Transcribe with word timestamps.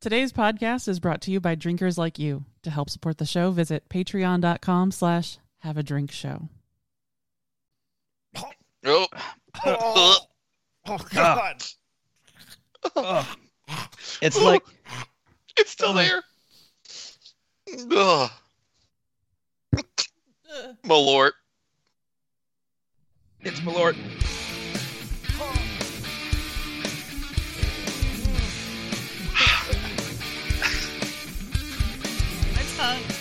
Today's 0.00 0.32
podcast 0.32 0.88
is 0.88 0.98
brought 0.98 1.20
to 1.22 1.30
you 1.30 1.40
by 1.40 1.54
drinkers 1.54 1.98
like 1.98 2.18
you. 2.18 2.46
To 2.62 2.70
help 2.70 2.88
support 2.88 3.18
the 3.18 3.26
show, 3.26 3.50
visit 3.50 3.86
patreon.com 3.90 4.92
slash 4.92 5.36
have 5.58 5.76
a 5.76 5.82
drink 5.82 6.10
show. 6.10 6.48
Oh, 8.34 8.46
Oh, 8.82 9.06
oh 9.66 10.16
ah. 10.86 11.06
God. 11.12 11.64
Oh. 12.96 13.34
It's 14.22 14.40
like 14.40 14.62
it's 15.58 15.70
still 15.70 15.92
there. 15.92 16.22
Ah. 17.92 18.40
Ugh. 19.74 19.80
Malort. 20.82 21.32
it's 23.42 23.60
Malort. 23.60 23.96
My 32.80 32.86
tongue. 32.86 33.20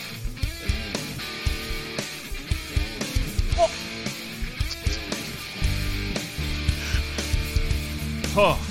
Oh. 8.41 8.68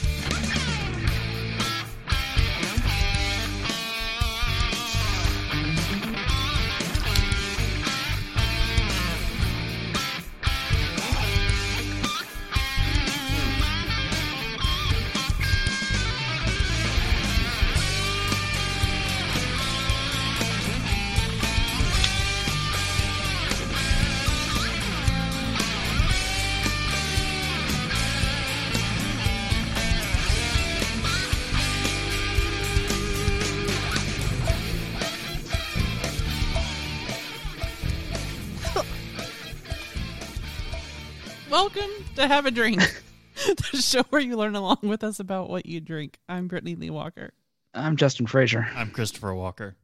Welcome 41.61 41.91
to 42.15 42.29
Have 42.29 42.47
a 42.47 42.53
Drink, 42.53 42.79
the 43.73 43.83
show 43.83 44.05
where 44.11 44.21
you 44.21 44.37
learn 44.37 44.55
along 44.55 44.79
with 44.85 45.03
us 45.03 45.19
about 45.19 45.51
what 45.51 45.67
you 45.67 45.81
drink. 45.81 46.17
I'm 46.29 46.47
Brittany 46.47 46.77
Lee 46.77 46.89
Walker. 46.91 47.33
I'm 47.75 47.97
Justin 47.97 48.29
Frazier. 48.29 48.69
I'm 48.77 48.93
Christopher 48.93 49.35
Walker. 49.35 49.75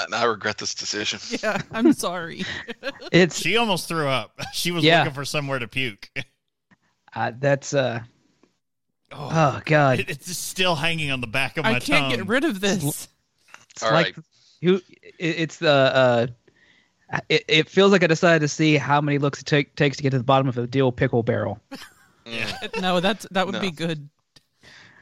And 0.00 0.12
I 0.12 0.24
regret 0.24 0.58
this 0.58 0.74
decision. 0.74 1.20
Yeah, 1.40 1.62
I'm 1.70 1.92
sorry. 1.92 2.44
It's 3.12 3.38
She 3.38 3.56
almost 3.56 3.86
threw 3.86 4.08
up. 4.08 4.40
She 4.52 4.72
was 4.72 4.82
Yeah. 4.82 4.98
looking 4.98 5.14
for 5.14 5.24
somewhere 5.24 5.60
to 5.60 5.68
puke. 5.68 6.10
uh, 7.14 7.30
that's 7.38 7.72
uh 7.74 8.00
Oh, 9.12 9.28
oh 9.30 9.60
god. 9.66 10.00
it- 10.00 10.10
it's 10.10 10.36
still 10.36 10.74
hanging 10.74 11.12
on 11.12 11.20
the 11.20 11.28
back 11.28 11.58
of 11.58 11.64
my 11.64 11.74
I 11.76 11.78
can't 11.78 11.84
tongue. 11.84 12.10
get 12.10 12.26
rid 12.26 12.42
of 12.42 12.58
this. 12.60 13.06
It's 13.70 13.84
All 13.84 13.92
like 13.92 14.16
right. 14.16 14.24
you 14.60 14.74
it, 15.00 15.14
it's 15.20 15.58
the 15.58 15.70
uh 15.70 16.26
it, 17.28 17.44
it 17.48 17.68
feels 17.68 17.92
like 17.92 18.02
I 18.02 18.06
decided 18.06 18.40
to 18.40 18.48
see 18.48 18.76
how 18.76 19.00
many 19.00 19.18
looks 19.18 19.40
it 19.40 19.46
take, 19.46 19.74
takes 19.76 19.96
to 19.98 20.02
get 20.02 20.10
to 20.10 20.18
the 20.18 20.24
bottom 20.24 20.48
of 20.48 20.58
a 20.58 20.66
deal 20.66 20.92
pickle 20.92 21.22
barrel. 21.22 21.60
Mm. 22.26 22.80
No, 22.82 23.00
that's 23.00 23.26
that 23.30 23.46
would 23.46 23.54
No. 23.54 23.60
be 23.60 23.70
good. 23.70 24.08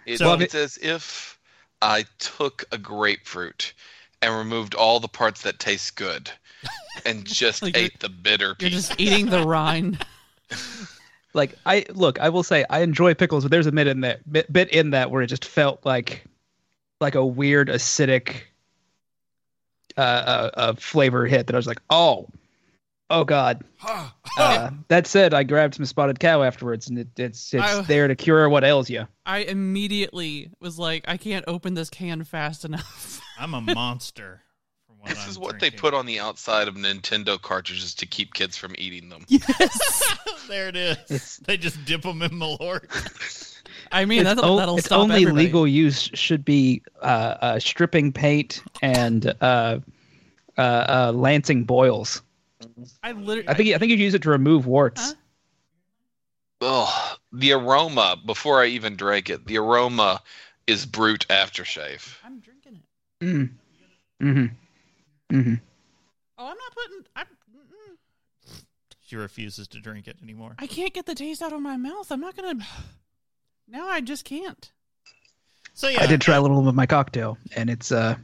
It's, 0.07 0.21
So- 0.21 0.34
it's 0.34 0.55
as 0.55 0.79
if 0.81 1.39
I 1.83 2.05
took 2.19 2.65
a 2.73 2.79
grapefruit 2.79 3.73
and 4.23 4.34
removed 4.34 4.75
all 4.75 5.01
the 5.01 5.09
parts 5.09 5.43
that 5.43 5.59
taste 5.59 5.97
good 5.97 6.31
and 7.05 7.25
just 7.27 7.62
Like 7.62 7.77
ate 7.77 7.99
the 8.01 8.09
bitter 8.09 8.57
You're 8.61 8.71
piece. 8.71 8.89
just 8.89 9.01
eating 9.01 9.27
the 9.27 9.45
rind. 9.47 10.05
Like 11.34 11.55
I 11.67 11.84
look, 11.91 12.19
I 12.19 12.31
will 12.31 12.43
say 12.43 12.65
I 12.71 12.81
enjoy 12.81 13.12
pickles, 13.12 13.44
but 13.44 13.50
there's 13.50 13.67
a 13.67 13.73
bit 13.73 13.87
in 13.87 14.00
that 14.00 14.33
bit, 14.33 14.50
bit 14.50 14.71
in 14.71 14.91
that 14.91 15.11
where 15.11 15.21
it 15.21 15.27
just 15.27 15.44
felt 15.44 15.84
like 15.84 16.25
like 16.99 17.15
a 17.15 17.27
weird 17.27 17.69
acidic 17.69 18.44
uh, 19.97 20.51
uh 20.55 20.75
flavor 20.75 21.27
hit 21.27 21.47
that 21.47 21.55
I 21.55 21.59
was 21.59 21.67
like, 21.67 21.81
oh, 21.91 22.29
oh 23.11 23.25
god. 23.25 23.62
Uh, 24.39 24.71
that 24.89 25.07
said, 25.07 25.33
I 25.33 25.43
grabbed 25.45 25.75
some 25.77 25.84
spotted 25.87 26.19
cow 26.21 26.43
afterwards, 26.43 26.89
and 26.89 26.99
it, 26.99 27.09
it's 27.19 27.55
it's 27.55 27.62
I- 27.62 27.81
there 27.83 28.09
to 28.09 28.15
cure 28.15 28.49
what 28.49 28.65
ails 28.65 28.91
you. 28.91 29.06
I 29.25 29.39
immediately 29.39 30.51
was 30.61 30.79
like, 30.79 31.05
I 31.09 31.17
can't 31.17 31.45
open 31.49 31.75
this 31.75 31.89
can 31.91 32.23
fast 32.25 32.65
enough. 32.65 33.21
I'm 33.39 33.55
a 33.55 33.61
monster. 33.61 34.43
from 34.87 34.99
what 34.99 35.09
This 35.11 35.23
I'm 35.25 35.31
is 35.31 35.39
what 35.39 35.51
drinking. 35.59 35.71
they 35.71 35.81
put 35.81 35.95
on 35.95 36.06
the 36.06 36.21
outside 36.21 36.69
of 36.69 36.75
Nintendo 36.75 37.41
cartridges 37.41 37.95
to 37.97 38.06
keep 38.06 38.35
kids 38.35 38.56
from 38.56 38.75
eating 38.79 39.09
them. 39.09 39.25
yes. 39.29 40.17
there 40.49 40.69
it 40.69 40.77
is. 40.77 40.97
It's- 41.05 41.37
They 41.45 41.56
just 41.56 41.85
dip 41.85 42.03
them 42.03 42.23
in 42.23 42.31
Malort. 42.33 43.53
I 43.93 44.05
mean, 44.05 44.21
It's 44.21 44.25
that'll, 44.29 44.45
o- 44.45 44.57
that'll 44.57 44.77
it's 44.79 44.87
stop 44.87 45.01
only 45.01 45.23
everybody. 45.23 45.45
legal 45.47 45.67
use 45.67 46.11
should 46.15 46.45
be 46.45 46.83
uh, 47.03 47.05
uh, 47.41 47.59
stripping 47.59 48.13
paint 48.13 48.63
and 48.83 49.35
uh, 49.41 49.81
uh, 50.59 50.61
uh, 50.61 51.13
lancing 51.15 51.65
boils. 51.65 52.23
I 53.03 53.13
literally. 53.13 53.49
I 53.49 53.55
think 53.55 53.75
I 53.75 53.79
think 53.79 53.91
you 53.91 53.97
use 53.97 54.15
it 54.15 54.23
to 54.23 54.31
remove 54.31 54.67
warts. 54.67 55.11
Huh? 55.11 55.15
Oh, 56.63 57.17
the 57.33 57.53
aroma 57.53 58.17
before 58.25 58.63
I 58.63 58.67
even 58.67 58.97
drank 58.97 59.29
it, 59.31 59.47
the 59.47 59.59
aroma 59.59 60.23
is 60.67 60.87
Brut 60.87 61.27
aftershave. 61.29 62.17
I'm 62.25 62.41
drinking 62.41 62.81
it. 63.21 63.25
Mm. 63.25 63.51
Mm-hmm. 64.23 65.37
Mm-hmm. 65.37 65.55
Oh, 66.39 66.47
I'm 66.47 66.57
not 66.57 66.75
putting. 66.75 67.05
I'm, 67.15 67.27
mm-mm. 67.55 68.63
She 69.03 69.17
refuses 69.17 69.69
to 69.69 69.81
drink 69.81 70.09
it 70.09 70.17
anymore. 70.23 70.55
I 70.59 70.67
can't 70.67 70.95
get 70.95 71.07
the 71.07 71.15
taste 71.15 71.43
out 71.43 71.53
of 71.53 71.61
my 71.61 71.77
mouth. 71.77 72.11
I'm 72.11 72.21
not 72.21 72.35
gonna. 72.37 72.65
Now 73.69 73.88
I 73.88 74.00
just 74.00 74.25
can't. 74.25 74.71
So 75.75 75.88
yeah, 75.88 76.03
I 76.03 76.06
did 76.06 76.21
try 76.21 76.37
a 76.37 76.41
little 76.41 76.60
bit 76.62 76.69
of 76.69 76.75
my 76.75 76.87
cocktail, 76.87 77.37
and 77.54 77.69
it's 77.69 77.93
uh, 77.93 78.16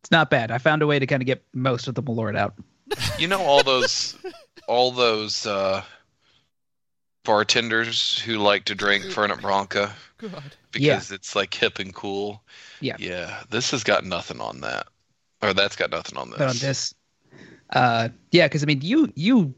it's 0.00 0.10
not 0.10 0.30
bad. 0.30 0.50
I 0.50 0.58
found 0.58 0.82
a 0.82 0.86
way 0.86 0.98
to 0.98 1.06
kind 1.06 1.22
of 1.22 1.26
get 1.26 1.44
most 1.52 1.88
of 1.88 1.94
the 1.94 2.02
malort 2.02 2.36
out. 2.36 2.54
You 3.18 3.28
know 3.28 3.40
all 3.42 3.62
those 3.62 4.16
all 4.66 4.90
those 4.90 5.46
uh 5.46 5.82
bartenders 7.24 8.18
who 8.18 8.38
like 8.38 8.64
to 8.64 8.74
drink 8.74 9.04
Fernet 9.04 9.40
Branca 9.40 9.92
God. 10.18 10.42
because 10.72 11.10
it's 11.12 11.36
like 11.36 11.52
hip 11.52 11.78
and 11.78 11.94
cool. 11.94 12.42
Yeah. 12.80 12.96
Yeah, 12.98 13.42
this 13.50 13.70
has 13.72 13.84
got 13.84 14.04
nothing 14.04 14.40
on 14.40 14.62
that. 14.62 14.86
Or 15.42 15.54
that's 15.54 15.76
got 15.76 15.90
nothing 15.90 16.18
on 16.18 16.30
this. 16.30 16.38
But 16.38 16.48
on 16.48 16.56
this, 16.56 16.94
uh, 17.70 18.08
yeah, 18.30 18.46
because 18.46 18.62
I 18.62 18.66
mean, 18.66 18.80
you 18.82 19.12
you 19.14 19.54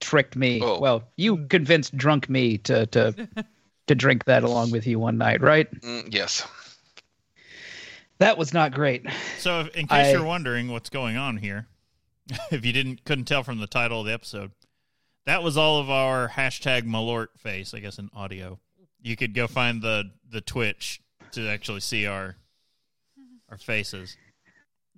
tricked 0.00 0.36
me. 0.36 0.60
Oh. 0.62 0.78
Well, 0.78 1.04
you 1.16 1.46
convinced 1.46 1.96
drunk 1.96 2.28
me 2.28 2.58
to 2.58 2.86
to 2.86 3.28
to 3.86 3.94
drink 3.94 4.24
that 4.24 4.42
along 4.44 4.70
with 4.70 4.86
you 4.86 4.98
one 4.98 5.18
night, 5.18 5.40
right? 5.42 5.70
Mm, 5.82 6.12
yes. 6.12 6.46
That 8.18 8.38
was 8.38 8.54
not 8.54 8.72
great. 8.72 9.04
So, 9.38 9.60
if, 9.60 9.68
in 9.76 9.86
case 9.86 10.06
I- 10.06 10.12
you're 10.12 10.24
wondering 10.24 10.68
what's 10.68 10.90
going 10.90 11.16
on 11.16 11.36
here, 11.36 11.66
if 12.50 12.64
you 12.64 12.72
didn't 12.72 13.04
couldn't 13.04 13.24
tell 13.26 13.42
from 13.42 13.58
the 13.58 13.66
title 13.66 14.00
of 14.00 14.06
the 14.06 14.12
episode, 14.12 14.52
that 15.26 15.42
was 15.42 15.56
all 15.56 15.78
of 15.80 15.90
our 15.90 16.28
hashtag 16.28 16.82
Malort 16.84 17.28
face. 17.36 17.74
I 17.74 17.80
guess 17.80 17.98
in 17.98 18.10
audio, 18.14 18.58
you 19.02 19.16
could 19.16 19.34
go 19.34 19.46
find 19.46 19.82
the 19.82 20.10
the 20.30 20.40
Twitch 20.40 21.00
to 21.32 21.48
actually 21.48 21.80
see 21.80 22.06
our 22.06 22.36
our 23.50 23.58
faces. 23.58 24.16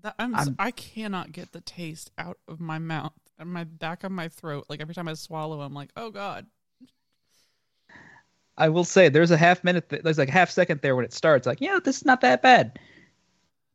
That, 0.02 0.14
I'm, 0.18 0.34
s- 0.34 0.46
I'm- 0.46 0.56
I 0.58 0.70
cannot 0.70 1.32
get 1.32 1.52
the 1.52 1.62
taste 1.62 2.10
out 2.18 2.36
of 2.46 2.60
my 2.60 2.78
mouth 2.78 3.12
and 3.38 3.50
my 3.52 3.64
back 3.64 4.04
of 4.04 4.12
my 4.12 4.28
throat. 4.28 4.66
Like 4.68 4.80
every 4.80 4.94
time 4.94 5.08
I 5.08 5.14
swallow, 5.14 5.62
I'm 5.62 5.74
like, 5.74 5.90
oh 5.96 6.10
god. 6.10 6.46
I 8.58 8.68
will 8.68 8.84
say 8.84 9.08
there's 9.08 9.30
a 9.30 9.36
half 9.36 9.62
minute, 9.64 9.88
th- 9.90 10.02
there's 10.02 10.18
like 10.18 10.28
a 10.28 10.32
half 10.32 10.50
second 10.50 10.80
there 10.80 10.96
when 10.96 11.04
it 11.04 11.12
starts, 11.12 11.46
like, 11.46 11.60
yeah, 11.60 11.78
this 11.82 11.96
is 11.98 12.04
not 12.04 12.20
that 12.22 12.42
bad. 12.42 12.78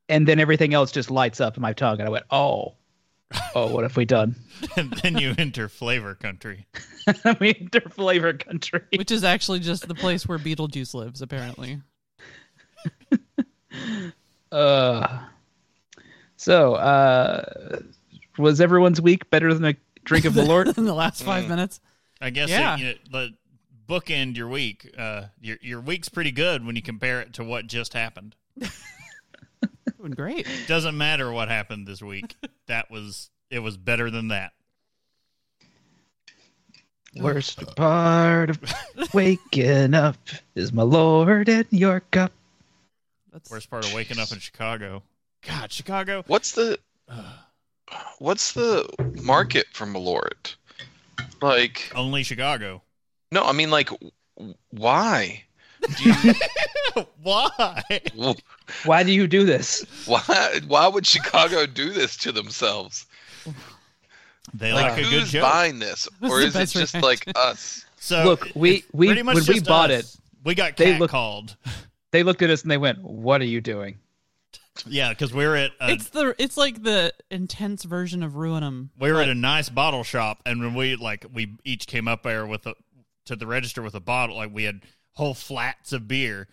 And 0.10 0.28
then 0.28 0.40
everything 0.40 0.74
else 0.74 0.92
just 0.92 1.12
lights 1.12 1.40
up 1.40 1.56
in 1.56 1.62
my 1.62 1.74
tongue, 1.74 2.00
and 2.00 2.08
I 2.08 2.12
went, 2.12 2.26
oh, 2.32 2.74
oh, 3.56 3.72
what 3.72 3.84
have 3.84 3.96
we 3.96 4.06
done? 4.06 4.36
and 4.76 4.92
then 5.04 5.18
you 5.18 5.36
enter 5.38 5.70
flavor 5.70 6.16
country. 6.16 6.66
we 7.40 7.56
enter 7.60 7.82
flavor 7.90 8.34
country. 8.34 8.82
Which 8.96 9.12
is 9.12 9.24
actually 9.24 9.60
just 9.60 9.88
the 9.88 9.96
place 9.96 10.28
where 10.28 10.38
Beetlejuice 10.40 10.94
lives, 10.94 11.22
apparently. 11.22 11.80
Uh, 14.52 15.20
so, 16.36 16.74
uh, 16.76 17.80
was 18.38 18.60
everyone's 18.60 19.00
week 19.00 19.30
better 19.30 19.54
than 19.54 19.64
a 19.64 19.76
drink 20.04 20.26
of 20.26 20.34
Malort? 20.34 20.78
in 20.78 20.84
the 20.84 20.94
last 20.94 21.24
five 21.24 21.46
Mm. 21.46 21.50
minutes. 21.50 21.80
I 22.20 22.32
guess 22.32 22.50
Yeah. 22.50 22.76
it, 22.76 22.80
you 22.80 22.86
know, 22.86 22.94
let 23.20 23.30
bookend 23.88 24.36
your 24.36 24.48
week. 24.48 24.94
Uh, 24.98 25.24
your 25.42 25.58
your 25.62 25.82
week's 25.82 26.10
pretty 26.10 26.32
good 26.32 26.66
when 26.66 26.76
you 26.76 26.82
compare 26.82 27.22
it 27.22 27.34
to 27.34 27.44
what 27.44 27.68
just 27.68 27.94
happened. 27.94 28.36
Doing 29.98 30.12
great. 30.14 30.48
Doesn't 30.68 30.98
matter 30.98 31.32
what 31.32 31.48
happened 31.50 31.88
this 31.88 32.02
week. 32.02 32.36
That 32.68 32.90
was 32.90 33.30
it 33.50 33.60
was 33.60 33.78
better 33.78 34.10
than 34.10 34.30
that. 34.30 34.54
Worst 37.16 37.76
part 37.76 38.50
of 38.50 39.14
waking 39.14 39.94
up 39.94 40.16
is 40.56 40.72
Malort 40.72 41.50
in 41.50 41.66
your 41.70 42.00
cup. 42.12 42.32
That's 43.34 43.52
Worst 43.52 43.70
part 43.70 43.86
of 43.86 43.94
waking 43.94 44.18
up 44.18 44.32
in 44.32 44.40
Chicago. 44.40 45.04
God, 45.46 45.72
Chicago. 45.72 46.24
What's 46.28 46.54
the 46.54 46.80
what's 48.20 48.54
the 48.54 48.88
market 49.22 49.68
for 49.74 49.86
Malort? 49.86 50.56
Like, 51.42 51.92
Only 51.96 52.24
Chicago. 52.24 52.82
No, 53.32 53.44
I 53.44 53.52
mean 53.54 53.70
like, 53.72 53.90
why? 54.70 55.44
Do 55.98 56.04
you, 56.04 56.34
Why? 57.24 57.82
Why 58.86 59.02
do 59.04 59.12
you 59.12 59.26
do 59.28 59.46
this? 59.46 59.84
why? 60.06 60.60
Why 60.68 60.88
would 60.88 61.06
Chicago 61.08 61.66
do 61.66 61.90
this 61.92 62.16
to 62.18 62.32
themselves? 62.32 63.06
They 64.54 64.74
Like, 64.74 64.92
like 64.92 65.00
a 65.00 65.10
good 65.10 65.22
who's 65.22 65.32
joke. 65.32 65.42
buying 65.44 65.80
this, 65.80 66.08
That's 66.20 66.34
or 66.34 66.40
the 66.42 66.46
is 66.48 66.56
it 66.56 66.60
just 66.70 66.76
reaction. 66.94 67.02
like 67.02 67.24
us? 67.36 67.86
So 67.98 68.24
Look, 68.26 68.48
we- 68.56 68.84
we- 68.94 69.22
much 69.24 69.36
when 69.36 69.44
we 69.48 69.60
bought 69.62 69.92
us. 69.92 70.18
we 70.44 70.54
got 70.56 70.78
they 70.78 70.92
cat 70.92 71.00
look- 71.00 71.12
called. 71.12 71.56
They 72.12 72.24
looked 72.24 72.42
at 72.42 72.50
us 72.50 72.62
and 72.64 72.70
they 72.70 72.78
went, 72.78 73.02
"What 73.02 73.40
are 73.40 73.46
you 73.46 73.62
doing?" 73.62 73.98
Yeah, 74.86 75.12
because 75.12 75.34
we're 75.34 75.56
at 75.56 75.72
a, 75.80 75.92
it's 75.94 76.10
the 76.10 76.36
it's 76.38 76.58
like 76.58 76.84
the 76.84 77.14
intense 77.30 77.86
version 77.86 78.22
of 78.22 78.34
Ruinum. 78.34 78.90
we 79.00 79.14
were 79.14 79.22
at 79.22 79.30
a 79.30 79.34
nice 79.34 79.70
bottle 79.70 80.04
shop, 80.04 80.42
and 80.46 80.60
when 80.60 80.74
we 80.74 80.98
like 80.98 81.26
we 81.32 81.56
each 81.64 81.88
came 81.88 82.10
up 82.10 82.24
there 82.24 82.46
with 82.46 82.68
a 82.68 82.74
to 83.26 83.36
the 83.36 83.48
register 83.48 83.82
with 83.82 83.96
a 83.96 84.00
bottle, 84.00 84.36
like 84.38 84.54
we 84.54 84.64
had 84.64 84.82
whole 85.14 85.34
flats 85.34 85.94
of 85.94 86.08
beer, 86.08 86.48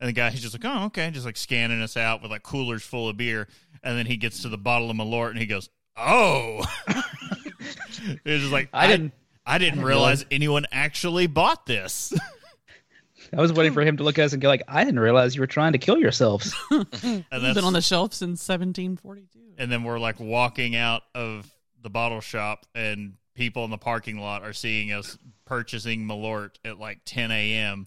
and 0.00 0.08
the 0.08 0.12
guy 0.12 0.30
he's 0.30 0.42
just 0.42 0.54
like, 0.54 0.64
oh 0.64 0.86
okay, 0.86 1.10
just 1.10 1.26
like 1.26 1.36
scanning 1.36 1.80
us 1.80 1.96
out 1.96 2.22
with 2.22 2.30
like 2.30 2.42
coolers 2.42 2.82
full 2.82 3.08
of 3.08 3.16
beer, 3.16 3.48
and 3.82 3.98
then 3.98 4.06
he 4.06 4.16
gets 4.16 4.42
to 4.42 4.48
the 4.48 4.58
bottle 4.58 4.90
of 4.90 4.96
Malort 4.96 5.30
and 5.30 5.38
he 5.38 5.46
goes, 5.46 5.68
oh, 5.96 6.64
he 8.24 8.30
was 8.32 8.40
just 8.42 8.52
like, 8.52 8.68
I 8.72 8.86
didn't. 8.86 9.12
I 9.46 9.58
didn't 9.58 9.74
didn't 9.74 9.86
realize 9.86 10.24
anyone 10.30 10.64
actually 10.72 11.26
bought 11.26 11.66
this. 11.66 12.14
I 13.32 13.40
was 13.40 13.52
waiting 13.52 13.72
for 13.72 13.82
him 13.82 13.96
to 13.98 14.02
look 14.02 14.18
at 14.18 14.24
us 14.26 14.32
and 14.32 14.40
go 14.40 14.48
like, 14.48 14.62
"I 14.68 14.84
didn't 14.84 15.00
realize 15.00 15.34
you 15.34 15.40
were 15.40 15.46
trying 15.46 15.72
to 15.72 15.78
kill 15.78 15.98
yourselves." 15.98 16.54
and 16.70 16.86
It's 17.02 17.26
that's 17.30 17.54
been 17.54 17.64
on 17.64 17.72
the 17.72 17.82
shelf 17.82 18.14
since 18.14 18.46
1742. 18.48 19.54
and 19.58 19.70
then 19.70 19.82
we're 19.84 19.98
like 19.98 20.20
walking 20.20 20.76
out 20.76 21.02
of 21.14 21.50
the 21.82 21.90
bottle 21.90 22.20
shop 22.20 22.66
and 22.74 23.14
people 23.34 23.64
in 23.64 23.70
the 23.70 23.78
parking 23.78 24.18
lot 24.18 24.42
are 24.42 24.52
seeing 24.52 24.92
us 24.92 25.18
purchasing 25.46 26.04
malort 26.06 26.50
at 26.64 26.78
like 26.78 27.00
10 27.04 27.30
a.m 27.30 27.86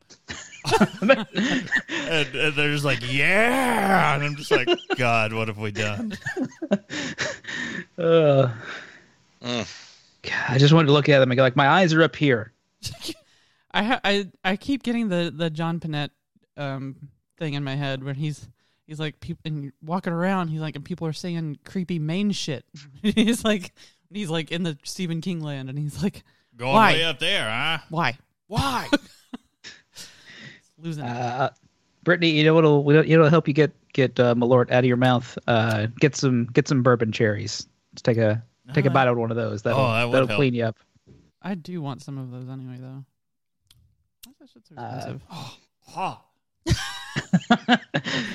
and, 1.01 1.27
and 1.41 2.55
they're 2.55 2.71
just 2.71 2.85
like 2.85 2.99
yeah 3.11 4.13
and 4.15 4.23
i'm 4.23 4.35
just 4.35 4.51
like 4.51 4.67
god 4.97 5.33
what 5.33 5.47
have 5.47 5.57
we 5.57 5.71
done 5.71 6.13
Uh, 7.97 8.49
Mm. 9.41 9.83
God, 10.23 10.33
I 10.49 10.57
just 10.57 10.73
wanted 10.73 10.87
to 10.87 10.93
look 10.93 11.09
at 11.09 11.19
them 11.19 11.29
and 11.29 11.37
go 11.37 11.43
like, 11.43 11.55
"My 11.55 11.67
eyes 11.69 11.93
are 11.93 12.01
up 12.01 12.15
here." 12.15 12.53
I 13.71 13.83
ha- 13.83 14.01
I 14.03 14.29
I 14.43 14.55
keep 14.55 14.81
getting 14.81 15.09
the 15.09 15.31
the 15.33 15.51
John 15.51 15.79
Pinette 15.79 16.09
um 16.57 16.95
thing 17.37 17.53
in 17.53 17.63
my 17.63 17.75
head 17.75 18.03
when 18.03 18.15
he's 18.15 18.49
he's 18.87 18.99
like 18.99 19.19
people 19.19 19.41
and 19.45 19.71
walking 19.83 20.11
around 20.11 20.47
he's 20.47 20.59
like 20.59 20.75
and 20.75 20.83
people 20.83 21.05
are 21.05 21.13
saying 21.13 21.59
creepy 21.65 21.99
Maine 21.99 22.31
shit. 22.31 22.65
he's 23.03 23.43
like 23.45 23.73
he's 24.11 24.29
like 24.31 24.51
in 24.51 24.63
the 24.63 24.75
Stephen 24.83 25.21
King 25.21 25.39
land 25.39 25.69
and 25.69 25.77
he's 25.77 26.01
like 26.01 26.23
going 26.57 26.73
Why? 26.73 26.93
way 26.93 27.03
up 27.03 27.19
there 27.19 27.49
huh 27.49 27.77
why 27.89 28.17
why 28.47 28.87
losing. 30.77 31.03
Uh, 31.03 31.49
Brittany, 32.03 32.29
you 32.29 32.43
know 32.43 32.53
what'll 32.53 32.83
you 33.05 33.15
know 33.17 33.23
what'll 33.23 33.29
help 33.29 33.47
you 33.47 33.53
get 33.53 33.71
get 33.93 34.17
uh, 34.19 34.33
Malort 34.35 34.71
out 34.71 34.79
of 34.79 34.85
your 34.85 34.95
mouth? 34.97 35.37
Uh, 35.47 35.87
get 35.99 36.15
some 36.15 36.45
get 36.53 36.67
some 36.67 36.81
bourbon 36.83 37.11
cherries. 37.11 37.67
Just 37.93 38.05
take 38.05 38.17
a 38.17 38.41
take 38.73 38.85
a 38.85 38.89
Uh, 38.89 38.93
bite 38.93 39.01
out 39.07 39.13
of 39.13 39.17
one 39.17 39.31
of 39.31 39.37
those. 39.37 39.61
That'll, 39.63 39.79
Oh, 39.79 40.11
that 40.11 40.11
that'll 40.11 40.35
clean 40.37 40.53
you 40.53 40.65
up. 40.65 40.77
I 41.41 41.55
do 41.55 41.81
want 41.81 42.01
some 42.01 42.17
of 42.17 42.31
those 42.31 42.47
anyway 42.49 42.77
though. 42.79 43.03
Why 44.25 44.31
is 44.31 44.37
that 44.39 44.49
shit 44.53 44.67
so 44.67 44.75
Uh, 44.77 44.95
expensive? 44.95 45.21
Huh. 45.89 46.15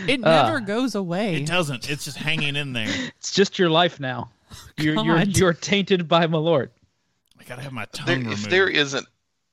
it 0.08 0.24
uh, 0.24 0.42
never 0.42 0.60
goes 0.60 0.94
away. 0.94 1.36
it 1.36 1.46
doesn't 1.46 1.90
it's 1.90 2.04
just 2.04 2.16
hanging 2.16 2.56
in 2.56 2.72
there 2.72 2.88
It's 3.18 3.32
just 3.32 3.58
your 3.58 3.68
life 3.70 4.00
now. 4.00 4.30
You're 4.78 5.02
you're 5.04 5.20
you're 5.22 5.52
tainted 5.54 6.08
by 6.08 6.26
Malort. 6.26 6.70
I 7.44 7.48
gotta 7.48 7.62
have 7.62 7.72
my 7.72 7.84
tongue 7.86 8.06
There, 8.06 8.16
removed 8.18 8.44
if 8.44 8.50
there 8.50 8.68
isn't, 8.68 9.06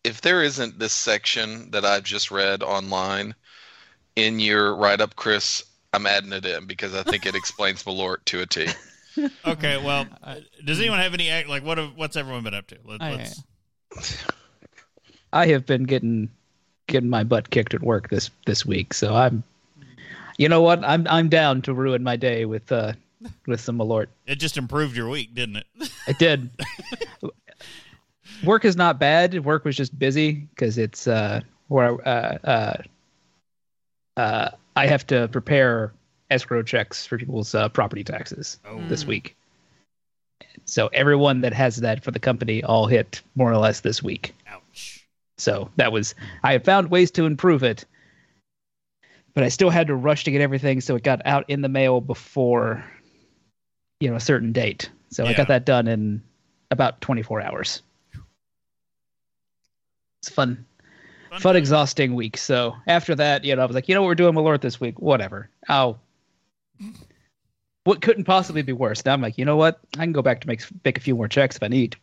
if 0.04 0.22
there 0.22 0.44
isn't 0.44 0.80
this 0.80 0.94
section 0.94 1.72
that 1.72 1.84
I've 1.86 2.04
just 2.04 2.32
read 2.32 2.62
online 2.64 3.36
in 4.16 4.40
your 4.40 4.76
write 4.76 5.02
up, 5.02 5.16
Chris, 5.16 5.64
I'm 5.94 6.06
adding 6.06 6.32
it 6.34 6.46
in 6.46 6.66
because 6.68 6.94
I 6.94 7.04
think 7.04 7.26
it 7.26 7.36
explains 7.42 7.84
Malort 7.84 8.18
to 8.26 8.42
a 8.42 8.46
T. 8.46 8.68
okay 9.46 9.84
well 9.84 10.06
I- 10.24 10.44
does 10.64 10.80
anyone 10.80 11.00
have 11.00 11.14
any 11.14 11.30
act 11.30 11.50
like 11.50 11.64
what 11.64 11.78
have, 11.78 11.96
what's 11.96 12.16
everyone 12.16 12.44
been 12.44 12.54
up 12.54 12.68
to 12.68 12.78
Let, 12.86 13.02
I- 13.02 13.12
let's 13.96 14.24
I 15.34 15.48
have 15.48 15.66
been 15.66 15.84
getting 15.84 16.30
getting 16.88 17.10
my 17.10 17.24
butt 17.24 17.50
kicked 17.50 17.74
at 17.74 17.82
work 17.84 18.10
this 18.10 18.32
this 18.46 18.66
week, 18.66 18.94
so 18.96 19.16
I'm. 19.16 19.44
You 20.40 20.48
know 20.50 20.62
what? 20.62 20.84
I'm 20.84 21.06
I'm 21.08 21.28
down 21.30 21.62
to 21.64 21.74
ruin 21.74 22.02
my 22.02 22.16
day 22.16 22.46
with 22.46 22.72
uh 22.72 22.94
with 23.46 23.60
some 23.62 23.78
Malort. 23.78 24.08
it 24.26 24.36
just 24.38 24.58
improved 24.58 24.96
your 24.96 25.10
week 25.10 25.36
didn't 25.36 25.58
it 25.58 25.68
It 26.08 26.18
did. 26.18 26.50
Work 28.44 28.66
is 28.66 28.76
not 28.76 29.00
bad. 29.00 29.44
Work 29.46 29.66
was 29.66 29.76
just 29.76 29.98
busy 29.98 30.32
because 30.32 30.78
it's 30.78 31.08
uh 31.08 31.42
where 31.68 32.08
uh 32.08 32.38
uh 32.44 32.82
uh 34.18 34.50
I 34.76 34.88
have 34.88 35.06
to 35.08 35.28
prepare 35.28 35.94
escrow 36.30 36.64
checks 36.64 37.06
for 37.06 37.18
people's 37.18 37.54
uh, 37.56 37.70
property 37.70 38.04
taxes 38.04 38.60
oh 38.66 38.82
this 38.88 39.06
week. 39.06 39.36
So 40.66 40.88
everyone 40.94 41.42
that 41.42 41.54
has 41.54 41.78
that 41.78 42.04
for 42.04 42.12
the 42.12 42.20
company 42.20 42.64
all 42.64 42.86
hit 42.86 43.22
more 43.36 43.52
or 43.52 43.58
less 43.58 43.82
this 43.82 44.04
week. 44.04 44.36
ouch 44.48 45.06
So 45.38 45.70
that 45.76 45.92
was 45.92 46.16
I 46.44 46.58
found 46.60 46.92
ways 46.92 47.12
to 47.12 47.26
improve 47.26 47.64
it, 47.64 47.86
but 49.34 49.44
I 49.44 49.50
still 49.50 49.70
had 49.70 49.88
to 49.88 49.96
rush 49.96 50.24
to 50.26 50.32
get 50.32 50.42
everything 50.42 50.82
so 50.82 50.96
it 50.96 51.04
got 51.04 51.22
out 51.26 51.50
in 51.50 51.62
the 51.62 51.70
mail 51.70 52.02
before 52.02 52.84
you 54.00 54.10
know 54.10 54.16
a 54.16 54.22
certain 54.22 54.52
date. 54.52 54.90
So 55.10 55.26
I 55.26 55.34
got 55.34 55.48
that 55.48 55.66
done 55.66 55.88
in 55.88 56.22
about 56.72 57.02
24 57.02 57.42
hours. 57.42 57.82
It's 60.22 60.30
fun, 60.30 60.66
fun, 61.40 61.56
exhausting 61.56 62.14
week. 62.14 62.38
So 62.38 62.76
after 62.88 63.16
that, 63.16 63.46
you 63.46 63.56
know, 63.56 63.62
I 63.62 63.66
was 63.66 63.76
like, 63.76 63.88
you 63.88 63.96
know 63.96 64.02
what, 64.02 64.08
we're 64.08 64.16
doing 64.16 64.34
Malort 64.34 64.62
this 64.62 64.80
week. 64.80 65.00
Whatever. 65.00 65.50
Oh, 65.70 65.98
what 67.86 68.02
couldn't 68.02 68.26
possibly 68.26 68.62
be 68.62 68.74
worse? 68.74 69.06
Now 69.06 69.14
I'm 69.14 69.22
like, 69.22 69.38
you 69.38 69.46
know 69.46 69.56
what? 69.56 69.80
I 69.98 70.04
can 70.04 70.12
go 70.12 70.22
back 70.22 70.42
to 70.42 70.48
make 70.48 70.62
make 70.84 70.98
a 70.98 71.02
few 71.02 71.16
more 71.16 71.28
checks 71.28 71.56
if 71.56 71.64
I 71.64 71.68
need. 71.68 71.96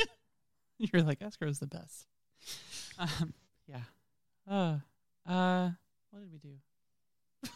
You're 0.78 1.02
like 1.02 1.20
escrow's 1.20 1.58
the 1.58 1.66
best. 1.66 2.06
Um, 2.98 3.32
yeah. 3.66 3.82
Uh, 4.48 4.78
uh, 5.26 5.70
what 6.10 6.20
did 6.20 6.32
we 6.32 6.38
do? 6.38 6.54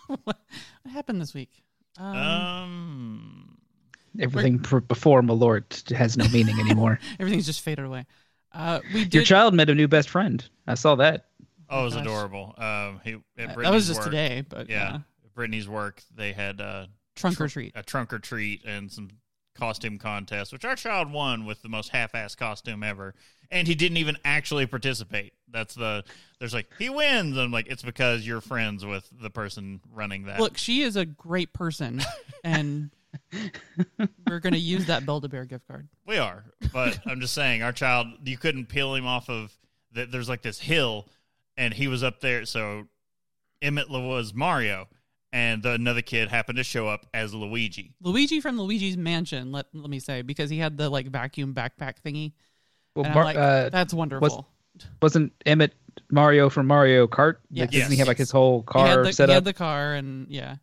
what, 0.24 0.38
what 0.82 0.92
happened 0.92 1.20
this 1.20 1.34
week? 1.34 1.50
Um, 1.98 2.16
um 2.16 3.58
Everything 4.20 4.58
pr- 4.58 4.78
before 4.78 5.22
Malort 5.22 5.90
has 5.96 6.16
no 6.16 6.28
meaning 6.28 6.58
anymore. 6.60 6.98
everything's 7.18 7.46
just 7.46 7.60
faded 7.62 7.84
away. 7.84 8.04
Uh, 8.54 8.80
we 8.92 9.04
did. 9.04 9.14
Your 9.14 9.24
child 9.24 9.54
met 9.54 9.70
a 9.70 9.74
new 9.74 9.88
best 9.88 10.08
friend. 10.08 10.44
I 10.66 10.74
saw 10.74 10.94
that. 10.96 11.26
Oh, 11.70 11.82
it 11.82 11.84
was 11.84 11.94
gosh. 11.94 12.02
adorable. 12.02 12.54
Um, 12.58 13.00
he 13.04 13.16
at 13.38 13.56
uh, 13.56 13.60
that 13.62 13.72
was 13.72 13.86
just 13.86 14.00
work, 14.00 14.10
today, 14.10 14.44
but 14.48 14.68
Yeah, 14.68 14.92
yeah. 14.92 14.98
Brittany's 15.34 15.68
work, 15.68 16.02
they 16.14 16.32
had 16.32 16.60
uh, 16.60 16.86
Trunk 17.16 17.40
or 17.40 17.48
treat. 17.48 17.72
a 17.74 17.82
trunk 17.82 18.12
or 18.12 18.18
treat, 18.18 18.64
and 18.66 18.90
some 18.92 19.08
costume 19.54 19.98
contest, 19.98 20.52
which 20.52 20.64
our 20.64 20.76
child 20.76 21.12
won 21.12 21.44
with 21.44 21.62
the 21.62 21.68
most 21.68 21.90
half-assed 21.90 22.36
costume 22.36 22.82
ever, 22.82 23.14
and 23.50 23.66
he 23.68 23.74
didn't 23.74 23.96
even 23.98 24.16
actually 24.24 24.66
participate. 24.66 25.32
That's 25.48 25.74
the 25.74 26.04
there's 26.38 26.54
like 26.54 26.68
he 26.78 26.90
wins, 26.90 27.36
and 27.36 27.40
I'm 27.40 27.52
like 27.52 27.68
it's 27.68 27.82
because 27.82 28.26
you're 28.26 28.40
friends 28.42 28.84
with 28.84 29.08
the 29.20 29.30
person 29.30 29.80
running 29.92 30.24
that. 30.24 30.40
Look, 30.40 30.58
she 30.58 30.82
is 30.82 30.96
a 30.96 31.06
great 31.06 31.52
person, 31.54 32.02
and 32.44 32.90
we're 34.26 34.40
gonna 34.40 34.56
use 34.56 34.86
that 34.86 35.06
Build 35.06 35.24
a 35.24 35.28
Bear 35.28 35.44
gift 35.44 35.66
card. 35.66 35.88
We 36.06 36.18
are, 36.18 36.44
but 36.72 36.98
I'm 37.06 37.20
just 37.20 37.34
saying, 37.34 37.62
our 37.62 37.72
child, 37.72 38.08
you 38.24 38.36
couldn't 38.38 38.66
peel 38.66 38.94
him 38.94 39.06
off 39.06 39.28
of 39.28 39.52
that. 39.92 40.10
There's 40.10 40.28
like 40.28 40.42
this 40.42 40.58
hill, 40.58 41.08
and 41.56 41.72
he 41.72 41.88
was 41.88 42.02
up 42.02 42.20
there. 42.20 42.44
So 42.44 42.84
Emmett 43.60 43.88
was 43.90 44.34
Mario, 44.34 44.88
and 45.32 45.62
the, 45.62 45.72
another 45.72 46.02
kid 46.02 46.28
happened 46.28 46.56
to 46.58 46.64
show 46.64 46.88
up 46.88 47.06
as 47.14 47.34
Luigi. 47.34 47.94
Luigi 48.02 48.40
from 48.40 48.60
Luigi's 48.60 48.96
Mansion. 48.96 49.52
Let 49.52 49.66
let 49.72 49.90
me 49.90 49.98
say 49.98 50.22
because 50.22 50.50
he 50.50 50.58
had 50.58 50.76
the 50.76 50.88
like 50.90 51.06
vacuum 51.08 51.54
backpack 51.54 51.94
thingy. 52.04 52.32
Well, 52.94 53.06
and 53.06 53.14
Mar- 53.14 53.24
like, 53.24 53.36
uh, 53.36 53.70
that's 53.70 53.94
wonderful. 53.94 54.46
wasn't 55.00 55.32
Emmett 55.46 55.72
Mario 56.10 56.50
from 56.50 56.66
Mario 56.66 57.06
Kart? 57.06 57.36
Yes. 57.50 57.62
Like, 57.64 57.70
doesn't 57.70 57.90
he 57.92 57.92
Yes. 57.92 57.98
have 58.00 58.08
like 58.08 58.18
his 58.18 58.30
whole 58.30 58.64
he 58.72 58.78
had 58.80 58.94
car 58.94 59.04
the, 59.04 59.12
set 59.14 59.28
he 59.30 59.32
up? 59.32 59.36
had 59.36 59.44
the 59.44 59.52
car, 59.54 59.94
and 59.94 60.26
yeah, 60.28 60.56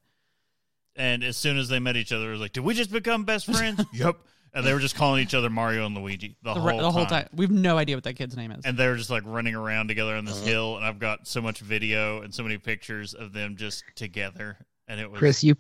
And 0.99 1.23
as 1.23 1.37
soon 1.37 1.57
as 1.57 1.69
they 1.69 1.79
met 1.79 1.95
each 1.97 2.11
other, 2.11 2.27
it 2.27 2.31
was 2.33 2.41
like, 2.41 2.51
did 2.51 2.63
we 2.63 2.73
just 2.75 2.91
become 2.91 3.23
best 3.23 3.45
friends? 3.51 3.83
yep. 3.93 4.17
And 4.53 4.65
they 4.65 4.73
were 4.73 4.79
just 4.79 4.95
calling 4.95 5.21
each 5.21 5.33
other 5.33 5.49
Mario 5.49 5.85
and 5.85 5.95
Luigi 5.95 6.35
the, 6.43 6.53
the, 6.55 6.59
whole, 6.59 6.77
the 6.79 6.91
whole 6.91 7.05
time. 7.05 7.27
We 7.33 7.45
have 7.45 7.51
no 7.51 7.77
idea 7.77 7.95
what 7.95 8.03
that 8.03 8.15
kid's 8.15 8.35
name 8.35 8.51
is. 8.51 8.65
And 8.65 8.77
they 8.77 8.87
were 8.87 8.95
just 8.97 9.09
like 9.11 9.23
running 9.25 9.53
around 9.55 9.87
together 9.87 10.15
on 10.15 10.25
this 10.25 10.37
Uh-huh. 10.37 10.45
hill, 10.47 10.75
and 10.77 10.85
I've 10.85 10.99
got 10.99 11.27
so 11.27 11.39
much 11.41 11.59
video 11.59 12.21
and 12.23 12.33
so 12.33 12.43
many 12.43 12.57
pictures 12.57 13.13
of 13.13 13.31
them 13.31 13.55
just 13.55 13.83
together, 13.95 14.57
and 14.87 14.99
it 14.99 15.09
was 15.09 15.19
Chris, 15.19 15.43
you 15.43 15.55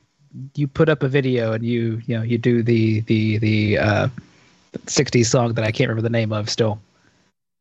you 0.55 0.67
put 0.67 0.89
up 0.89 1.03
a 1.03 1.07
video 1.07 1.53
and 1.53 1.63
you 1.63 2.01
you 2.07 2.17
know 2.17 2.23
you 2.23 2.37
do 2.39 2.61
the 2.63 3.01
the 3.01 3.37
the 3.37 3.77
uh, 3.77 4.07
60s 4.87 5.25
song 5.27 5.53
that 5.53 5.63
I 5.63 5.71
can't 5.71 5.87
remember 5.89 6.01
the 6.01 6.09
name 6.11 6.33
of 6.33 6.49
still. 6.49 6.81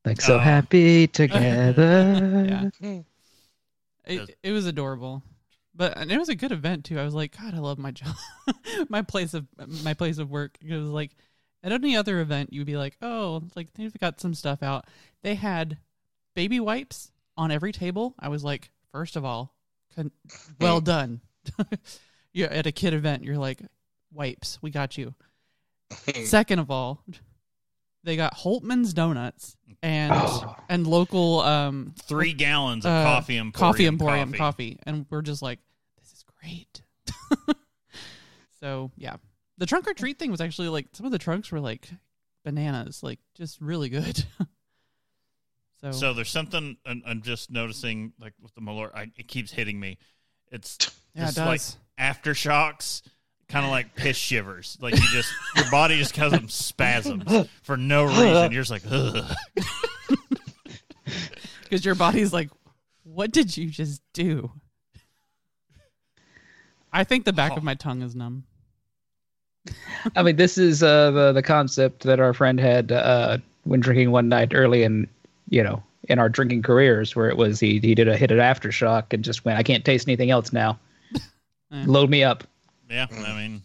Like 0.07 0.21
so 0.23 0.37
Oh. 0.37 0.39
happy 0.39 1.07
together. 1.21 2.71
yeah, 2.81 3.01
it, 4.07 4.37
it 4.43 4.53
was 4.53 4.65
adorable. 4.67 5.23
But 5.79 5.97
and 5.97 6.13
it 6.13 6.19
was 6.19 6.29
a 6.29 6.35
good 6.35 6.53
event 6.53 6.85
too. 6.85 6.99
I 6.99 7.05
was 7.05 7.15
like, 7.15 7.35
God, 7.41 7.55
I 7.55 7.59
love 7.59 7.79
my 7.79 7.93
job, 7.93 8.15
my 8.91 9.01
place 9.01 9.33
of 9.33 9.47
my 9.83 9.95
place 9.95 10.19
of 10.19 10.29
work. 10.29 10.59
It 10.61 10.75
was 10.77 10.91
like 10.91 11.13
at 11.63 11.73
any 11.73 11.97
other 11.97 12.21
event, 12.21 12.53
you'd 12.53 12.67
be 12.67 12.77
like, 12.77 12.97
oh, 13.01 13.43
like 13.57 13.73
they've 13.75 13.97
got 13.99 14.21
some 14.21 14.35
stuff 14.35 14.63
out. 14.63 14.85
They 15.23 15.37
had 15.37 15.79
baby 16.35 16.61
wipes 16.61 17.11
on 17.37 17.51
every 17.51 17.73
table. 17.73 18.15
I 18.19 18.29
was 18.29 18.45
like, 18.45 18.71
first 18.93 19.17
of 19.17 19.25
all, 19.25 19.55
con- 19.97 20.13
well 20.61 20.81
done. 20.81 21.21
yeah, 22.33 22.47
at 22.47 22.67
a 22.67 22.73
kid 22.73 22.93
event, 22.93 23.25
you're 23.25 23.39
like, 23.39 23.61
wipes, 24.13 24.59
we 24.61 24.71
got 24.71 24.99
you. 24.99 25.15
Second 26.25 26.59
of 26.59 26.71
all, 26.71 27.03
they 28.05 28.17
got 28.17 28.35
Holtman's 28.35 28.93
donuts 28.93 29.57
and 29.83 30.13
Oh. 30.15 30.55
and 30.69 30.87
local 30.87 31.41
um 31.41 31.95
Three 32.03 32.33
gallons 32.33 32.85
of 32.85 32.91
uh, 32.93 33.05
coffee 33.05 33.39
emporium 33.39 33.53
coffee 33.73 33.87
emporium 33.87 34.29
coffee. 34.33 34.39
coffee. 34.39 34.79
and 34.85 35.07
we're 35.11 35.23
just 35.23 35.41
like, 35.43 35.59
this 35.59 35.59
is 35.59 35.68
great. 36.49 36.83
so 38.61 38.91
yeah, 38.97 39.17
the 39.59 39.67
trunk 39.67 39.89
or 39.89 39.95
treat 39.95 40.19
thing 40.19 40.31
was 40.31 40.41
actually 40.41 40.69
like 40.69 40.87
some 40.93 41.07
of 41.07 41.13
the 41.13 41.19
trunks 41.19 41.51
were 41.53 41.61
like 41.61 41.89
bananas, 42.45 43.03
like 43.03 43.19
just 43.35 43.61
really 43.61 43.89
good. 43.89 44.25
so, 45.81 45.93
So 45.93 46.15
there's 46.15 46.31
something 46.31 46.77
I'm, 46.87 47.03
I'm 47.07 47.23
just 47.23 47.51
noticing, 47.51 48.13
like 48.21 48.35
with 48.43 48.55
the 48.55 48.61
Malort, 48.61 48.95
I, 48.95 49.11
it 49.17 49.29
keeps 49.29 49.53
hitting 49.53 49.79
me. 49.79 49.99
It's 50.51 50.77
yeah, 51.15 51.23
it 51.23 51.27
just 51.27 51.37
does. 51.37 51.47
like 51.47 52.15
aftershocks, 52.17 53.03
kind 53.49 53.65
of 53.65 53.71
like 53.71 53.95
piss 53.95 54.17
shivers. 54.17 54.79
Like 54.81 54.95
you 54.95 55.07
just 55.13 55.33
your 55.57 55.71
body 55.71 55.99
just 55.99 56.17
has 56.17 56.33
them 56.33 56.49
spasms 56.49 57.49
for 57.63 57.77
no 57.77 58.05
reason. 58.05 58.53
You're 58.53 58.63
just 58.63 58.71
like, 58.71 58.83
because 61.65 61.85
your 61.85 61.95
body's 61.95 62.33
like, 62.33 62.51
what 63.03 63.31
did 63.31 63.57
you 63.57 63.69
just 63.69 64.01
do? 64.15 64.51
I 66.99 67.05
think 67.05 67.25
the 67.25 67.33
back 67.33 67.53
Oh. 67.53 67.57
of 67.57 67.63
my 67.65 67.75
tongue 67.75 68.03
is 68.03 68.15
numb. 68.17 68.45
I 70.17 70.23
mean, 70.23 70.37
this 70.37 70.57
is 70.59 70.83
uh, 70.83 71.11
the 71.11 71.33
the 71.33 71.43
concept 71.43 72.03
that 72.05 72.21
our 72.21 72.33
friend 72.33 72.59
had 72.59 72.91
uh, 72.93 73.39
when 73.65 73.81
drinking 73.81 74.11
one 74.11 74.29
night 74.29 74.53
early 74.55 74.83
in, 74.83 75.07
you 75.51 75.63
know, 75.63 75.83
in 76.09 76.19
our 76.19 76.29
drinking 76.29 76.63
careers, 76.63 77.15
where 77.15 77.29
it 77.29 77.37
was 77.37 77.61
he 77.61 77.79
he 77.79 77.95
did 77.95 78.09
a 78.09 78.17
hit 78.17 78.31
at 78.31 78.39
aftershock 78.39 79.13
and 79.13 79.23
just 79.23 79.45
went, 79.45 79.59
I 79.59 79.63
can't 79.63 79.85
taste 79.85 80.09
anything 80.09 80.31
else 80.31 80.53
now. 80.53 80.79
Eh. 81.71 81.85
Load 81.87 82.09
me 82.09 82.25
up. 82.25 82.45
yeah. 82.89 83.07
I 83.11 83.35
mean, 83.37 83.63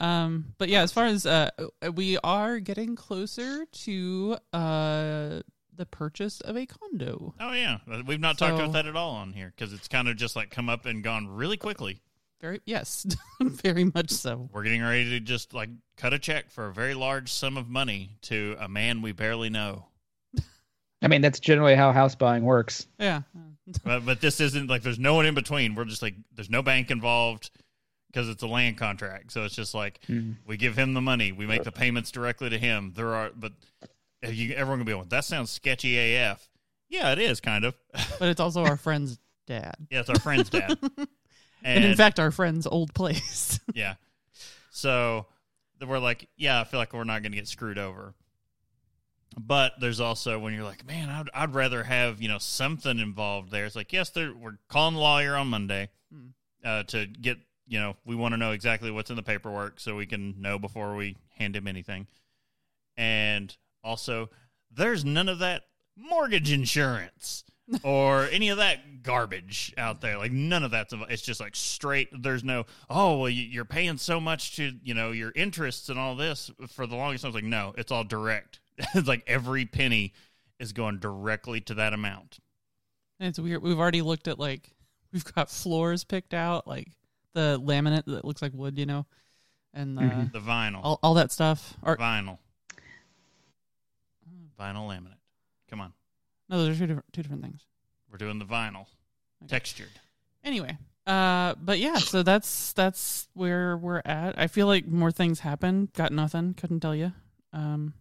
Um, 0.00 0.52
but 0.58 0.68
yeah, 0.68 0.82
as 0.82 0.92
far 0.92 1.06
as 1.06 1.24
uh, 1.24 1.48
we 1.94 2.18
are 2.22 2.60
getting 2.60 2.94
closer 2.94 3.64
to 3.64 4.36
uh 4.52 5.40
the 5.74 5.86
purchase 5.86 6.42
of 6.42 6.58
a 6.58 6.66
condo. 6.66 7.32
oh 7.40 7.52
yeah, 7.54 7.78
we've 8.06 8.20
not 8.20 8.36
talked 8.36 8.52
about 8.52 8.74
that 8.74 8.84
at 8.84 8.96
all 8.96 9.12
on 9.12 9.32
here 9.32 9.50
because 9.56 9.72
it's 9.72 9.88
kind 9.88 10.08
of 10.10 10.16
just 10.18 10.36
like 10.36 10.50
come 10.50 10.68
up 10.68 10.84
and 10.84 11.02
gone 11.02 11.26
really 11.26 11.56
quickly. 11.56 12.02
Very 12.40 12.60
yes, 12.64 13.06
very 13.42 13.84
much 13.84 14.10
so. 14.10 14.48
We're 14.52 14.62
getting 14.62 14.82
ready 14.82 15.10
to 15.10 15.20
just 15.20 15.52
like 15.52 15.68
cut 15.96 16.14
a 16.14 16.18
check 16.18 16.50
for 16.50 16.68
a 16.68 16.72
very 16.72 16.94
large 16.94 17.30
sum 17.30 17.56
of 17.58 17.68
money 17.68 18.16
to 18.22 18.56
a 18.58 18.66
man 18.68 19.02
we 19.02 19.12
barely 19.12 19.50
know. 19.50 19.84
I 21.02 21.08
mean, 21.08 21.20
that's 21.20 21.38
generally 21.40 21.74
how 21.74 21.92
house 21.92 22.14
buying 22.14 22.42
works. 22.44 22.86
Yeah, 22.98 23.22
but, 23.84 24.06
but 24.06 24.20
this 24.22 24.40
isn't 24.40 24.70
like 24.70 24.82
there's 24.82 24.98
no 24.98 25.14
one 25.14 25.26
in 25.26 25.34
between. 25.34 25.74
We're 25.74 25.84
just 25.84 26.00
like 26.02 26.14
there's 26.34 26.48
no 26.50 26.62
bank 26.62 26.90
involved 26.90 27.50
because 28.10 28.28
it's 28.30 28.42
a 28.42 28.46
land 28.46 28.78
contract. 28.78 29.32
So 29.32 29.44
it's 29.44 29.54
just 29.54 29.74
like 29.74 30.00
Mhm. 30.08 30.36
we 30.46 30.56
give 30.56 30.76
him 30.78 30.94
the 30.94 31.00
money, 31.02 31.32
we 31.32 31.46
make 31.46 31.62
the 31.62 31.70
payments 31.72 32.10
directly 32.10 32.48
to 32.48 32.58
him. 32.58 32.92
There 32.96 33.14
are, 33.14 33.30
but 33.36 33.52
you, 34.26 34.54
everyone 34.54 34.78
can 34.80 34.86
be 34.86 34.94
like, 34.94 35.10
that 35.10 35.24
sounds 35.26 35.50
sketchy 35.50 35.96
AF. 36.16 36.48
Yeah, 36.88 37.12
it 37.12 37.18
is 37.18 37.40
kind 37.40 37.64
of. 37.66 37.76
but 38.18 38.28
it's 38.28 38.40
also 38.40 38.64
our 38.64 38.76
friend's 38.78 39.18
dad, 39.46 39.76
yeah, 39.90 40.00
it's 40.00 40.08
our 40.10 40.18
friend's 40.18 40.48
dad. 40.50 40.76
And, 41.64 41.84
in 41.84 41.96
fact, 41.96 42.18
our 42.18 42.30
friend's 42.30 42.66
old 42.66 42.94
place. 42.94 43.58
Yeah. 43.74 43.94
So 44.70 45.26
we're 45.86 45.98
like, 45.98 46.28
yeah, 46.36 46.60
I 46.60 46.64
feel 46.64 46.80
like 46.80 46.92
we're 46.92 47.04
not 47.04 47.22
going 47.22 47.32
to 47.32 47.38
get 47.38 47.46
screwed 47.48 47.78
over. 47.78 48.14
But 49.38 49.74
there's 49.80 50.00
also 50.00 50.38
when 50.40 50.54
you're 50.54 50.64
like, 50.64 50.84
man, 50.86 51.08
I'd, 51.08 51.28
I'd 51.32 51.54
rather 51.54 51.84
have 51.84 52.20
you 52.20 52.28
know 52.28 52.38
something 52.38 52.98
involved 52.98 53.50
there. 53.52 53.64
It's 53.64 53.76
like, 53.76 53.92
yes, 53.92 54.10
we're 54.16 54.58
calling 54.68 54.94
the 54.94 55.00
lawyer 55.00 55.36
on 55.36 55.48
Monday 55.48 55.88
Hmm. 56.12 56.28
uh, 56.64 56.82
to 56.84 57.06
get 57.06 57.38
you 57.68 57.78
know 57.78 57.94
we 58.04 58.16
want 58.16 58.32
to 58.32 58.36
know 58.38 58.50
exactly 58.50 58.90
what's 58.90 59.10
in 59.10 59.16
the 59.16 59.22
paperwork 59.22 59.78
so 59.78 59.94
we 59.94 60.06
can 60.06 60.40
know 60.40 60.58
before 60.58 60.96
we 60.96 61.16
hand 61.38 61.54
him 61.54 61.68
anything. 61.68 62.08
And 62.96 63.56
also, 63.84 64.30
there's 64.72 65.04
none 65.04 65.28
of 65.28 65.38
that 65.38 65.62
mortgage 65.96 66.50
insurance 66.50 67.44
or 67.82 68.24
any 68.32 68.48
of 68.48 68.58
that 68.58 69.02
garbage 69.02 69.72
out 69.78 70.00
there. 70.00 70.18
Like 70.18 70.32
none 70.32 70.62
of 70.64 70.70
that's. 70.70 70.92
It's 71.08 71.22
just 71.22 71.40
like 71.40 71.54
straight. 71.56 72.08
There's 72.22 72.44
no. 72.44 72.66
Oh 72.88 73.18
well, 73.18 73.28
you- 73.28 73.44
you're 73.46 73.64
paying 73.64 73.96
so 73.98 74.20
much 74.20 74.56
to 74.56 74.72
you 74.82 74.94
know 74.94 75.10
your 75.12 75.32
interests 75.34 75.88
and 75.88 75.98
all 75.98 76.16
this 76.16 76.50
for 76.68 76.86
the 76.86 76.96
longest. 76.96 77.24
I 77.24 77.28
was 77.28 77.34
like, 77.34 77.44
no, 77.44 77.72
it's 77.78 77.92
all 77.92 78.04
direct. 78.04 78.60
it's 78.94 79.08
like 79.08 79.22
every 79.26 79.66
penny 79.66 80.12
is 80.58 80.72
going 80.72 80.98
directly 80.98 81.60
to 81.62 81.74
that 81.74 81.92
amount. 81.92 82.38
And 83.18 83.28
it's 83.28 83.38
weird. 83.38 83.62
We've 83.62 83.78
already 83.78 84.02
looked 84.02 84.28
at 84.28 84.38
like 84.38 84.72
we've 85.12 85.24
got 85.34 85.50
floors 85.50 86.04
picked 86.04 86.34
out, 86.34 86.66
like 86.66 86.88
the 87.34 87.60
laminate 87.62 88.04
that 88.06 88.24
looks 88.24 88.42
like 88.42 88.52
wood, 88.54 88.78
you 88.78 88.86
know, 88.86 89.06
and 89.74 89.98
uh, 89.98 90.02
Mhm. 90.02 90.32
The 90.32 90.40
vinyl, 90.40 90.80
all 90.82 90.98
all 91.02 91.14
that 91.14 91.30
stuff. 91.30 91.76
Or 91.82 91.96
vinyl, 91.96 92.38
vinyl 94.58 94.88
laminate. 94.88 95.18
Come 95.68 95.80
on, 95.80 95.92
no, 96.50 96.58
those 96.58 96.76
are 96.76 96.78
two 96.80 96.86
different 96.88 97.12
two 97.14 97.22
different 97.22 97.42
things. 97.42 97.62
we're 98.10 98.18
doing 98.18 98.38
the 98.38 98.44
vinyl 98.44 98.86
Okay. 99.42 99.48
textured. 99.48 99.88
Anyway, 100.44 100.76
uh, 101.06 101.54
but 101.62 101.78
yeah, 101.78 101.96
so 101.96 102.22
that's 102.22 102.72
that's 102.74 103.28
where 103.32 103.76
we're 103.78 104.02
at. 104.04 104.38
I 104.38 104.48
feel 104.48 104.66
like 104.66 104.86
more 104.86 105.10
things 105.10 105.40
happen. 105.40 105.88
Got 105.94 106.12
nothing. 106.12 106.52
Couldn't 106.54 106.80
tell 106.80 106.94
you. 106.94 107.12
Um, 107.54 107.94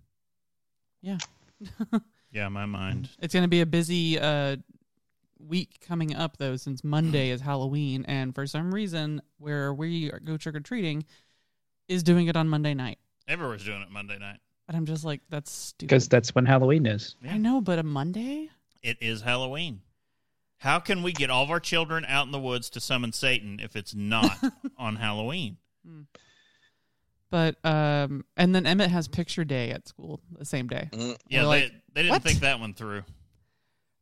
yeah, 1.02 1.18
Yeah, 2.32 2.50
my 2.50 2.66
mind. 2.66 3.10
it's 3.22 3.34
gonna 3.34 3.48
be 3.48 3.62
a 3.62 3.66
busy 3.66 4.20
uh 4.20 4.58
week 5.40 5.80
coming 5.88 6.14
up 6.16 6.38
though, 6.38 6.58
since 6.58 6.84
Monday 6.84 7.30
is 7.30 7.40
Halloween, 7.42 8.04
and 8.08 8.36
for 8.36 8.46
some 8.46 8.74
reason, 8.74 9.22
where 9.38 9.74
we 9.74 10.12
go 10.24 10.36
trick 10.38 10.56
or 10.56 10.60
treating 10.60 11.06
is 11.88 12.04
doing 12.04 12.28
it 12.28 12.36
on 12.36 12.48
Monday 12.50 12.74
night. 12.74 13.00
Everyone's 13.28 13.64
doing 13.64 13.82
it 13.82 13.90
Monday 13.90 14.18
night. 14.20 14.40
And 14.70 14.78
I'm 14.78 14.86
just 14.86 15.04
like, 15.04 15.22
that's 15.30 15.52
stupid. 15.52 15.90
Because 15.90 16.08
that's 16.08 16.34
when 16.36 16.46
Halloween 16.46 16.86
is. 16.86 17.16
Yeah. 17.24 17.34
I 17.34 17.38
know, 17.38 17.60
but 17.60 17.80
a 17.80 17.84
Monday? 17.84 18.50
It 18.84 18.98
is 19.02 19.22
Halloween. 19.22 19.82
How 20.60 20.80
can 20.80 21.02
we 21.02 21.12
get 21.12 21.30
all 21.32 21.44
of 21.44 21.50
our 21.50 21.60
children 21.60 22.06
out 22.08 22.28
in 22.28 22.32
the 22.32 22.40
woods 22.40 22.70
to 22.72 22.80
summon 22.80 23.12
Satan 23.12 23.60
if 23.60 23.76
it's 23.76 23.96
not 23.96 24.38
on 24.78 24.96
Halloween? 24.98 25.58
But 27.32 27.58
um, 27.66 28.26
and 28.38 28.54
then 28.54 28.66
Emmett 28.66 28.92
has 28.92 29.08
picture 29.08 29.44
day 29.44 29.72
at 29.72 29.88
school 29.88 30.20
the 30.38 30.46
same 30.46 30.68
day. 30.68 30.90
Mm, 30.92 31.18
Yeah, 31.28 31.42
We're 31.42 31.48
like, 31.48 31.64
they, 31.64 31.72
they 31.94 32.02
didn't 32.04 32.12
"What?" 32.12 32.24
think 32.24 32.40
that 32.42 32.60
one 32.60 32.74
through. 32.76 33.04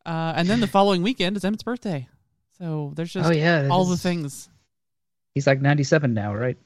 Uh, 0.06 0.34
and 0.36 0.50
then 0.50 0.60
the 0.60 0.68
following 0.68 1.02
weekend 1.02 1.36
is 1.38 1.44
Emmett's 1.44 1.64
birthday. 1.64 2.08
So 2.58 2.92
there's 2.96 3.12
just 3.14 3.30
oh 3.30 3.32
yeah, 3.34 3.68
all 3.72 3.86
the 3.86 3.92
this- 3.92 4.04
things. 4.04 4.50
He's 5.34 5.46
like 5.48 5.62
97 5.62 6.14
now, 6.14 6.34
right? 6.34 6.58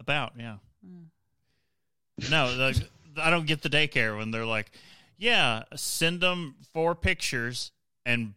About, 0.00 0.32
yeah. 0.38 0.56
Mm. 0.84 2.30
No, 2.30 2.56
the, 2.56 2.82
I 3.20 3.30
don't 3.30 3.46
get 3.46 3.62
the 3.62 3.70
daycare 3.70 4.16
when 4.16 4.30
they're 4.30 4.46
like, 4.46 4.70
yeah, 5.18 5.62
send 5.76 6.20
them 6.20 6.56
four 6.72 6.94
pictures 6.94 7.72
and 8.06 8.34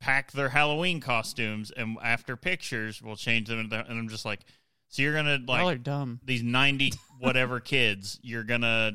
pack 0.00 0.32
their 0.32 0.48
Halloween 0.48 1.00
costumes, 1.00 1.70
and 1.70 1.96
after 2.02 2.36
pictures, 2.36 3.00
we'll 3.00 3.16
change 3.16 3.48
them. 3.48 3.58
Into, 3.60 3.78
and 3.78 3.98
I'm 3.98 4.08
just 4.08 4.24
like, 4.24 4.40
so 4.88 5.00
you're 5.02 5.14
gonna 5.14 5.38
Y'all 5.46 5.52
are 5.56 5.64
like 5.64 5.82
dumb. 5.82 6.20
these 6.24 6.42
ninety 6.42 6.92
whatever 7.20 7.60
kids, 7.74 8.18
you're 8.22 8.42
gonna 8.42 8.92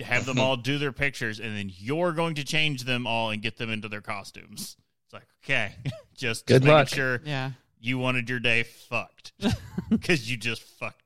have 0.00 0.26
them 0.26 0.38
all 0.38 0.56
do 0.56 0.76
their 0.78 0.92
pictures, 0.92 1.38
and 1.40 1.56
then 1.56 1.70
you're 1.74 2.12
going 2.12 2.34
to 2.34 2.44
change 2.44 2.84
them 2.84 3.06
all 3.06 3.30
and 3.30 3.40
get 3.40 3.56
them 3.56 3.70
into 3.70 3.88
their 3.88 4.02
costumes. 4.02 4.76
It's 5.06 5.14
like, 5.14 5.26
okay, 5.44 5.72
just, 6.16 6.44
Good 6.46 6.54
just 6.54 6.64
making 6.64 6.74
luck. 6.76 6.88
sure 6.88 7.20
Yeah. 7.24 7.52
you 7.80 7.96
wanted 7.96 8.28
your 8.28 8.40
day 8.40 8.64
fucked 8.64 9.32
because 9.88 10.28
you 10.30 10.36
just 10.36 10.62
fucked 10.64 11.05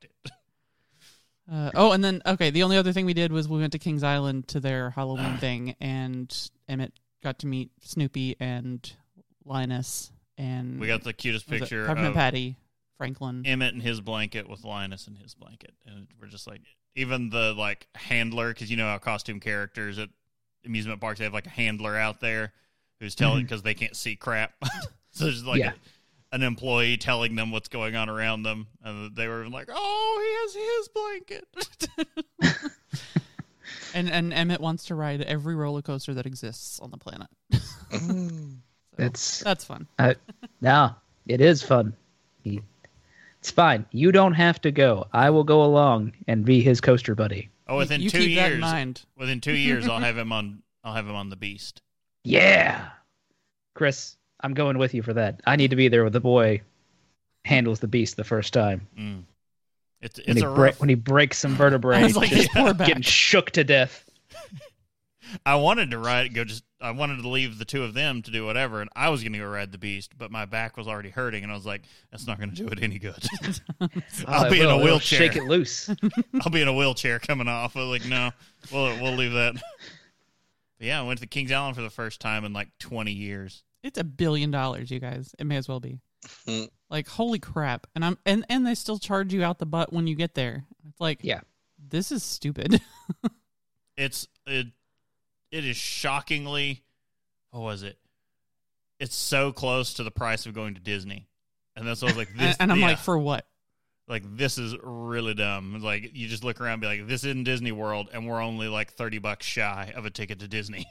Uh, 1.51 1.69
oh, 1.75 1.91
and 1.91 2.03
then 2.03 2.21
okay, 2.25 2.49
the 2.49 2.63
only 2.63 2.77
other 2.77 2.93
thing 2.93 3.05
we 3.05 3.13
did 3.13 3.31
was 3.31 3.49
we 3.49 3.59
went 3.59 3.73
to 3.73 3.79
Kings 3.79 4.03
Island 4.03 4.47
to 4.49 4.59
their 4.61 4.91
Halloween 4.91 5.37
thing, 5.37 5.75
and 5.81 6.49
Emmett 6.69 6.93
got 7.21 7.39
to 7.39 7.47
meet 7.47 7.71
Snoopy 7.81 8.37
and 8.39 8.89
Linus, 9.43 10.11
and 10.37 10.79
We 10.79 10.87
got 10.87 11.03
the 11.03 11.11
cutest 11.11 11.49
was 11.49 11.57
it 11.57 11.59
picture 11.61 11.85
Peppermint 11.85 12.09
of 12.09 12.15
Patty, 12.15 12.55
Franklin. 12.97 13.43
Emmett 13.45 13.73
in 13.73 13.81
his 13.81 13.99
blanket 13.99 14.49
with 14.49 14.63
Linus 14.63 15.07
in 15.07 15.15
his 15.15 15.33
blanket, 15.33 15.73
and 15.85 16.07
we're 16.21 16.27
just 16.27 16.47
like, 16.47 16.61
even 16.95 17.29
the 17.29 17.53
like 17.53 17.85
handler, 17.95 18.53
because 18.53 18.71
you 18.71 18.77
know 18.77 18.87
how 18.87 18.97
costume 18.97 19.41
characters 19.41 19.99
at 19.99 20.07
amusement 20.65 21.01
parks 21.01 21.19
they 21.19 21.25
have 21.25 21.33
like 21.33 21.47
a 21.47 21.49
handler 21.49 21.97
out 21.97 22.21
there 22.21 22.53
who's 23.01 23.15
telling 23.15 23.43
because 23.43 23.61
they 23.61 23.73
can't 23.73 23.95
see 23.95 24.15
crap. 24.15 24.53
so 25.11 25.25
there's 25.25 25.43
like 25.43 25.59
Yeah. 25.59 25.73
An 26.31 26.43
employee 26.43 26.97
telling 26.97 27.35
them 27.35 27.51
what's 27.51 27.67
going 27.67 27.95
on 27.95 28.09
around 28.09 28.43
them, 28.43 28.67
and 28.83 29.15
they 29.15 29.27
were 29.27 29.47
like, 29.49 29.67
"Oh, 29.71 30.17
he 30.21 30.33
has 30.41 30.53
his 30.77 32.47
blanket." 32.49 32.71
and 33.93 34.09
and 34.09 34.33
Emmett 34.33 34.61
wants 34.61 34.85
to 34.85 34.95
ride 34.95 35.21
every 35.21 35.55
roller 35.55 35.81
coaster 35.81 36.13
that 36.13 36.25
exists 36.25 36.79
on 36.79 36.91
the 36.91 36.97
planet. 36.97 37.27
So 38.93 39.05
That's 39.07 39.39
that's 39.39 39.63
fun. 39.63 39.87
uh, 39.99 40.13
no, 40.59 40.69
yeah. 40.69 40.91
It 41.25 41.39
is 41.41 41.63
fun. 41.63 41.93
He, 42.43 42.61
it's 43.39 43.49
fine. 43.49 43.85
You 43.91 44.11
don't 44.11 44.33
have 44.33 44.59
to 44.61 44.71
go. 44.71 45.07
I 45.13 45.29
will 45.29 45.45
go 45.45 45.63
along 45.63 46.11
and 46.27 46.43
be 46.43 46.61
his 46.61 46.81
coaster 46.81 47.15
buddy. 47.15 47.49
Oh, 47.67 47.77
within 47.77 48.01
you 48.01 48.09
two 48.09 48.19
keep 48.19 48.35
that 48.35 48.47
in 48.47 48.51
years, 48.51 48.61
mind. 48.61 49.01
within 49.17 49.39
two 49.39 49.53
years, 49.55 49.87
I'll 49.87 49.99
have 50.01 50.17
him 50.17 50.33
on. 50.33 50.61
I'll 50.83 50.93
have 50.93 51.07
him 51.07 51.15
on 51.15 51.29
the 51.29 51.37
Beast. 51.37 51.81
Yeah. 52.25 52.89
Chris, 53.73 54.17
I'm 54.41 54.53
going 54.53 54.77
with 54.77 54.93
you 54.93 55.01
for 55.03 55.13
that. 55.13 55.41
I 55.45 55.55
need 55.55 55.69
to 55.69 55.75
be 55.75 55.87
there 55.87 56.03
with 56.03 56.13
the 56.13 56.19
boy 56.19 56.61
handles 57.45 57.79
the 57.79 57.87
beast 57.87 58.17
the 58.17 58.23
first 58.23 58.53
time. 58.53 58.87
Mm. 58.97 59.23
It's 60.01 60.19
When 60.25 60.37
he 60.37 60.43
a 60.43 60.45
break 60.49 60.57
rough. 60.73 60.79
when 60.79 60.89
he 60.89 60.95
breaks 60.95 61.37
some 61.37 61.55
vertebrae, 61.55 61.97
I 61.99 62.03
was 62.03 62.15
like, 62.17 62.29
just 62.29 62.41
his 62.41 62.47
poor 62.49 62.73
getting 62.73 63.03
shook 63.03 63.51
to 63.51 63.63
death. 63.63 64.05
I 65.45 65.55
wanted 65.55 65.91
to 65.91 65.97
ride, 65.97 66.33
go 66.33 66.43
just. 66.43 66.63
I 66.81 66.91
wanted 66.91 67.21
to 67.21 67.29
leave 67.29 67.59
the 67.59 67.63
two 67.63 67.83
of 67.83 67.93
them 67.93 68.21
to 68.23 68.31
do 68.31 68.43
whatever, 68.43 68.81
and 68.81 68.89
I 68.95 69.09
was 69.09 69.21
going 69.21 69.33
to 69.33 69.39
go 69.39 69.45
ride 69.45 69.71
the 69.71 69.77
Beast, 69.77 70.17
but 70.17 70.31
my 70.31 70.45
back 70.45 70.75
was 70.77 70.87
already 70.87 71.09
hurting, 71.11 71.43
and 71.43 71.51
I 71.51 71.55
was 71.55 71.65
like, 71.65 71.83
"That's 72.09 72.25
not 72.27 72.37
going 72.39 72.49
to 72.49 72.55
do 72.55 72.67
it 72.67 72.81
any 72.81 72.97
good." 72.99 73.23
I'll 74.27 74.47
Oh, 74.47 74.49
be 74.49 74.59
it 74.59 74.65
in 74.65 74.69
a 74.71 74.77
wheelchair. 74.79 75.19
Shake 75.19 75.35
it 75.37 75.43
loose. 75.43 75.89
I'll 76.41 76.51
be 76.51 76.61
in 76.61 76.67
a 76.67 76.73
wheelchair 76.73 77.19
coming 77.19 77.47
off. 77.47 77.77
I 77.77 77.81
was 77.81 78.01
like, 78.01 78.09
"No, 78.09 78.31
we'll 78.73 78.99
we'll 79.01 79.13
leave 79.15 79.31
that." 79.33 79.53
But 79.53 80.87
yeah, 80.87 80.99
I 80.99 81.03
went 81.03 81.19
to 81.19 81.27
Kings 81.27 81.51
Island 81.51 81.75
for 81.75 81.83
the 81.83 81.89
first 81.91 82.19
time 82.19 82.43
in 82.43 82.51
like 82.51 82.69
20 82.79 83.11
years. 83.11 83.63
It's 83.83 83.99
a 83.99 84.03
billion 84.03 84.51
dollars, 84.51 84.91
you 84.91 84.99
guys. 84.99 85.33
It 85.39 85.45
may 85.45 85.57
as 85.57 85.67
well 85.67 85.79
be. 85.79 85.99
Hmm. 86.47 86.65
like 86.89 87.07
holy 87.07 87.39
crap! 87.39 87.87
And 87.95 88.05
I'm 88.05 88.17
and 88.27 88.45
and 88.47 88.65
they 88.65 88.75
still 88.75 88.99
charge 88.99 89.33
you 89.33 89.43
out 89.43 89.57
the 89.57 89.65
butt 89.65 89.91
when 89.91 90.05
you 90.05 90.13
get 90.15 90.35
there. 90.35 90.65
It's 90.87 90.99
like 91.01 91.19
Yeah. 91.23 91.41
this 91.89 92.11
is 92.11 92.23
stupid. 92.23 92.79
It's 93.97 94.27
it 94.47 94.67
it 95.51 95.65
is 95.65 95.75
shockingly. 95.75 96.83
What 97.51 97.61
was 97.61 97.83
it? 97.83 97.97
It's 98.99 99.15
so 99.15 99.51
close 99.51 99.95
to 99.95 100.03
the 100.03 100.11
price 100.11 100.45
of 100.45 100.53
going 100.53 100.75
to 100.75 100.79
Disney, 100.79 101.27
and 101.75 101.85
that's 101.87 102.01
what 102.01 102.13
I 102.13 102.15
was 102.15 102.17
like. 102.17 102.29
This, 102.37 102.55
and 102.59 102.71
I'm 102.71 102.79
yeah. 102.79 102.87
like, 102.87 102.97
for 102.99 103.17
what? 103.17 103.45
like 104.07 104.23
this 104.37 104.57
is 104.57 104.75
really 104.81 105.33
dumb. 105.33 105.75
It's 105.75 105.83
Like 105.83 106.11
you 106.15 106.27
just 106.27 106.43
look 106.43 106.59
around, 106.61 106.73
and 106.73 106.81
be 106.81 106.87
like, 106.87 107.07
this 107.07 107.23
isn't 107.23 107.43
Disney 107.43 107.71
World, 107.71 108.09
and 108.13 108.27
we're 108.27 108.41
only 108.41 108.67
like 108.67 108.91
thirty 108.93 109.19
bucks 109.19 109.45
shy 109.45 109.91
of 109.95 110.05
a 110.05 110.09
ticket 110.09 110.39
to 110.39 110.47
Disney. 110.47 110.85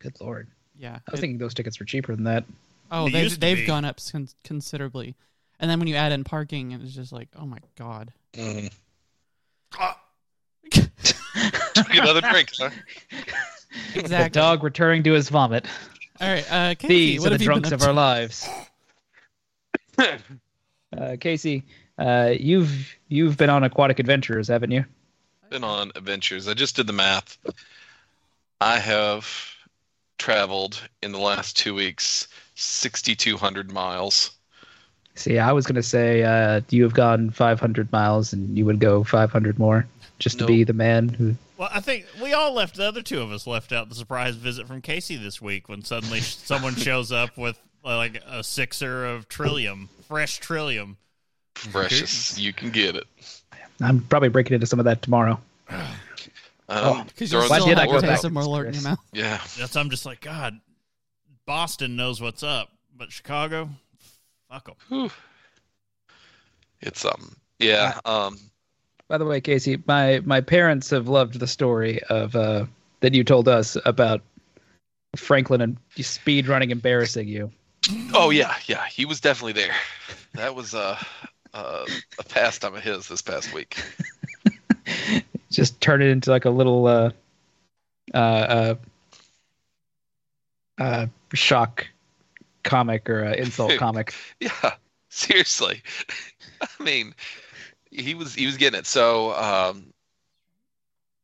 Good 0.00 0.20
lord. 0.20 0.50
Yeah. 0.76 0.98
I 1.06 1.10
was 1.10 1.18
It- 1.18 1.20
thinking 1.22 1.38
those 1.38 1.54
tickets 1.54 1.78
were 1.80 1.86
cheaper 1.86 2.14
than 2.14 2.24
that. 2.24 2.44
oh, 2.90 3.04
They 3.08 3.22
they've 3.22 3.40
they've 3.40 3.56
be. 3.58 3.66
gone 3.66 3.84
up 3.84 3.98
con- 4.10 4.28
considerably. 4.44 5.14
And 5.60 5.70
then 5.70 5.78
when 5.78 5.86
you 5.88 5.94
add 5.94 6.12
in 6.12 6.24
parking, 6.24 6.72
it's 6.72 6.92
just 6.94 7.12
like, 7.12 7.28
oh 7.36 7.46
my 7.46 7.58
god. 7.76 8.12
Mhm. 8.34 8.72
Ah, 9.78 10.00
another 11.90 12.20
drink, 12.20 12.50
huh? 12.58 12.70
The 13.94 14.28
dog 14.30 14.62
returning 14.62 15.02
to 15.04 15.12
his 15.12 15.28
vomit. 15.30 15.66
All 16.20 16.28
right, 16.28 16.44
uh, 16.52 16.74
Casey, 16.74 16.88
These 16.94 17.20
what 17.20 17.28
are 17.28 17.30
have 17.32 17.38
the 17.38 17.44
you 17.44 17.50
been 17.50 17.60
drunks 17.62 17.72
of 17.72 17.82
our 17.82 17.92
lives. 17.94 18.48
Uh, 20.94 21.16
Casey, 21.18 21.64
uh, 21.98 22.34
you've 22.38 22.94
you've 23.08 23.36
been 23.38 23.48
on 23.48 23.64
aquatic 23.64 23.98
adventures, 23.98 24.48
haven't 24.48 24.70
you? 24.70 24.84
Been 25.48 25.64
on 25.64 25.90
adventures. 25.94 26.48
I 26.48 26.54
just 26.54 26.76
did 26.76 26.86
the 26.86 26.92
math. 26.92 27.38
I 28.60 28.78
have 28.78 29.51
traveled 30.22 30.80
in 31.02 31.10
the 31.10 31.18
last 31.18 31.56
two 31.56 31.74
weeks 31.74 32.28
6,200 32.54 33.72
miles. 33.72 34.30
See, 35.16 35.40
I 35.40 35.50
was 35.50 35.66
gonna 35.66 35.82
say 35.82 36.22
uh, 36.22 36.60
you 36.70 36.84
have 36.84 36.94
gone 36.94 37.30
500 37.30 37.90
miles, 37.90 38.32
and 38.32 38.56
you 38.56 38.64
would 38.64 38.78
go 38.78 39.02
500 39.02 39.58
more, 39.58 39.84
just 40.20 40.38
to 40.38 40.46
be 40.46 40.64
the 40.64 40.72
man 40.72 41.08
who. 41.08 41.34
Well, 41.58 41.68
I 41.70 41.80
think 41.80 42.06
we 42.22 42.32
all 42.32 42.54
left. 42.54 42.76
The 42.76 42.86
other 42.86 43.02
two 43.02 43.20
of 43.20 43.30
us 43.30 43.46
left 43.46 43.72
out 43.72 43.88
the 43.88 43.94
surprise 43.94 44.36
visit 44.36 44.66
from 44.66 44.80
Casey 44.80 45.16
this 45.16 45.42
week 45.42 45.68
when 45.68 45.82
suddenly 45.82 46.20
someone 46.20 46.76
shows 46.76 47.12
up 47.12 47.36
with 47.36 47.60
like 47.84 48.22
a 48.26 48.42
sixer 48.42 49.04
of 49.04 49.28
Trillium, 49.28 49.90
fresh 50.08 50.38
Trillium. 50.38 50.96
Precious. 51.54 52.38
You 52.38 52.52
can 52.52 52.70
get 52.70 52.96
it. 52.96 53.04
I'm 53.80 54.00
probably 54.02 54.30
breaking 54.30 54.54
into 54.54 54.66
some 54.66 54.78
of 54.78 54.84
that 54.86 55.02
tomorrow. 55.02 55.40
Um, 56.68 57.04
Because 57.06 57.32
you're 57.32 57.40
Why 57.42 57.46
still 57.46 57.58
some 57.60 57.68
did 57.70 57.78
I 57.78 57.80
have 57.82 57.90
go 57.90 58.00
to 58.00 58.06
taste 58.06 58.22
to 58.22 58.28
some 58.28 58.34
this, 58.34 58.46
alert 58.46 58.66
in 58.68 58.74
your 58.74 58.82
mouth. 58.82 58.98
Yeah. 59.12 59.40
That's 59.58 59.76
I'm 59.76 59.90
just 59.90 60.06
like 60.06 60.20
God. 60.20 60.60
Boston 61.46 61.96
knows 61.96 62.20
what's 62.20 62.42
up, 62.42 62.70
but 62.96 63.10
Chicago, 63.12 63.68
fuck 64.48 64.70
them. 64.88 65.10
It's 66.80 67.04
um 67.04 67.36
yeah, 67.58 67.98
um 68.04 68.38
By 69.08 69.18
the 69.18 69.24
way, 69.24 69.40
Casey, 69.40 69.82
my 69.86 70.20
my 70.24 70.40
parents 70.40 70.90
have 70.90 71.08
loved 71.08 71.38
the 71.38 71.46
story 71.46 72.00
of 72.04 72.34
uh, 72.36 72.66
that 73.00 73.14
you 73.14 73.24
told 73.24 73.48
us 73.48 73.76
about 73.84 74.22
Franklin 75.16 75.60
and 75.60 75.76
speed 75.96 76.48
running 76.48 76.70
embarrassing 76.70 77.28
you. 77.28 77.50
oh 78.14 78.30
yeah, 78.30 78.54
yeah, 78.66 78.86
he 78.86 79.04
was 79.04 79.20
definitely 79.20 79.52
there. 79.52 79.74
That 80.34 80.54
was 80.54 80.74
uh, 80.74 80.96
uh, 81.54 81.84
a 82.18 82.22
pastime 82.24 82.74
of 82.74 82.82
his 82.82 83.08
this 83.08 83.20
past 83.22 83.52
week. 83.52 83.76
Just 85.52 85.80
turn 85.80 86.02
it 86.02 86.08
into 86.08 86.30
like 86.30 86.44
a 86.44 86.50
little 86.50 86.86
uh, 86.86 87.10
uh, 88.14 88.16
uh, 88.16 88.74
uh, 90.78 91.06
shock 91.34 91.86
comic 92.62 93.08
or 93.08 93.24
uh, 93.24 93.32
insult 93.34 93.72
comic. 93.78 94.14
Yeah, 94.40 94.74
seriously. 95.08 95.82
I 96.60 96.82
mean, 96.82 97.14
he 97.90 98.14
was 98.14 98.34
he 98.34 98.46
was 98.46 98.56
getting 98.56 98.80
it. 98.80 98.86
So 98.86 99.32
um, 99.34 99.92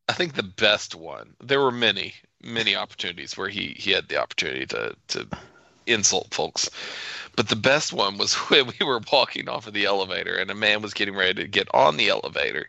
I 0.07 0.13
think 0.13 0.33
the 0.33 0.43
best 0.43 0.95
one. 0.95 1.35
There 1.43 1.59
were 1.59 1.71
many 1.71 2.13
many 2.41 2.75
opportunities 2.75 3.37
where 3.37 3.49
he 3.49 3.75
he 3.77 3.91
had 3.91 4.07
the 4.07 4.17
opportunity 4.17 4.65
to 4.67 4.95
to 5.09 5.27
insult 5.87 6.33
folks, 6.33 6.69
but 7.35 7.49
the 7.49 7.55
best 7.55 7.93
one 7.93 8.17
was 8.17 8.33
when 8.49 8.71
we 8.79 8.85
were 8.85 9.01
walking 9.11 9.49
off 9.49 9.67
of 9.67 9.73
the 9.73 9.85
elevator 9.85 10.35
and 10.35 10.51
a 10.51 10.55
man 10.55 10.81
was 10.81 10.93
getting 10.93 11.15
ready 11.15 11.41
to 11.41 11.47
get 11.47 11.67
on 11.73 11.97
the 11.97 12.09
elevator, 12.09 12.67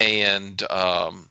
and 0.00 0.62
um. 0.70 1.30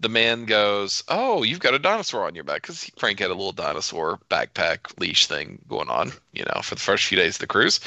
The 0.00 0.08
man 0.08 0.46
goes, 0.46 1.04
"Oh, 1.06 1.44
you've 1.44 1.60
got 1.60 1.74
a 1.74 1.78
dinosaur 1.78 2.26
on 2.26 2.34
your 2.34 2.42
back," 2.42 2.62
because 2.62 2.90
Frank 2.98 3.20
had 3.20 3.30
a 3.30 3.34
little 3.34 3.52
dinosaur 3.52 4.18
backpack 4.28 4.98
leash 4.98 5.28
thing 5.28 5.60
going 5.68 5.88
on, 5.88 6.10
you 6.32 6.44
know, 6.44 6.60
for 6.60 6.74
the 6.74 6.80
first 6.80 7.04
few 7.04 7.16
days 7.16 7.36
of 7.36 7.38
the 7.38 7.46
cruise. 7.46 7.78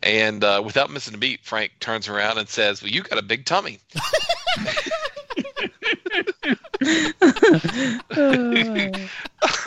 And 0.00 0.44
uh, 0.44 0.62
without 0.64 0.90
missing 0.90 1.14
a 1.14 1.18
beat, 1.18 1.44
Frank 1.44 1.72
turns 1.80 2.06
around 2.06 2.38
and 2.38 2.48
says, 2.48 2.82
"Well, 2.82 2.92
you 2.92 3.02
got 3.02 3.18
a 3.18 3.22
big 3.22 3.46
tummy." 3.46 3.80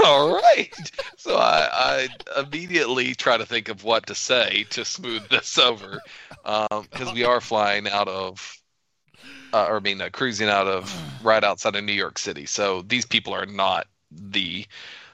All 0.04 0.36
right. 0.36 0.92
So 1.18 1.36
I, 1.36 1.70
I 1.72 2.10
immediately 2.40 3.16
try 3.16 3.38
to 3.38 3.46
think 3.46 3.70
of 3.70 3.84
what 3.84 4.08
to 4.08 4.16
say 4.16 4.66
to 4.72 4.86
smooth 4.86 5.28
this 5.30 5.58
over, 5.58 6.00
because 6.44 7.14
we 7.14 7.24
are 7.24 7.42
flying 7.42 7.88
out 7.88 8.08
of, 8.08 8.59
uh, 9.54 9.66
or 9.70 9.78
I 9.78 9.80
mean, 9.80 10.02
uh, 10.02 10.10
cruising 10.12 10.50
out 10.50 10.68
of 10.68 10.94
right 11.24 11.44
outside 11.44 11.76
of 11.76 11.84
New 11.84 11.94
York 11.94 12.18
City. 12.18 12.46
So 12.46 12.82
these 12.84 13.06
people 13.06 13.34
are 13.34 13.46
not 13.46 13.88
the 14.12 14.66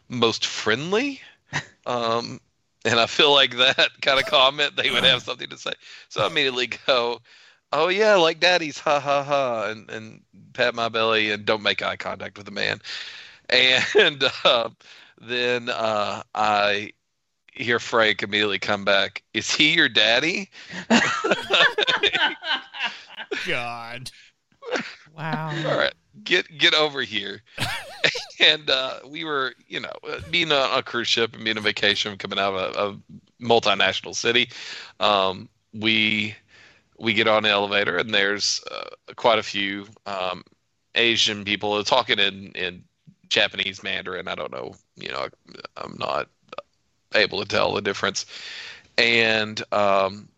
most 0.10 0.45
friendly. 0.45 1.21
Um, 1.88 2.41
and 2.84 3.00
I 3.00 3.06
feel 3.06 3.32
like 3.32 3.58
that 3.58 3.89
kind 4.02 4.19
of 4.19 4.26
comment, 4.26 4.76
they 4.76 4.89
would 4.89 5.04
have 5.04 5.21
something 5.21 5.50
to 5.50 5.58
say. 5.58 5.74
So 6.10 6.24
I 6.24 6.28
immediately 6.28 6.67
go, 6.88 7.21
"Oh 7.71 7.89
yeah, 7.89 8.15
like 8.15 8.39
daddy's, 8.39 8.80
ha 8.80 9.00
ha 9.00 9.24
ha," 9.24 9.69
and 9.69 9.89
and 9.91 10.21
pat 10.54 10.74
my 10.74 10.89
belly 10.89 11.32
and 11.32 11.45
don't 11.45 11.62
make 11.63 11.84
eye 11.84 11.95
contact 11.95 12.38
with 12.38 12.45
the 12.48 12.52
man. 12.52 12.82
And 13.50 14.24
uh, 14.43 14.69
then 15.21 15.69
uh, 15.69 16.24
I 16.34 16.93
hear 17.52 17.80
Frank 17.80 18.24
immediately 18.24 18.60
come 18.60 18.86
back. 18.86 19.24
Is 19.34 19.52
he 19.52 19.74
your 19.74 19.89
daddy? 19.89 20.50
God. 23.48 24.12
Wow. 25.15 25.49
All 25.67 25.78
right, 25.78 25.93
get 26.23 26.58
get 26.58 26.73
over 26.73 27.01
here. 27.01 27.41
and 28.39 28.69
uh, 28.69 28.99
we 29.08 29.23
were, 29.23 29.54
you 29.67 29.80
know, 29.80 29.93
uh, 30.08 30.19
being 30.30 30.51
on 30.51 30.78
a 30.78 30.84
cruise 30.84 31.08
ship 31.08 31.34
and 31.34 31.43
being 31.43 31.58
on 31.58 31.63
vacation, 31.63 32.17
coming 32.17 32.39
out 32.39 32.54
of 32.54 32.75
a, 32.75 32.80
a 32.80 33.43
multinational 33.43 34.15
city. 34.15 34.49
Um, 34.99 35.49
we 35.73 36.36
we 36.97 37.13
get 37.13 37.28
on 37.28 37.43
the 37.43 37.49
elevator 37.49 37.97
and 37.97 38.13
there's 38.13 38.62
uh, 38.71 39.13
quite 39.15 39.39
a 39.39 39.43
few 39.43 39.86
um, 40.06 40.43
Asian 40.95 41.43
people 41.43 41.84
talking 41.84 42.19
in 42.19 42.51
in 42.51 42.84
Japanese 43.30 43.84
Mandarin. 43.84 44.28
I 44.28 44.36
don't 44.36 44.51
know, 44.51 44.73
you 44.95 45.10
know, 45.10 45.28
I'm 45.78 45.95
not 45.99 46.30
able 47.13 47.39
to 47.39 47.45
tell 47.45 47.73
the 47.73 47.82
difference. 47.82 48.25
And 48.97 49.62
um, 49.73 50.30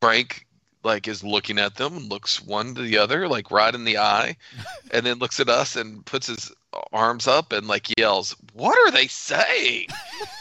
Frank 0.00 0.46
like 0.82 1.06
is 1.08 1.22
looking 1.22 1.58
at 1.58 1.74
them 1.76 1.96
and 1.96 2.10
looks 2.10 2.40
one 2.42 2.74
to 2.74 2.82
the 2.82 2.98
other 2.98 3.28
like 3.28 3.50
right 3.50 3.74
in 3.74 3.84
the 3.84 3.98
eye 3.98 4.36
and 4.92 5.04
then 5.04 5.18
looks 5.18 5.40
at 5.40 5.48
us 5.48 5.76
and 5.76 6.04
puts 6.06 6.26
his 6.26 6.52
arms 6.92 7.26
up 7.26 7.52
and 7.52 7.66
like 7.68 7.96
yells 7.98 8.34
what 8.54 8.76
are 8.78 8.90
they 8.90 9.06
saying 9.06 9.86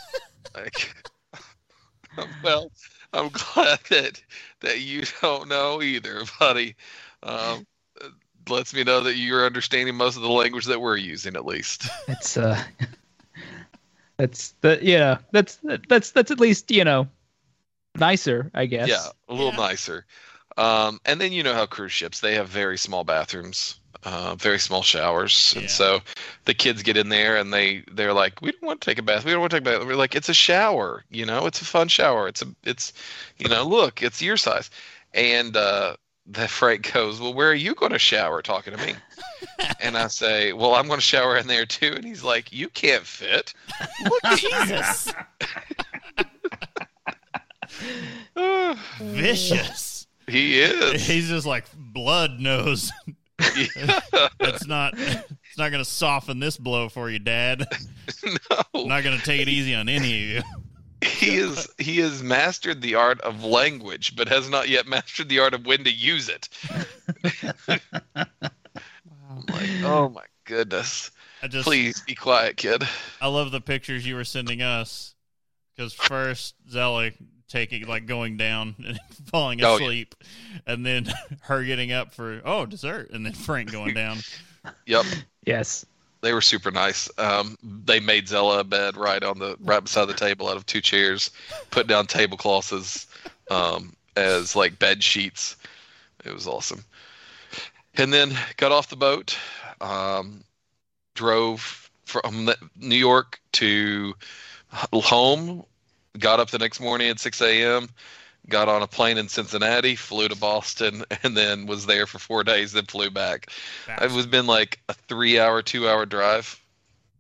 like 0.56 0.94
well 2.44 2.72
i'm 3.14 3.30
glad 3.30 3.80
that 3.90 4.22
that 4.62 4.80
you 4.82 5.04
don't 5.22 5.50
know 5.50 5.82
either 5.82 6.22
buddy 6.40 6.76
um 7.24 7.66
lets 8.50 8.74
me 8.74 8.84
know 8.84 9.02
that 9.02 9.16
you're 9.16 9.46
understanding 9.46 9.96
most 9.96 10.16
of 10.16 10.22
the 10.22 10.30
language 10.30 10.66
that 10.66 10.82
we're 10.82 10.98
using 10.98 11.36
at 11.36 11.46
least 11.46 11.88
It's 12.08 12.38
uh, 12.38 12.62
that's 14.18 14.54
the 14.62 14.80
yeah, 14.82 15.20
that's 15.32 15.60
that's 15.88 16.12
that's 16.12 16.30
at 16.32 16.40
least 16.40 16.72
you 16.72 16.84
know 16.84 17.08
nicer, 17.96 18.52
I 18.54 18.66
guess. 18.66 18.90
Yeah, 18.90 19.08
a 19.30 19.34
little 19.34 19.52
Yeah. 19.52 19.58
nicer. 19.58 20.06
Um, 20.58 21.00
and 21.06 21.20
then 21.22 21.32
you 21.32 21.44
know 21.44 21.54
how 21.54 21.66
cruise 21.66 21.92
ships 21.92 22.20
they 22.20 22.34
have 22.36 22.50
very 22.50 22.78
small 22.78 23.04
bathrooms, 23.04 23.80
uh, 24.04 24.36
very 24.36 24.60
small 24.60 24.82
showers, 24.84 25.54
Yeah. 25.56 25.62
and 25.62 25.70
so 25.70 26.00
the 26.46 26.54
kids 26.54 26.84
get 26.84 26.98
in 26.98 27.10
there 27.10 27.38
and 27.38 27.54
they 27.54 27.84
they're 27.92 28.14
like, 28.14 28.42
we 28.42 28.52
don't 28.52 28.64
want 28.64 28.82
to 28.82 28.86
take 28.90 29.00
a 29.00 29.04
bath. 29.04 29.24
We 29.26 29.32
don't 29.32 29.40
want 29.42 29.52
to 29.52 29.60
take 29.60 29.68
a 29.68 29.78
bath. 29.80 29.88
We're 29.88 29.96
like, 29.96 30.16
it's 30.16 30.30
a 30.30 30.34
shower. 30.34 31.04
You 31.10 31.26
know, 31.26 31.46
it's 31.46 31.62
a 31.62 31.66
fun 31.66 31.88
shower. 31.88 32.28
It's 32.28 32.42
a 32.42 32.48
it's 32.64 32.92
you 33.38 33.48
know, 33.48 33.64
look, 33.66 34.02
it's 34.04 34.22
your 34.22 34.38
size. 34.38 34.70
And 35.14 35.56
uh, 35.56 35.96
the 36.28 36.48
Frank 36.48 36.92
goes, 36.94 37.20
well, 37.22 37.34
where 37.34 37.50
are 37.50 37.56
you 37.56 37.74
going 37.74 37.92
to 37.94 38.00
shower? 38.00 38.42
Talking 38.42 38.76
to 38.76 38.86
me. 38.86 38.94
And 39.82 39.98
I 39.98 40.08
say, 40.08 40.52
well, 40.54 40.76
I'm 40.76 40.88
going 40.88 41.00
to 41.00 41.06
shower 41.06 41.36
in 41.38 41.48
there 41.48 41.66
too. 41.66 41.94
And 41.96 42.04
he's 42.06 42.24
like, 42.24 42.52
you 42.52 42.70
can't 42.70 43.06
fit. 43.06 43.54
Jesus. 44.38 45.14
Uh, 48.36 48.76
Vicious. 49.00 49.89
He 50.30 50.60
is. 50.60 51.02
He's 51.08 51.30
just 51.30 51.46
like 51.46 51.66
blood 51.76 52.40
knows. 52.40 52.92
it's 53.40 54.68
not. 54.68 54.94
It's 54.98 55.58
not 55.58 55.72
going 55.72 55.84
to 55.84 55.90
soften 55.90 56.40
this 56.40 56.58
blow 56.58 56.90
for 56.90 57.10
you, 57.10 57.20
Dad. 57.20 57.66
no. 58.26 58.86
Not 58.86 59.04
going 59.04 59.18
to 59.18 59.24
take 59.24 59.42
it 59.42 59.50
easy 59.50 59.74
on 59.76 59.90
any 59.90 60.24
of 60.24 60.30
you. 60.30 60.42
he 61.02 61.38
is 61.38 61.70
he 61.78 61.98
has 62.00 62.22
mastered 62.22 62.82
the 62.82 62.94
art 62.96 63.22
of 63.22 63.42
language 63.46 64.18
but 64.18 64.28
has 64.28 64.50
not 64.50 64.68
yet 64.68 64.86
mastered 64.86 65.30
the 65.30 65.40
art 65.40 65.54
of 65.54 65.66
when 65.66 65.82
to 65.86 65.92
use 65.92 66.28
it 66.28 66.50
oh 68.18 68.26
like 69.50 69.70
oh 69.84 70.10
my 70.10 70.26
goodness 70.44 71.10
I 71.42 71.48
just, 71.48 71.66
please 71.66 72.02
be 72.02 72.16
quiet 72.16 72.58
kid 72.58 72.84
I 73.22 73.28
love 73.30 73.52
the 73.52 73.62
pictures 73.62 74.06
you 74.06 74.16
were 74.16 74.26
sending 74.26 74.62
us 74.62 75.16
because 75.74 75.94
first 75.94 76.56
Zelly 76.70 77.14
taking 77.50 77.86
like 77.88 78.06
going 78.06 78.38
down 78.38 78.76
and 78.88 79.00
falling 79.26 79.62
Oh, 79.64 79.72
yeah. 79.72 79.84
asleep, 79.84 80.16
and 80.66 80.86
then 80.86 81.08
her 81.42 81.64
getting 81.64 81.92
up 81.92 82.14
for 82.14 82.42
oh 82.46 82.66
dessert, 82.66 83.10
and 83.12 83.26
then 83.26 83.34
Frank 83.34 83.72
going 83.72 83.94
down. 83.94 84.20
yep 84.86 85.06
Yes. 85.46 85.86
they 86.22 86.34
were 86.34 86.42
super 86.42 86.70
nice 86.70 87.10
um, 87.18 87.58
they 87.64 88.00
made 88.02 88.28
zella 88.28 88.60
a 88.60 88.64
bed 88.64 88.98
right 88.98 89.24
on 89.24 89.40
the 89.40 89.56
right 89.62 89.82
beside 89.84 90.06
the 90.06 90.14
table 90.14 90.50
out 90.50 90.58
of 90.58 90.66
two 90.66 90.82
chairs 90.82 91.32
put 91.72 91.88
down 91.88 92.06
tablecloths 92.06 92.74
as 92.74 93.08
um, 93.50 93.96
as 94.18 94.54
like 94.56 94.78
bed 94.80 95.02
sheets 95.02 95.56
it 96.26 96.34
was 96.34 96.46
awesome 96.46 96.84
and 97.96 98.12
then 98.12 98.38
got 98.58 98.74
off 98.74 98.90
the 98.90 98.98
boat 98.98 99.38
um, 99.80 100.44
drove 101.16 101.90
from 102.06 102.50
new 102.78 102.96
york 102.98 103.40
to 103.54 104.14
home 104.92 105.64
got 106.18 106.40
up 106.40 106.50
the 106.50 106.58
next 106.60 106.80
morning 106.80 107.10
at 107.10 107.20
6 107.20 107.42
a.m 107.42 107.90
got 108.48 108.68
on 108.68 108.82
a 108.82 108.88
plane 108.88 109.18
in 109.18 109.28
cincinnati 109.28 109.96
flew 109.96 110.28
to 110.28 110.36
boston 110.36 111.04
and 111.24 111.36
then 111.38 111.66
was 111.68 111.86
there 111.86 112.08
for 112.08 112.20
four 112.20 112.44
days 112.44 112.72
then 112.72 112.86
flew 112.86 113.10
back 113.12 113.52
it 114.02 114.12
was 114.12 114.26
been 114.26 114.48
like 114.48 114.80
a 114.90 114.94
three 114.94 115.40
hour 115.40 115.62
two 115.62 115.88
hour 115.88 116.06
drive 116.06 116.60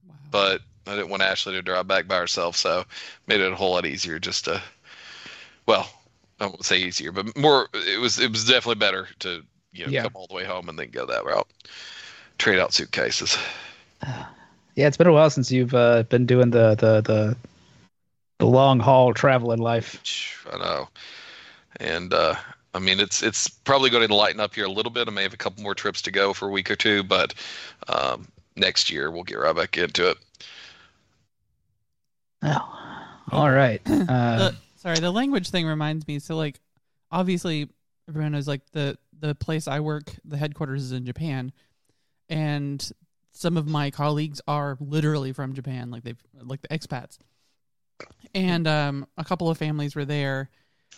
Wow. 0.08 0.16
but 0.32 0.62
I 0.88 0.96
didn't 0.96 1.10
want 1.10 1.22
Ashley 1.22 1.54
to 1.54 1.62
drive 1.62 1.88
back 1.88 2.08
by 2.08 2.18
herself, 2.18 2.56
so 2.56 2.84
made 3.28 3.42
it 3.42 3.52
a 3.52 3.56
whole 3.56 3.74
lot 3.74 3.86
easier 3.86 4.18
just 4.18 4.46
to, 4.46 4.60
well, 5.68 5.88
I 6.40 6.48
won't 6.48 6.66
say 6.66 6.80
easier, 6.80 7.12
but 7.12 7.38
more. 7.38 7.68
It 7.76 8.00
was 8.00 8.18
it 8.18 8.32
was 8.32 8.46
definitely 8.46 8.80
better 8.80 9.08
to 9.20 9.44
you 9.72 9.86
know 9.86 9.92
Yeah. 9.92 10.02
come 10.04 10.14
all 10.16 10.26
the 10.26 10.34
way 10.34 10.46
home 10.46 10.68
and 10.68 10.80
then 10.80 10.90
go 10.90 11.06
that 11.06 11.26
route. 11.26 11.48
Trade 12.40 12.58
out 12.58 12.74
suitcases. 12.74 13.38
Yeah, 14.76 14.88
it's 14.88 14.96
been 14.98 15.08
a 15.08 15.12
while 15.12 15.30
since 15.30 15.52
you've 15.52 15.74
uh, 15.76 16.04
been 16.04 16.26
doing 16.26 16.52
the 16.52 16.74
the 16.76 17.02
the 17.02 17.38
the 18.40 18.46
long 18.46 18.80
haul 18.80 19.14
travel 19.14 19.52
in 19.52 19.60
life. 19.60 20.46
I 20.52 20.58
know, 20.58 20.90
and 21.80 22.14
uh, 22.14 22.36
I 22.74 22.80
mean 22.80 23.00
it's 23.00 23.22
it's 23.22 23.48
probably 23.48 23.90
going 23.90 24.08
to 24.08 24.16
lighten 24.16 24.40
up 24.40 24.56
here 24.56 24.66
a 24.66 24.72
little 24.72 24.92
bit. 24.92 25.08
I 25.08 25.12
may 25.12 25.24
have 25.24 25.34
a 25.34 25.38
couple 25.38 25.62
more 25.62 25.76
trips 25.76 26.02
to 26.04 26.12
go 26.12 26.34
for 26.34 26.48
a 26.48 26.52
week 26.52 26.72
or 26.72 26.76
two, 26.76 27.04
but 27.04 27.36
um, 27.88 28.28
next 28.56 28.90
year 28.90 29.12
we'll 29.12 29.24
get 29.24 29.36
right 29.36 29.56
back 29.56 29.78
into 29.78 30.10
it. 30.10 30.18
Oh, 32.42 33.06
all 33.32 33.52
right. 33.52 33.82
Uh, 34.10 34.38
the, 34.38 34.56
sorry, 34.78 35.00
the 35.00 35.12
language 35.12 35.50
thing 35.50 35.68
reminds 35.68 36.08
me. 36.08 36.18
So 36.20 36.36
like, 36.36 36.60
obviously, 37.12 37.70
everyone 38.08 38.32
knows 38.32 38.48
like 38.48 38.62
the 38.72 38.98
the 39.20 39.36
place 39.36 39.68
I 39.68 39.82
work, 39.82 40.12
the 40.24 40.38
headquarters 40.38 40.84
is 40.84 40.92
in 40.94 41.06
Japan, 41.06 41.52
and 42.30 42.90
some 43.34 43.58
of 43.58 43.68
my 43.68 43.92
colleagues 43.92 44.42
are 44.48 44.78
literally 44.80 45.34
from 45.34 45.54
Japan, 45.54 45.92
like 45.92 46.04
they've 46.04 46.22
like 46.42 46.62
the 46.62 46.70
expats, 46.70 47.18
and 48.34 48.68
um, 48.68 49.08
a 49.18 49.24
couple 49.24 49.50
of 49.50 49.58
families 49.58 49.96
were 49.96 50.06
there. 50.06 50.50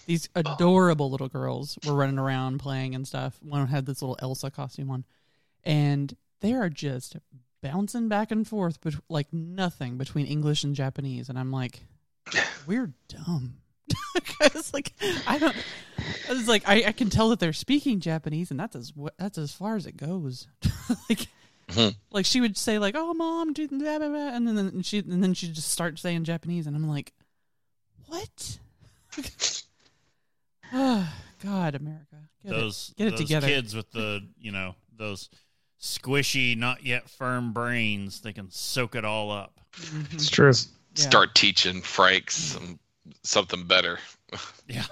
These 0.06 0.30
adorable 0.36 1.12
little 1.12 1.30
girls 1.30 1.78
were 1.86 1.94
running 1.94 2.18
around 2.18 2.60
playing 2.60 2.96
and 2.96 3.08
stuff. 3.08 3.38
One 3.42 3.68
had 3.68 3.86
this 3.86 4.02
little 4.02 4.18
Elsa 4.20 4.50
costume 4.50 4.90
on, 4.90 5.06
and 5.64 6.16
they 6.42 6.54
are 6.54 6.70
just 6.70 7.18
bouncing 7.62 8.08
back 8.08 8.32
and 8.32 8.48
forth, 8.48 8.80
but 8.82 8.96
like 9.10 9.32
nothing 9.32 9.98
between 9.98 10.26
English 10.26 10.64
and 10.64 10.76
Japanese. 10.76 11.30
And 11.30 11.38
I'm 11.38 11.52
like, 11.52 11.82
we're 12.68 12.94
dumb. 13.08 13.58
Because 14.14 14.74
like 14.74 14.94
I 15.28 15.38
don't, 15.38 15.56
it's 16.30 16.48
like 16.48 16.68
I, 16.68 16.84
I 16.88 16.92
can 16.92 17.10
tell 17.10 17.30
that 17.30 17.40
they're 17.40 17.54
speaking 17.54 18.00
Japanese, 18.00 18.52
and 18.52 18.60
that's 18.60 18.76
as 18.76 18.92
that's 19.18 19.38
as 19.38 19.54
far 19.54 19.76
as 19.76 19.86
it 19.86 19.96
goes. 19.96 20.48
like, 21.10 21.28
Mhm. 21.72 21.96
like 22.12 22.26
she 22.26 22.42
would 22.42 22.58
say 22.58 22.80
like, 22.80 22.96
"Oh, 22.98 23.14
mom," 23.14 23.54
do 23.54 23.68
blah, 23.68 23.98
blah, 24.00 24.10
blah," 24.10 24.30
and 24.36 24.48
then 24.48 24.58
and 24.58 24.86
she 24.86 25.00
and 25.00 25.24
then 25.24 25.34
she'd 25.34 25.54
just 25.54 25.70
start 25.70 26.00
saying 26.00 26.24
Japanese, 26.24 26.68
and 26.68 26.76
I'm 26.76 26.88
like, 26.88 27.14
what? 28.08 28.58
oh, 30.74 31.14
God, 31.44 31.76
America, 31.76 32.18
get 32.44 32.52
those 32.52 32.90
it, 32.92 32.98
get 32.98 33.08
it 33.08 33.12
those 33.12 33.20
together. 33.20 33.48
kids 33.48 33.76
with 33.76 33.92
the 33.92 34.22
you 34.40 34.52
know 34.52 34.76
those 34.98 35.30
squishy, 35.80 36.56
not 36.58 36.86
yet 36.86 37.10
firm 37.10 37.54
brains. 37.54 38.22
They 38.22 38.34
can 38.34 38.52
soak 38.52 38.96
it 38.96 39.06
all 39.06 39.32
up. 39.32 39.60
Mhm. 39.74 40.14
it's 40.14 40.30
true. 40.30 40.52
Yeah. 40.96 41.04
Start 41.08 41.36
teaching 41.36 41.82
Frank 41.82 42.30
some 42.32 42.80
something 43.24 43.66
better. 43.66 43.98
Yeah. 44.68 44.86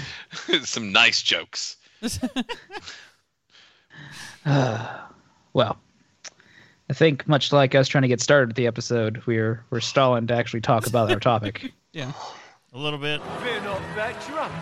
some 0.64 0.92
nice 0.92 1.22
jokes. 1.22 1.76
Uh, 4.44 4.98
well, 5.52 5.78
I 6.90 6.94
think 6.94 7.26
much 7.26 7.52
like 7.52 7.74
us 7.74 7.88
trying 7.88 8.02
to 8.02 8.08
get 8.08 8.20
started 8.20 8.48
with 8.50 8.56
the 8.56 8.66
episode, 8.66 9.22
we're 9.26 9.64
we're 9.70 9.80
stalling 9.80 10.26
to 10.26 10.34
actually 10.34 10.60
talk 10.60 10.86
about 10.86 11.10
our 11.10 11.20
topic. 11.20 11.72
yeah. 11.92 12.12
A 12.74 12.78
little 12.78 12.98
bit. 12.98 13.20
We're 13.42 13.60
not 13.60 13.82
that 13.96 14.26
drunk. 14.26 14.52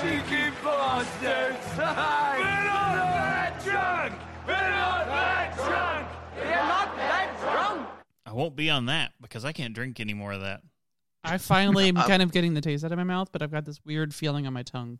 Cheeky 0.00 0.50
bastards. 0.62 1.76
We're 1.76 1.84
not 1.84 2.94
that 2.94 3.62
drunk. 3.64 4.14
We're 4.46 4.52
not 4.54 5.06
that 5.06 5.56
drunk. 5.56 6.08
We're 6.36 6.50
not 6.50 6.96
that 6.96 7.36
drunk. 7.40 7.88
I 8.26 8.32
won't 8.32 8.56
be 8.56 8.70
on 8.70 8.86
that 8.86 9.12
because 9.20 9.44
I 9.44 9.52
can't 9.52 9.72
drink 9.72 10.00
any 10.00 10.14
more 10.14 10.32
of 10.32 10.40
that. 10.40 10.62
I 11.22 11.38
finally 11.38 11.88
am 11.88 11.94
kind 12.08 12.22
of 12.22 12.32
getting 12.32 12.54
the 12.54 12.60
taste 12.60 12.84
out 12.84 12.90
of 12.92 12.98
my 12.98 13.04
mouth, 13.04 13.30
but 13.32 13.40
I've 13.40 13.52
got 13.52 13.64
this 13.64 13.80
weird 13.84 14.14
feeling 14.14 14.46
on 14.46 14.52
my 14.52 14.62
tongue. 14.62 14.98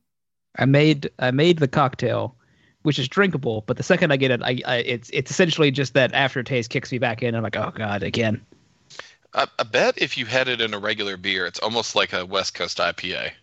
I 0.56 0.64
made 0.64 1.10
I 1.18 1.32
made 1.32 1.58
the 1.58 1.68
cocktail, 1.68 2.36
which 2.84 2.98
is 2.98 3.08
drinkable, 3.08 3.64
but 3.66 3.76
the 3.76 3.82
second 3.82 4.12
I 4.12 4.16
get 4.16 4.30
it, 4.30 4.42
I, 4.42 4.60
I 4.66 4.76
it's 4.76 5.10
it's 5.12 5.30
essentially 5.30 5.70
just 5.70 5.94
that 5.94 6.12
aftertaste 6.14 6.70
kicks 6.70 6.92
me 6.92 6.98
back 6.98 7.22
in. 7.22 7.34
I'm 7.34 7.42
like, 7.42 7.56
oh 7.56 7.72
god, 7.74 8.02
again. 8.02 8.44
I, 9.34 9.46
I 9.58 9.64
bet 9.64 10.00
if 10.00 10.16
you 10.16 10.26
had 10.26 10.46
it 10.46 10.60
in 10.60 10.72
a 10.74 10.78
regular 10.78 11.16
beer, 11.16 11.44
it's 11.46 11.58
almost 11.58 11.96
like 11.96 12.12
a 12.12 12.24
West 12.24 12.54
Coast 12.54 12.78
IPA. 12.78 13.32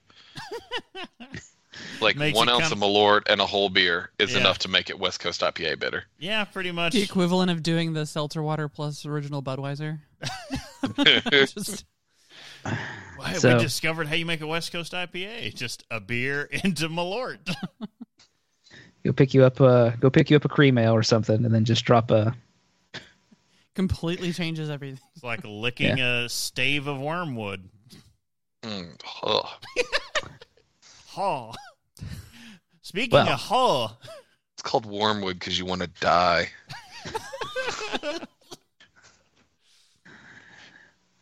like 2.02 2.16
Makes 2.16 2.38
one 2.38 2.48
ounce 2.50 2.70
kind 2.70 2.74
of 2.74 2.80
Malort 2.80 3.22
and 3.30 3.42
a 3.42 3.46
whole 3.46 3.70
beer 3.70 4.12
is 4.20 4.34
Yeah. 4.34 4.40
enough 4.42 4.60
to 4.60 4.68
make 4.70 4.90
it 4.90 4.98
West 5.00 5.20
Coast 5.20 5.42
IPA 5.42 5.80
bitter. 5.80 6.04
Yeah, 6.20 6.44
pretty 6.46 6.72
much. 6.72 6.94
The 6.94 7.02
equivalent 7.02 7.52
of 7.52 7.62
doing 7.64 7.94
the 7.94 8.06
seltzer 8.06 8.42
water 8.42 8.68
plus 8.70 9.06
original 9.06 9.44
Budweiser. 9.44 10.00
Just, 11.54 11.86
Why, 13.18 13.34
So- 13.34 13.58
we 13.58 13.64
discovered 13.64 14.08
how 14.08 14.16
you 14.16 14.26
make 14.26 14.42
a 14.42 14.48
West 14.48 14.72
Coast 14.72 14.94
IPA. 14.94 15.54
Just 15.56 15.84
a 15.92 16.00
beer 16.00 16.44
into 16.64 16.88
Malort. 16.90 17.40
Go 19.04 19.12
pick 19.14 19.34
you 19.34 19.44
up 19.44 19.60
a 19.60 19.96
go 20.00 20.10
pick 20.10 20.30
you 20.30 20.36
up 20.38 20.46
a 20.46 20.50
cream 20.50 20.78
ale 20.78 20.94
or 20.94 21.04
something, 21.04 21.44
and 21.44 21.54
then 21.54 21.66
just 21.66 21.84
drop 21.86 22.12
a. 22.12 22.36
completely 23.74 24.32
changes 24.32 24.70
everything. 24.70 25.00
It's 25.16 25.24
like 25.24 25.42
licking 25.44 26.00
a 26.00 26.30
stave 26.30 26.88
of 26.88 27.00
wormwood. 27.00 27.68
Mm, 28.64 29.00
ugh. 29.24 29.48
Haw. 31.08 31.54
Speaking 32.84 33.12
Well. 33.14 33.30
of 33.30 33.40
haw, 33.40 33.96
It's 34.54 34.62
called 34.64 34.86
wormwood 34.86 35.40
because 35.40 35.58
you 35.58 35.66
want 35.66 35.82
to 35.82 35.88
die. 36.00 36.50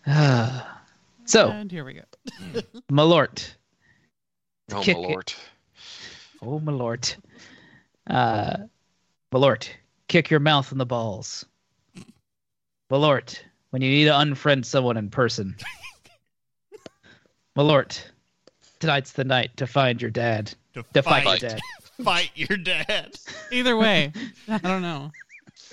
so 1.26 1.50
and 1.50 1.72
here 1.72 1.86
we 1.86 1.94
go. 1.94 2.02
Malort. 2.92 3.54
Oh, 4.72 4.82
Kick 4.82 4.98
my 4.98 5.04
it. 5.04 5.10
lord. 5.10 5.34
Oh, 6.42 6.60
Malort. 6.60 7.16
Uh, 8.10 8.58
Malort, 9.32 9.70
kick 10.08 10.30
your 10.30 10.40
mouth 10.40 10.72
in 10.72 10.78
the 10.78 10.86
balls. 10.86 11.46
Malort, 12.92 13.40
when 13.70 13.82
you 13.82 13.90
need 13.92 14.06
to 14.06 14.12
unfriend 14.12 14.66
someone 14.66 14.98
in 14.98 15.10
person. 15.10 15.56
Malort, 17.58 18.02
tonight's 18.80 19.12
the 19.12 19.24
night 19.24 19.56
to 19.58 19.68
find 19.68 20.02
your 20.02 20.12
dad. 20.12 20.54
To 20.74 20.84
To 20.94 21.04
fight, 21.04 21.24
fight, 21.24 21.42
your 21.42 21.50
dad. 21.52 21.60
fight 22.04 22.32
your 22.36 22.58
dad. 22.58 23.16
Either 23.52 23.78
way, 23.78 24.12
I 24.48 24.58
don't 24.58 24.82
know. 24.82 25.12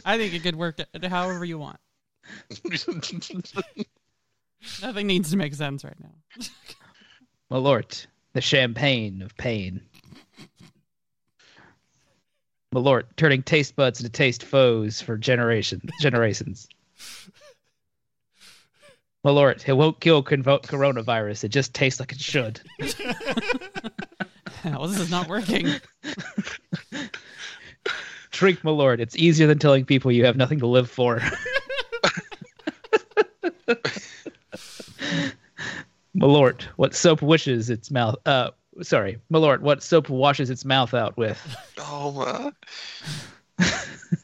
I 0.05 0.18
think 0.18 0.35
it 0.35 0.42
could 0.42 0.57
work 0.57 0.79
however 1.03 1.44
you 1.44 1.59
want. 1.59 1.79
Nothing 4.83 5.07
needs 5.07 5.31
to 5.31 5.37
make 5.37 5.55
sense 5.55 5.85
right 5.85 5.99
now. 6.01 6.44
Malort, 7.51 8.07
the 8.33 8.40
champagne 8.40 9.22
of 9.22 9.37
pain. 9.37 9.81
Malort, 12.77 13.05
turning 13.17 13.43
taste 13.43 13.75
buds 13.75 14.01
into 14.01 14.12
taste 14.12 14.43
foes 14.45 15.01
for 15.01 15.17
generation 15.17 15.81
generations. 16.03 16.69
Malort, 19.25 19.67
it 19.67 19.73
won't 19.73 19.99
kill 20.01 20.23
convo- 20.23 20.62
coronavirus. 20.62 21.45
It 21.45 21.49
just 21.49 21.73
tastes 21.73 21.99
like 21.99 22.12
it 22.12 22.21
should. 22.21 22.61
well, 24.62 24.87
this 24.87 25.01
is 25.01 25.11
not 25.11 25.27
working. 25.27 25.69
Drink 28.31 28.61
Malort. 28.61 29.01
It's 29.01 29.17
easier 29.17 29.47
than 29.47 29.59
telling 29.59 29.87
people 29.87 30.12
you 30.12 30.27
have 30.27 30.37
nothing 30.37 30.59
to 30.59 30.67
live 30.67 30.91
for. 30.91 31.23
Malort, 36.15 36.65
what 36.77 36.95
soap 36.95 37.23
wishes 37.23 37.71
its 37.71 37.91
mouth. 37.91 38.17
Uh, 38.27 38.51
sorry, 38.83 39.19
Malort, 39.33 39.61
what 39.61 39.83
soap 39.83 40.09
washes 40.09 40.51
its 40.51 40.65
mouth 40.65 40.95
out 40.95 41.17
with? 41.17 41.41
Oh 41.79 42.12
my. 42.12 42.53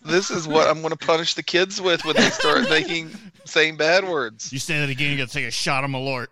this 0.05 0.31
is 0.31 0.47
what 0.47 0.69
I'm 0.69 0.81
going 0.81 0.91
to 0.95 1.07
punish 1.07 1.35
the 1.35 1.43
kids 1.43 1.81
with 1.81 2.05
when 2.05 2.17
they 2.17 2.31
start 2.31 2.69
making 2.69 3.11
saying 3.45 3.77
bad 3.77 4.07
words. 4.07 4.53
You 4.53 4.59
say 4.59 4.79
that 4.81 4.91
again, 4.91 5.09
you're 5.09 5.17
going 5.17 5.29
to 5.29 5.35
take 5.35 5.47
a 5.47 5.51
shot 5.51 5.85
of 5.85 5.91
Malort. 5.91 6.29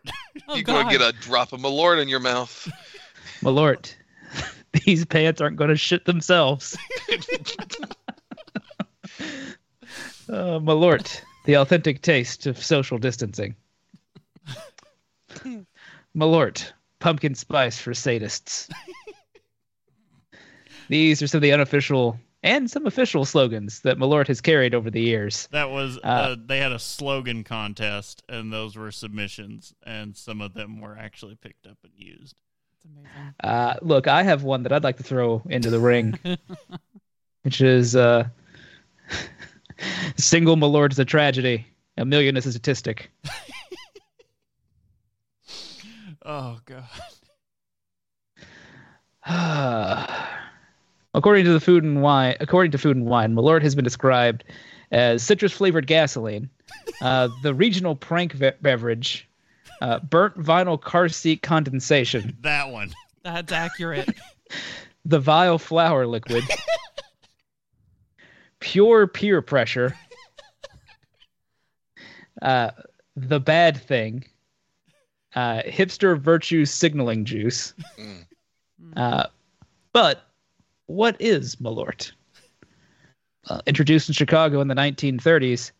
Oh, 0.49 0.55
You're 0.55 0.65
going 0.65 0.87
to 0.87 0.99
get 0.99 1.03
a 1.03 1.13
drop 1.19 1.53
of 1.53 1.61
Malort 1.61 2.01
in 2.01 2.09
your 2.09 2.21
mouth. 2.21 2.71
Malort, 3.43 3.95
these 4.85 5.05
pants 5.05 5.41
aren't 5.41 5.57
going 5.57 5.71
to 5.71 5.77
shit 5.77 6.05
themselves. 6.05 6.77
uh, 10.29 10.59
Malort, 10.59 11.21
the 11.47 11.55
authentic 11.55 12.03
taste 12.03 12.47
of 12.47 12.63
social 12.63 12.99
distancing. 12.99 13.55
Malort, 16.17 16.73
pumpkin 17.01 17.35
spice 17.35 17.79
for 17.79 17.91
sadists. 17.93 18.71
These 20.89 21.23
are 21.23 21.27
some 21.27 21.39
of 21.39 21.43
the 21.43 21.53
unofficial 21.53 22.19
and 22.43 22.71
some 22.71 22.87
official 22.87 23.25
slogans 23.25 23.81
that 23.81 23.99
Malort 23.99 24.27
has 24.29 24.41
carried 24.41 24.75
over 24.75 24.91
the 24.91 25.01
years. 25.01 25.47
That 25.53 25.71
was 25.71 25.99
uh, 25.99 26.01
Uh, 26.01 26.37
they 26.47 26.59
had 26.59 26.73
a 26.73 26.79
slogan 26.79 27.45
contest, 27.45 28.23
and 28.29 28.53
those 28.53 28.77
were 28.77 28.91
submissions, 28.91 29.75
and 29.85 30.17
some 30.17 30.41
of 30.41 30.55
them 30.55 30.81
were 30.81 30.97
actually 30.99 31.35
picked 31.37 31.67
up 31.67 31.77
and 31.85 31.93
used. 31.95 32.41
It's 32.77 32.87
amazing. 32.87 33.35
Uh, 33.45 33.75
look, 33.83 34.09
I 34.09 34.23
have 34.23 34.43
one 34.43 34.63
that 34.63 34.73
I'd 34.73 34.85
like 34.85 34.97
to 34.97 35.03
throw 35.03 35.43
into 35.51 35.69
the 35.69 35.79
ring, 35.79 36.19
which 37.43 37.61
is 37.61 37.95
uh, 37.95 38.27
single 40.17 40.57
Malort 40.57 40.93
is 40.93 40.99
a 40.99 41.05
tragedy, 41.05 41.67
a 41.99 42.05
million 42.07 42.37
is 42.39 42.47
a 42.47 42.53
statistic. 42.53 43.11
Oh 46.33 46.61
god. 46.65 46.85
according 51.15 51.45
to 51.45 51.53
the 51.53 51.59
food 51.59 51.83
and 51.83 52.03
wine, 52.03 52.37
according 52.39 52.71
to 52.71 52.79
Food 52.79 52.97
and 52.97 53.07
Wine, 53.07 53.35
Malort 53.35 53.63
has 53.63 53.75
been 53.75 53.83
described 53.83 54.45
as 54.93 55.25
citrus 55.25 55.53
flavored 55.53 55.89
gasoline, 55.89 56.49
uh, 57.03 57.31
the 57.43 57.53
regional 57.53 57.97
prank 57.97 58.33
ve- 58.33 58.53
beverage, 58.63 59.29
uh, 59.83 59.99
burnt 59.99 60.39
vinyl 60.39 60.81
car 60.81 61.09
seat 61.09 61.43
condensation, 61.43 62.37
That 62.43 62.71
one. 62.71 62.93
That's 63.25 63.51
accurate. 63.51 64.09
the 65.05 65.19
vile 65.19 65.59
flour 65.59 66.07
liquid, 66.07 66.45
pure 68.61 69.09
peer 69.09 69.43
pressure, 69.43 69.97
uh, 72.41 72.71
the 73.17 73.41
bad 73.41 73.77
thing, 73.77 74.27
uh, 75.35 75.63
hipster 75.67 76.19
virtue 76.19 76.65
signaling 76.65 77.25
juice. 77.25 77.75
Mm. 77.99 78.27
Uh, 78.97 79.27
but 79.93 80.27
what 80.87 81.17
is 81.21 81.57
Malort? 81.57 82.13
Uh, 83.49 83.61
introduced 83.67 84.09
in 84.09 84.15
Chicago 84.15 84.61
in 84.61 84.69
the 84.69 84.75
1930s. 84.75 85.73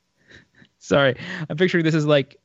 Sorry, 0.79 1.17
I'm 1.49 1.57
picturing 1.57 1.85
this 1.85 1.95
as 1.95 2.07
like 2.07 2.41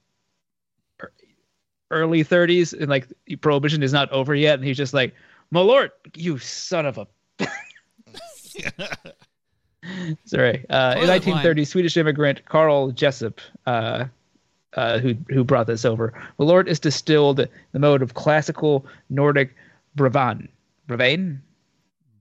early 1.91 2.23
30s, 2.23 2.73
and 2.73 2.89
like 2.89 3.07
prohibition 3.41 3.81
is 3.83 3.93
not 3.93 4.11
over 4.11 4.35
yet, 4.35 4.55
and 4.55 4.63
he's 4.63 4.77
just 4.77 4.93
like, 4.93 5.13
Malort, 5.53 5.91
you 6.15 6.37
son 6.37 6.85
of 6.85 6.97
a. 6.97 7.07
Sorry. 10.25 10.65
Uh, 10.69 10.95
in 10.97 11.07
Toilet 11.07 11.25
1930, 11.25 11.65
Swedish 11.65 11.97
immigrant 11.97 12.45
Carl 12.45 12.91
Jeppson, 12.91 13.33
uh, 13.65 14.05
uh, 14.75 14.99
who 14.99 15.15
who 15.29 15.43
brought 15.43 15.67
this 15.67 15.85
over. 15.85 16.13
Malort 16.39 16.67
is 16.67 16.79
distilled 16.79 17.37
the 17.71 17.79
mode 17.79 18.01
of 18.01 18.13
classical 18.13 18.85
Nordic 19.09 19.55
Bravan. 19.97 20.47
Bravain? 20.87 21.39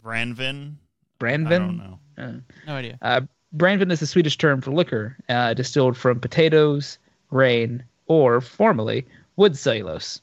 Branvin. 0.03 0.77
Branvin? 1.19 1.47
I 1.63 1.67
don't 1.67 1.77
know. 1.79 1.99
Uh, 2.19 2.33
No 2.67 2.75
idea. 2.75 2.99
uh, 3.03 3.21
Branvin 3.53 3.91
is 3.91 4.01
the 4.01 4.07
Swedish 4.07 4.37
term 4.39 4.61
for 4.61 4.71
liquor, 4.73 5.17
uh, 5.29 5.55
distilled 5.55 5.97
from 5.97 6.19
potatoes, 6.21 6.99
grain, 7.31 7.85
or 8.07 8.41
formerly 8.41 9.07
wood 9.37 9.57
cellulose. 9.57 10.21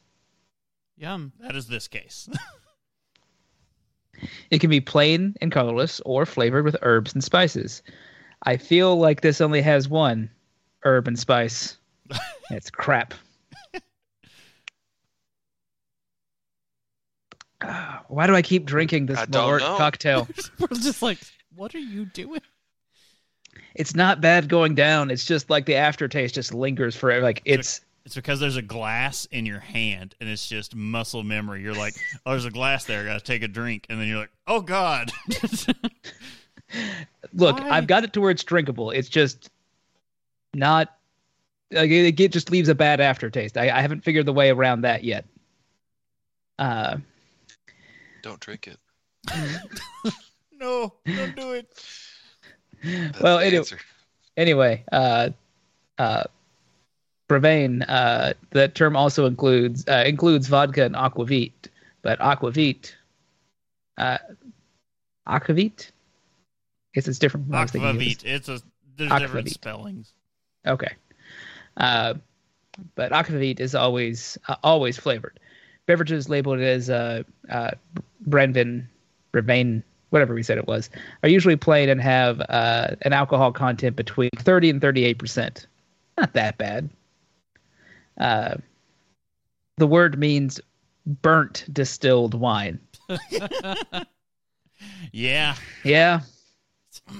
Yum. 0.97 1.31
That 1.39 1.55
is 1.55 1.67
this 1.67 1.87
case. 1.87 2.29
It 4.51 4.59
can 4.59 4.69
be 4.69 4.81
plain 4.81 5.35
and 5.41 5.51
colorless 5.51 5.99
or 6.05 6.25
flavored 6.27 6.63
with 6.63 6.75
herbs 6.83 7.13
and 7.13 7.23
spices. 7.23 7.81
I 8.43 8.57
feel 8.57 8.97
like 8.97 9.21
this 9.21 9.41
only 9.41 9.61
has 9.61 9.89
one 9.89 10.29
herb 10.83 11.07
and 11.07 11.17
spice. 11.17 11.77
it's 12.51 12.69
crap. 12.69 13.13
Why 18.07 18.27
do 18.27 18.35
I 18.35 18.41
keep 18.41 18.65
drinking 18.65 19.05
this 19.07 19.19
I 19.19 19.25
Malort 19.25 19.59
cocktail? 19.59 20.27
We're 20.59 20.67
just 20.67 21.01
like, 21.01 21.19
what 21.55 21.73
are 21.75 21.79
you 21.79 22.05
doing? 22.05 22.41
it's 23.75 23.95
not 23.95 24.21
bad 24.21 24.47
going 24.49 24.75
down. 24.75 25.09
It's 25.09 25.25
just 25.25 25.49
like 25.49 25.65
the 25.65 25.75
aftertaste 25.75 26.35
just 26.35 26.53
lingers 26.53 26.95
forever. 26.95 27.23
Like 27.23 27.41
it's 27.45 27.81
It's 28.05 28.15
because 28.15 28.39
there's 28.39 28.57
a 28.57 28.61
glass 28.61 29.25
in 29.31 29.45
your 29.45 29.59
hand 29.59 30.15
and 30.19 30.29
it's 30.29 30.47
just 30.47 30.75
muscle 30.75 31.23
memory. 31.23 31.61
You're 31.61 31.73
like, 31.73 31.95
oh, 32.25 32.31
there's 32.31 32.45
a 32.45 32.51
glass 32.51 32.85
there. 32.85 33.01
I 33.01 33.05
got 33.05 33.19
to 33.19 33.25
take 33.25 33.43
a 33.43 33.47
drink. 33.47 33.85
And 33.89 33.99
then 33.99 34.07
you're 34.07 34.19
like, 34.19 34.31
oh, 34.47 34.61
God. 34.61 35.11
look. 37.33 37.59
Why? 37.59 37.69
I've 37.69 37.87
got 37.87 38.03
it 38.03 38.13
to 38.13 38.21
where 38.21 38.31
it's 38.31 38.43
drinkable. 38.43 38.91
It's 38.91 39.09
just 39.09 39.49
not. 40.53 40.95
Like, 41.71 41.89
it, 41.89 42.19
it 42.19 42.31
just 42.31 42.51
leaves 42.51 42.69
a 42.69 42.75
bad 42.75 42.99
aftertaste. 42.99 43.57
I, 43.57 43.69
I 43.69 43.81
haven't 43.81 44.03
figured 44.03 44.25
the 44.25 44.33
way 44.33 44.49
around 44.49 44.81
that 44.81 45.03
yet. 45.03 45.25
Uh, 46.59 46.97
Don't 48.21 48.39
drink 48.39 48.67
it. 48.67 48.77
no, 50.59 50.93
don't 51.05 51.35
do 51.35 51.51
it. 51.53 51.67
That's 52.83 53.19
Well, 53.21 53.37
the 53.37 53.45
anyway- 53.45 53.57
answer. 53.59 53.79
anyway, 54.37 54.83
uh, 54.91 55.29
uh, 55.97 56.23
Bravain, 57.29 57.85
uh, 57.87 58.33
that 58.51 58.75
term 58.75 58.95
also 58.95 59.25
includes 59.25 59.87
uh, 59.87 60.03
includes 60.05 60.47
vodka 60.47 60.83
and 60.83 60.95
aquavit, 60.95 61.51
but 62.01 62.19
aquavit, 62.19 62.93
uh, 63.97 64.17
aquavit, 65.27 65.91
guess 66.93 67.07
it's 67.07 67.19
different. 67.19 67.45
From 67.45 67.51
what 67.53 67.59
I 67.59 67.61
was 67.63 67.71
thinking 67.71 67.89
it 67.89 67.95
was. 67.95 68.03
Aquavit. 68.05 68.25
It's 68.25 68.49
a, 68.49 68.61
there's 68.97 69.21
different 69.21 69.49
spellings. 69.49 70.13
Okay. 70.67 70.93
Uh, 71.77 72.15
but 72.95 73.11
aquavit 73.11 73.59
is 73.59 73.75
always 73.75 74.37
uh, 74.47 74.55
always 74.63 74.97
flavored. 74.97 75.39
Beverages 75.85 76.29
labeled 76.29 76.59
as 76.59 76.89
uh, 76.89 77.23
uh, 77.49 77.71
Brenvin, 78.27 78.87
Brevane, 79.33 79.83
whatever 80.09 80.33
we 80.33 80.43
said 80.43 80.57
it 80.57 80.67
was, 80.67 80.89
are 81.23 81.29
usually 81.29 81.55
plain 81.55 81.89
and 81.89 82.01
have 82.01 82.39
uh, 82.49 82.95
an 83.01 83.13
alcohol 83.13 83.51
content 83.51 83.95
between 83.95 84.29
30 84.37 84.69
and 84.69 84.81
38 84.81 85.17
percent. 85.17 85.67
Not 86.17 86.33
that 86.33 86.57
bad. 86.57 86.89
Uh, 88.17 88.55
the 89.77 89.87
word 89.87 90.19
means 90.19 90.59
burnt 91.05 91.65
distilled 91.71 92.33
wine. 92.33 92.79
Yeah. 95.11 95.55
Yeah. 95.83 96.21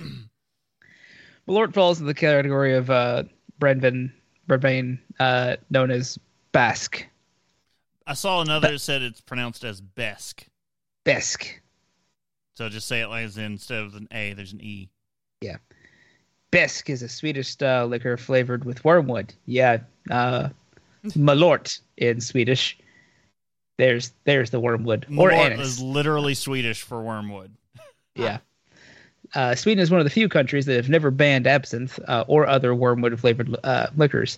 Malort 1.48 1.74
falls 1.74 2.00
in 2.00 2.06
the 2.06 2.14
category 2.14 2.76
of 2.76 2.90
uh, 2.90 3.24
Brenvin, 3.60 4.12
Brevane, 4.52 5.00
uh, 5.20 5.56
known 5.70 5.92
as 5.92 6.20
Basque. 6.52 7.06
I 8.06 8.14
saw 8.14 8.42
another 8.42 8.72
that 8.72 8.80
said 8.80 9.02
it's 9.02 9.22
pronounced 9.22 9.64
as 9.64 9.80
Besk. 9.80 10.44
Besk. 11.06 11.48
So 12.58 12.68
just 12.68 12.88
say 12.88 13.02
it 13.02 13.08
like 13.08 13.24
as 13.24 13.38
in 13.38 13.54
instead 13.54 13.82
of 13.82 13.96
an 13.96 14.10
A, 14.12 14.34
there's 14.34 14.52
an 14.52 14.62
E. 14.62 14.90
Yeah. 15.40 15.58
Besk 16.52 16.90
is 16.90 17.02
a 17.02 17.08
Swedish 17.08 17.48
style 17.48 17.88
liquor 17.88 18.18
flavored 18.18 18.66
with 18.66 18.84
wormwood. 18.84 19.34
Yeah, 19.46 19.78
uh, 20.10 20.50
Malort 21.06 21.80
in 21.96 22.20
Swedish. 22.20 22.78
there's 23.78 24.12
there's 24.26 24.50
the 24.50 24.60
wormwood 24.60 25.06
or 25.18 25.32
anise. 25.32 25.66
is 25.66 25.82
literally 25.82 26.34
Swedish 26.34 26.82
for 26.82 27.02
wormwood. 27.02 27.56
Yeah. 28.16 28.40
Uh, 29.34 29.56
Sweden 29.56 29.82
is 29.82 29.89
one 29.89 30.00
of 30.00 30.04
the 30.06 30.10
few 30.10 30.28
countries 30.28 30.65
that 30.65 30.76
have 30.76 30.89
never 30.89 31.10
banned 31.12 31.48
absinthe 31.48 32.00
uh, 32.08 32.26
or 32.28 32.48
other 32.48 32.76
wormwood 32.76 33.17
flavored 33.20 33.56
uh, 33.63 33.88
liquors. 33.96 34.38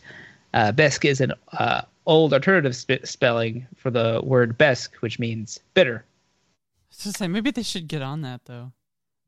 Uh, 0.54 0.72
Besk 0.72 1.04
is 1.04 1.20
an 1.20 1.34
uh, 1.54 1.82
old 2.06 2.34
alternative 2.34 2.76
sp- 2.78 3.02
spelling 3.06 3.66
for 3.76 3.90
the 3.90 4.22
word 4.24 4.58
Besk, 4.58 4.94
which 4.98 5.18
means 5.20 5.60
bitter. 5.74 6.04
I 6.06 6.86
was 6.90 6.98
just 7.06 7.18
say 7.18 7.28
maybe 7.28 7.50
they 7.52 7.64
should 7.64 7.88
get 7.88 8.02
on 8.04 8.22
that 8.22 8.42
though. 8.46 8.72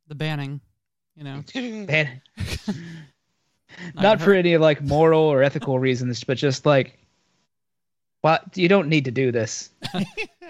The 0.08 0.14
banning, 0.16 0.62
you 1.16 1.24
know. 1.24 1.44
Man, 1.56 2.22
not 3.96 4.22
for 4.22 4.34
any 4.34 4.58
like 4.58 4.84
moral 4.84 5.24
or 5.24 5.42
ethical 5.42 5.80
reasons, 5.80 6.24
but 6.24 6.38
just 6.38 6.68
like, 6.68 7.00
what? 8.22 8.44
You 8.56 8.68
don't 8.68 8.88
need 8.88 9.06
to 9.06 9.12
do 9.12 9.32
this. 9.32 9.70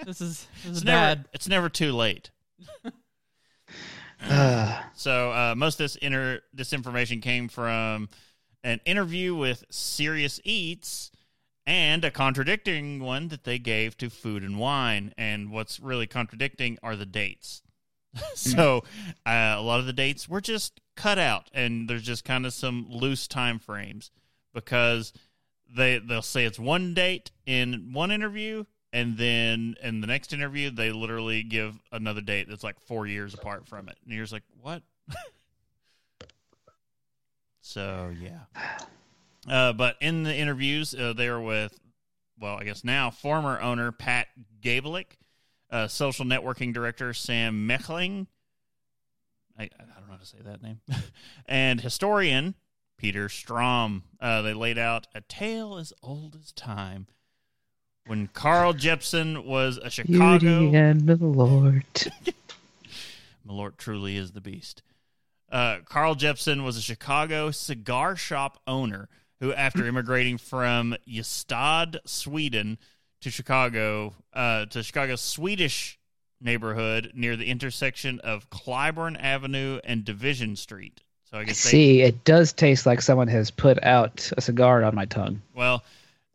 This 0.04 0.20
is 0.20 0.46
this 0.62 0.64
is 0.66 0.76
It's 0.76 0.84
bad. 0.84 1.18
never 1.18 1.28
it's 1.32 1.48
never 1.48 1.68
too 1.70 1.92
late. 1.92 2.30
Uh, 4.22 4.82
So 4.94 5.30
uh, 5.30 5.54
most 5.56 5.74
of 5.74 5.84
this 5.84 5.96
inter 5.96 6.40
this 6.52 6.72
information 6.72 7.20
came 7.20 7.48
from 7.48 8.08
an 8.64 8.80
interview 8.84 9.34
with 9.34 9.64
Serious 9.70 10.40
Eats 10.42 11.10
and 11.66 12.04
a 12.04 12.10
contradicting 12.10 13.00
one 13.00 13.28
that 13.28 13.44
they 13.44 13.58
gave 13.58 13.96
to 13.98 14.08
Food 14.08 14.42
and 14.42 14.58
Wine. 14.58 15.12
And 15.18 15.50
what's 15.50 15.80
really 15.80 16.06
contradicting 16.06 16.78
are 16.82 16.96
the 16.96 17.06
dates. 17.06 17.62
so 18.34 18.84
uh, 19.26 19.54
a 19.56 19.62
lot 19.62 19.80
of 19.80 19.86
the 19.86 19.92
dates 19.92 20.28
were 20.28 20.40
just 20.40 20.80
cut 20.96 21.18
out, 21.18 21.50
and 21.52 21.88
there's 21.88 22.02
just 22.02 22.24
kind 22.24 22.46
of 22.46 22.54
some 22.54 22.86
loose 22.88 23.28
time 23.28 23.58
frames 23.58 24.10
because 24.54 25.12
they 25.68 25.98
they'll 25.98 26.22
say 26.22 26.46
it's 26.46 26.58
one 26.58 26.94
date 26.94 27.32
in 27.44 27.90
one 27.92 28.10
interview, 28.10 28.64
and 28.92 29.16
then 29.16 29.76
in 29.82 30.00
the 30.00 30.06
next 30.06 30.32
interview 30.32 30.70
they 30.70 30.92
literally 30.92 31.42
give 31.42 31.78
another 31.92 32.20
date 32.20 32.48
that's 32.48 32.64
like 32.64 32.80
four 32.80 33.06
years 33.06 33.34
apart 33.34 33.66
from 33.66 33.88
it, 33.88 33.96
and 34.04 34.12
you're 34.12 34.24
just 34.24 34.32
like, 34.32 34.44
what? 34.60 34.82
so 37.60 38.12
yeah. 38.18 38.62
Uh, 39.48 39.72
but 39.72 39.96
in 40.00 40.22
the 40.22 40.34
interviews, 40.34 40.94
uh, 40.94 41.12
they 41.12 41.30
were 41.30 41.40
with, 41.40 41.78
well, 42.38 42.56
I 42.56 42.64
guess 42.64 42.82
now 42.82 43.10
former 43.10 43.60
owner 43.60 43.92
Pat 43.92 44.28
Gabelick, 44.60 45.18
uh, 45.70 45.86
social 45.86 46.24
networking 46.24 46.72
director 46.72 47.12
Sam 47.14 47.68
Mechling. 47.68 48.26
I, 49.58 49.64
I 49.64 49.68
don't 49.78 50.06
know 50.06 50.12
how 50.12 50.16
to 50.16 50.26
say 50.26 50.38
that 50.44 50.62
name, 50.62 50.80
and 51.46 51.80
historian 51.80 52.54
Peter 52.96 53.28
Strom. 53.28 54.04
Uh, 54.20 54.42
they 54.42 54.54
laid 54.54 54.78
out 54.78 55.06
a 55.14 55.20
tale 55.20 55.76
as 55.76 55.92
old 56.02 56.36
as 56.36 56.52
time. 56.52 57.06
When 58.06 58.28
Carl 58.28 58.72
Jeppson 58.72 59.44
was 59.44 59.78
a 59.78 59.90
Chicago, 59.90 60.60
Beauty 60.60 60.76
and 60.76 61.04
Milord. 61.04 61.84
Malort 63.48 63.76
truly 63.76 64.16
is 64.16 64.32
the 64.32 64.40
beast. 64.40 64.82
Uh, 65.50 65.78
Carl 65.84 66.14
Jeppson 66.14 66.64
was 66.64 66.76
a 66.76 66.82
Chicago 66.82 67.50
cigar 67.50 68.16
shop 68.16 68.60
owner 68.66 69.08
who, 69.40 69.52
after 69.52 69.86
immigrating 69.88 70.38
from 70.38 70.96
Ystad, 71.08 71.98
Sweden, 72.04 72.78
to 73.20 73.30
Chicago, 73.30 74.14
uh, 74.32 74.66
to 74.66 74.82
Chicago's 74.82 75.20
Swedish 75.20 75.98
neighborhood 76.40 77.12
near 77.14 77.34
the 77.36 77.46
intersection 77.46 78.20
of 78.20 78.50
Clybourn 78.50 79.16
Avenue 79.20 79.80
and 79.84 80.04
Division 80.04 80.54
Street. 80.54 81.00
So 81.30 81.38
I 81.38 81.44
guess 81.44 81.62
they, 81.64 81.70
See, 81.70 82.02
it 82.02 82.24
does 82.24 82.52
taste 82.52 82.86
like 82.86 83.02
someone 83.02 83.28
has 83.28 83.50
put 83.50 83.82
out 83.82 84.30
a 84.36 84.40
cigar 84.40 84.84
on 84.84 84.94
my 84.94 85.06
tongue. 85.06 85.42
Well, 85.54 85.82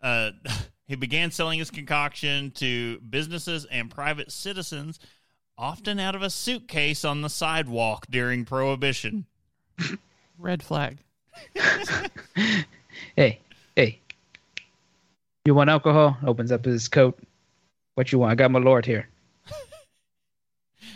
uh, 0.01 0.31
he 0.91 0.97
began 0.97 1.31
selling 1.31 1.57
his 1.57 1.71
concoction 1.71 2.51
to 2.51 2.99
businesses 2.99 3.65
and 3.65 3.89
private 3.89 4.29
citizens, 4.29 4.99
often 5.57 6.01
out 6.01 6.15
of 6.15 6.21
a 6.21 6.29
suitcase 6.29 7.05
on 7.05 7.21
the 7.21 7.29
sidewalk 7.29 8.07
during 8.09 8.43
Prohibition. 8.43 9.25
Red 10.37 10.61
flag. 10.61 10.97
Hey, 13.15 13.39
hey. 13.75 13.99
You 15.45 15.55
want 15.55 15.69
alcohol? 15.69 16.17
Opens 16.25 16.51
up 16.51 16.65
his 16.65 16.89
coat. 16.89 17.17
What 17.95 18.11
you 18.11 18.19
want? 18.19 18.33
I 18.33 18.35
got 18.35 18.51
my 18.51 18.59
lord 18.59 18.85
here. 18.85 19.07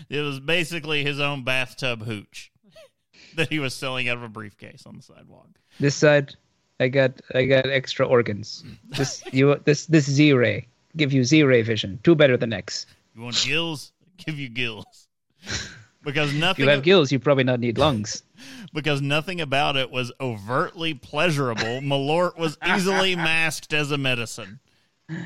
It 0.10 0.20
was 0.20 0.42
basically 0.42 1.04
his 1.04 1.22
own 1.22 1.44
bathtub 1.44 2.04
hooch 2.04 2.52
that 3.36 3.50
he 3.50 3.60
was 3.60 3.74
selling 3.74 4.10
out 4.10 4.18
of 4.18 4.24
a 4.24 4.30
briefcase 4.30 4.86
on 4.86 4.98
the 4.98 5.02
sidewalk. 5.02 5.48
This 5.80 5.96
side, 5.96 6.36
I 6.80 6.88
got 6.90 7.12
I 7.34 7.46
got 7.46 7.68
extra 7.68 8.06
organs. 8.06 8.64
Mm. 8.66 8.98
This 8.98 9.24
you 9.32 9.56
this 9.66 9.86
this 9.86 10.10
Z-ray 10.10 10.68
give 10.98 11.14
you 11.14 11.24
Z-ray 11.24 11.62
vision. 11.62 12.00
Two 12.04 12.16
better 12.16 12.38
than 12.38 12.54
X. 12.54 12.86
You 13.16 13.22
want 13.22 13.42
gills? 13.44 13.92
Give 14.18 14.40
you 14.40 14.50
gills. 14.50 15.08
Because 16.04 16.32
If 16.32 16.40
nothing 16.40 16.66
you 16.66 16.70
have 16.70 16.84
gills, 16.84 17.12
you 17.12 17.18
probably 17.18 17.46
not 17.46 17.60
need 17.60 17.78
lungs. 17.86 18.22
because 18.76 19.02
nothing 19.02 19.42
about 19.42 19.76
it 19.76 19.90
was 19.90 20.12
overtly 20.22 20.94
pleasurable. 20.94 21.64
Malort 21.82 22.38
was 22.38 22.60
easily 22.64 23.16
masked 23.16 23.74
as 23.74 23.90
a 23.90 23.98
medicine, 23.98 24.60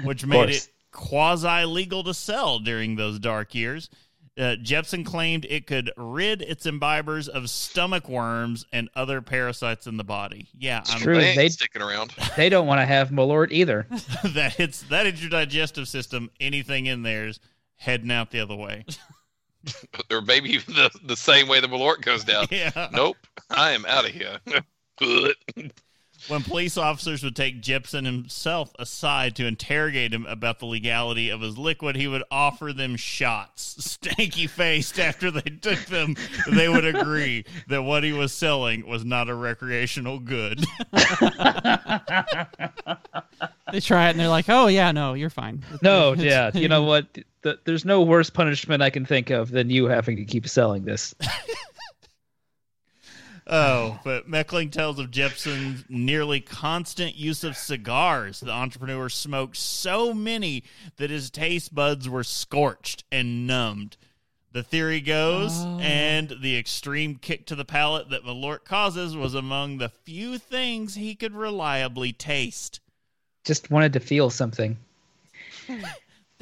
which 0.05 0.25
made 0.25 0.51
it 0.51 0.69
quasi 0.91 1.65
legal 1.65 2.01
to 2.05 2.13
sell 2.13 2.59
during 2.59 2.95
those 2.95 3.19
dark 3.19 3.53
years. 3.53 3.89
Uh, 4.37 4.55
Jeppson 4.61 5.05
claimed 5.05 5.45
it 5.49 5.67
could 5.67 5.91
rid 5.97 6.41
its 6.41 6.65
imbibers 6.65 7.27
of 7.27 7.49
stomach 7.49 8.07
worms 8.07 8.65
and 8.71 8.89
other 8.95 9.21
parasites 9.21 9.87
in 9.87 9.97
the 9.97 10.03
body. 10.03 10.47
Yeah, 10.57 10.81
I'm, 10.89 10.99
true. 10.99 11.15
They 11.15 11.35
they- 11.35 11.49
sticking 11.49 11.81
around. 11.81 12.13
They 12.37 12.47
don't 12.49 12.67
want 12.67 12.79
to 12.79 12.85
have 12.85 13.09
Malort 13.09 13.51
either. 13.51 13.85
that 14.23 14.53
hits 14.53 14.83
that 14.83 15.05
hits 15.05 15.19
your 15.21 15.29
digestive 15.29 15.87
system. 15.87 16.29
Anything 16.39 16.85
in 16.85 17.03
there's 17.03 17.39
heading 17.75 18.11
out 18.11 18.31
the 18.31 18.39
other 18.39 18.55
way. 18.55 18.85
or 20.11 20.21
maybe 20.21 20.51
even 20.51 20.73
the, 20.73 20.89
the 21.03 21.17
same 21.17 21.47
way 21.47 21.59
the 21.59 21.67
Malort 21.67 22.01
goes 22.01 22.23
down. 22.23 22.47
Yeah. 22.49 22.89
Nope, 22.93 23.17
I 23.49 23.71
am 23.71 23.85
out 23.85 24.05
of 24.05 24.11
here. 24.11 24.39
Good. 26.27 26.31
when 26.31 26.43
police 26.43 26.77
officers 26.77 27.23
would 27.23 27.35
take 27.35 27.61
Jeppson 27.61 28.05
himself 28.05 28.71
aside 28.79 29.35
to 29.37 29.45
interrogate 29.45 30.13
him 30.13 30.25
about 30.25 30.59
the 30.59 30.65
legality 30.65 31.29
of 31.29 31.41
his 31.41 31.57
liquid, 31.57 31.95
he 31.95 32.07
would 32.07 32.23
offer 32.31 32.73
them 32.73 32.95
shots. 32.95 33.75
Stanky 33.79 34.49
faced 34.49 34.99
after 34.99 35.31
they 35.31 35.41
took 35.41 35.79
them, 35.85 36.15
they 36.51 36.69
would 36.69 36.85
agree 36.85 37.45
that 37.67 37.83
what 37.83 38.03
he 38.03 38.13
was 38.13 38.31
selling 38.33 38.87
was 38.87 39.03
not 39.05 39.29
a 39.29 39.35
recreational 39.35 40.19
good. 40.19 40.63
They 43.71 43.79
try 43.79 44.07
it 44.07 44.11
and 44.11 44.19
they're 44.19 44.27
like, 44.27 44.49
"Oh 44.49 44.67
yeah, 44.67 44.91
no, 44.91 45.13
you're 45.13 45.29
fine." 45.29 45.63
No, 45.81 46.13
yeah. 46.17 46.51
You 46.53 46.67
know 46.67 46.83
what? 46.83 47.05
The, 47.41 47.59
there's 47.65 47.85
no 47.85 48.01
worse 48.01 48.29
punishment 48.29 48.81
I 48.81 48.89
can 48.89 49.05
think 49.05 49.29
of 49.29 49.51
than 49.51 49.69
you 49.69 49.85
having 49.85 50.15
to 50.17 50.25
keep 50.25 50.47
selling 50.47 50.85
this. 50.85 51.13
Oh, 53.51 53.99
but 54.03 54.29
Mechling 54.29 54.71
tells 54.71 54.99
of 54.99 55.09
Jeppson's 55.09 55.83
nearly 55.89 56.39
constant 56.39 57.15
use 57.15 57.43
of 57.43 57.57
cigars. 57.57 58.39
The 58.41 58.51
entrepreneur 58.51 59.09
smoked 59.09 59.57
so 59.57 60.13
many 60.13 60.63
that 60.97 61.09
his 61.09 61.31
taste 61.31 61.73
buds 61.73 62.07
were 62.07 62.23
scorched 62.23 63.03
and 63.11 63.47
numbed. 63.47 63.97
The 64.51 64.61
theory 64.63 65.01
goes, 65.01 65.51
Oh. 65.55 65.79
and 65.79 66.31
the 66.41 66.57
extreme 66.57 67.15
kick 67.15 67.45
to 67.47 67.55
the 67.55 67.65
palate 67.65 68.09
that 68.09 68.23
Malort 68.23 68.65
causes 68.65 69.15
was 69.17 69.33
among 69.33 69.77
the 69.77 69.89
few 69.89 70.37
things 70.37 70.95
he 70.95 71.15
could 71.15 71.33
reliably 71.33 72.13
taste. 72.13 72.79
Just 73.45 73.71
wanted 73.71 73.93
to 73.93 73.99
feel 73.99 74.29
something. 74.29 74.77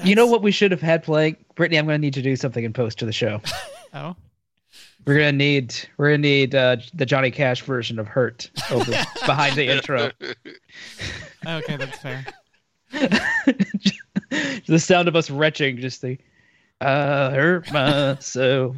You 0.04 0.13
know 0.13 0.28
what 0.28 0.43
we 0.43 0.52
should 0.52 0.70
have 0.70 0.80
had 0.82 1.02
playing? 1.02 1.38
Brittany, 1.56 1.80
I'm 1.80 1.88
going 1.88 1.96
to 1.96 2.06
need 2.06 2.13
to 2.13 2.22
do 2.22 2.36
something 2.36 2.63
in 2.63 2.72
post 2.72 3.00
to 3.00 3.06
the 3.08 3.12
show. 3.12 3.41
Oh, 3.96 4.15
We're 5.08 5.15
gonna 5.20 5.32
need 5.32 5.74
we're 5.96 6.08
gonna 6.10 6.17
need 6.17 6.54
uh, 6.54 6.76
the 6.93 7.06
Johnny 7.06 7.32
Cash 7.32 7.62
version 7.62 7.98
of 7.98 8.08
"Hurt" 8.08 8.52
over 8.70 8.91
behind 9.26 9.56
the 9.56 9.65
intro. 9.70 10.12
okay, 11.47 11.78
that's 11.78 11.97
fair. 11.99 12.26
the 14.68 14.78
sound 14.78 15.08
of 15.08 15.16
us 15.16 15.30
retching, 15.30 15.78
just 15.78 16.01
the 16.01 16.18
I 16.82 17.32
hurt 17.32 17.72
myself 17.72 18.76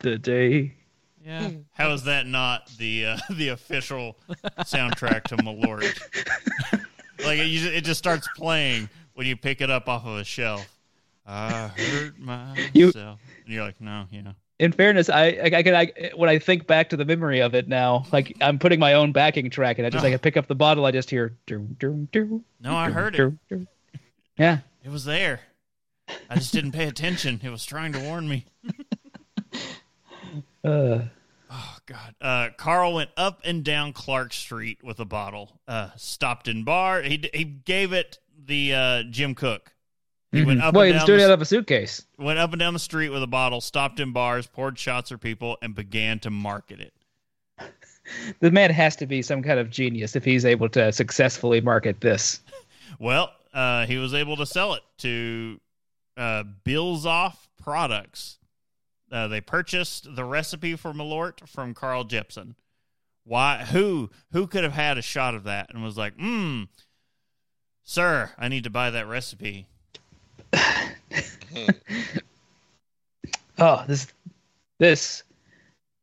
today. 0.00 0.74
Yeah, 1.24 1.50
How 1.72 1.92
is 1.92 2.02
that 2.04 2.26
not 2.26 2.68
the 2.78 3.06
uh, 3.06 3.16
the 3.30 3.48
official 3.50 4.16
soundtrack 4.62 5.22
to 5.24 5.36
Malort? 5.36 6.00
like 7.24 7.38
it, 7.38 7.46
it 7.46 7.84
just 7.84 7.98
starts 7.98 8.26
playing 8.36 8.88
when 9.14 9.26
you 9.28 9.36
pick 9.36 9.60
it 9.60 9.70
up 9.70 9.88
off 9.88 10.04
of 10.04 10.16
a 10.16 10.24
shelf. 10.24 10.66
I 11.26 11.68
hurt 11.68 12.18
myself, 12.18 12.58
You- 12.74 12.90
and 12.96 13.18
you're 13.46 13.62
like, 13.64 13.80
no, 13.80 14.06
you 14.10 14.22
yeah. 14.24 14.32
In 14.60 14.72
fairness, 14.72 15.08
I 15.08 15.24
I, 15.24 15.50
I 15.56 15.62
can 15.62 15.74
I 15.74 16.10
when 16.14 16.28
I 16.28 16.38
think 16.38 16.66
back 16.66 16.90
to 16.90 16.96
the 16.98 17.06
memory 17.06 17.40
of 17.40 17.54
it 17.54 17.66
now, 17.66 18.04
like 18.12 18.36
I'm 18.42 18.58
putting 18.58 18.78
my 18.78 18.92
own 18.92 19.10
backing 19.10 19.48
track, 19.48 19.78
and 19.78 19.86
I 19.86 19.90
just 19.90 20.04
like 20.04 20.12
I 20.12 20.18
pick 20.18 20.36
up 20.36 20.48
the 20.48 20.54
bottle, 20.54 20.84
I 20.84 20.90
just 20.90 21.08
hear. 21.08 21.34
Doo, 21.46 21.66
doo, 21.78 22.06
doo, 22.12 22.44
No, 22.60 22.76
I 22.76 22.90
heard 22.90 23.16
it. 23.16 23.66
Yeah, 24.36 24.58
It 24.84 24.90
was 24.90 25.06
there. 25.06 25.40
I 26.28 26.34
just 26.34 26.52
didn't 26.52 26.72
pay 26.72 26.88
attention. 26.88 27.40
It 27.42 27.48
was 27.48 27.64
trying 27.64 27.92
to 27.92 28.00
warn 28.00 28.28
me. 28.28 28.44
uh, 30.64 30.98
Oh 31.52 31.76
God! 31.86 32.14
Uh, 32.20 32.48
Carl 32.56 32.94
went 32.94 33.10
up 33.16 33.40
and 33.44 33.64
down 33.64 33.92
Clark 33.92 34.32
Street 34.32 34.84
with 34.84 35.00
a 35.00 35.04
bottle. 35.04 35.58
Uh, 35.66 35.88
stopped 35.96 36.46
in 36.46 36.62
bar. 36.64 37.02
He 37.02 37.28
he 37.32 37.44
gave 37.44 37.92
it 37.94 38.18
the 38.38 38.74
uh, 38.74 39.02
Jim 39.04 39.34
Cook. 39.34 39.72
He 40.32 40.44
went 40.44 40.60
Mhm. 40.60 40.64
up 40.64 40.74
well, 40.74 40.82
and 40.84 40.88
he 40.90 40.94
was 40.94 41.00
down 41.02 41.06
doing 41.06 41.18
the 41.18 41.24
it 41.24 41.28
out 41.28 41.32
of 41.34 41.42
a 41.42 41.44
suitcase. 41.44 42.04
went 42.18 42.38
up 42.38 42.52
and 42.52 42.60
down 42.60 42.72
the 42.72 42.78
street 42.78 43.08
with 43.08 43.22
a 43.22 43.26
bottle, 43.26 43.60
stopped 43.60 43.98
in 43.98 44.12
bars, 44.12 44.46
poured 44.46 44.78
shots 44.78 45.10
for 45.10 45.18
people, 45.18 45.58
and 45.60 45.74
began 45.74 46.18
to 46.20 46.30
market 46.30 46.80
it. 46.80 46.94
The 48.40 48.50
man 48.50 48.70
has 48.70 48.96
to 48.96 49.06
be 49.06 49.22
some 49.22 49.42
kind 49.42 49.58
of 49.60 49.70
genius 49.70 50.16
if 50.16 50.24
he's 50.24 50.44
able 50.44 50.68
to 50.70 50.92
successfully 50.92 51.60
market 51.60 52.00
this. 52.00 52.40
Well, 52.98 53.32
uh, 53.54 53.86
he 53.86 53.96
was 53.96 54.12
able 54.14 54.36
to 54.36 54.44
sell 54.44 54.74
it 54.74 54.82
to 54.98 55.60
uh, 56.16 56.42
Bielzoff 56.66 57.36
Products. 57.56 58.38
Uh, 59.10 59.26
they 59.28 59.40
purchased 59.40 60.14
the 60.16 60.24
recipe 60.24 60.76
for 60.76 60.92
Malort 60.92 61.48
from 61.48 61.72
Carl 61.72 62.04
Jeppson. 62.04 62.56
Why? 63.24 63.64
Who? 63.70 64.10
Who 64.32 64.46
could 64.48 64.64
have 64.64 64.72
had 64.74 64.98
a 64.98 65.02
shot 65.02 65.34
of 65.34 65.44
that 65.44 65.70
and 65.72 65.82
was 65.82 65.96
like, 65.96 66.14
"Hmm, 66.18 66.64
sir, 67.84 68.32
I 68.36 68.48
need 68.48 68.64
to 68.64 68.70
buy 68.70 68.90
that 68.90 69.06
recipe." 69.06 69.66
Oh, 73.62 73.84
this, 73.86 74.06
this, 74.78 75.22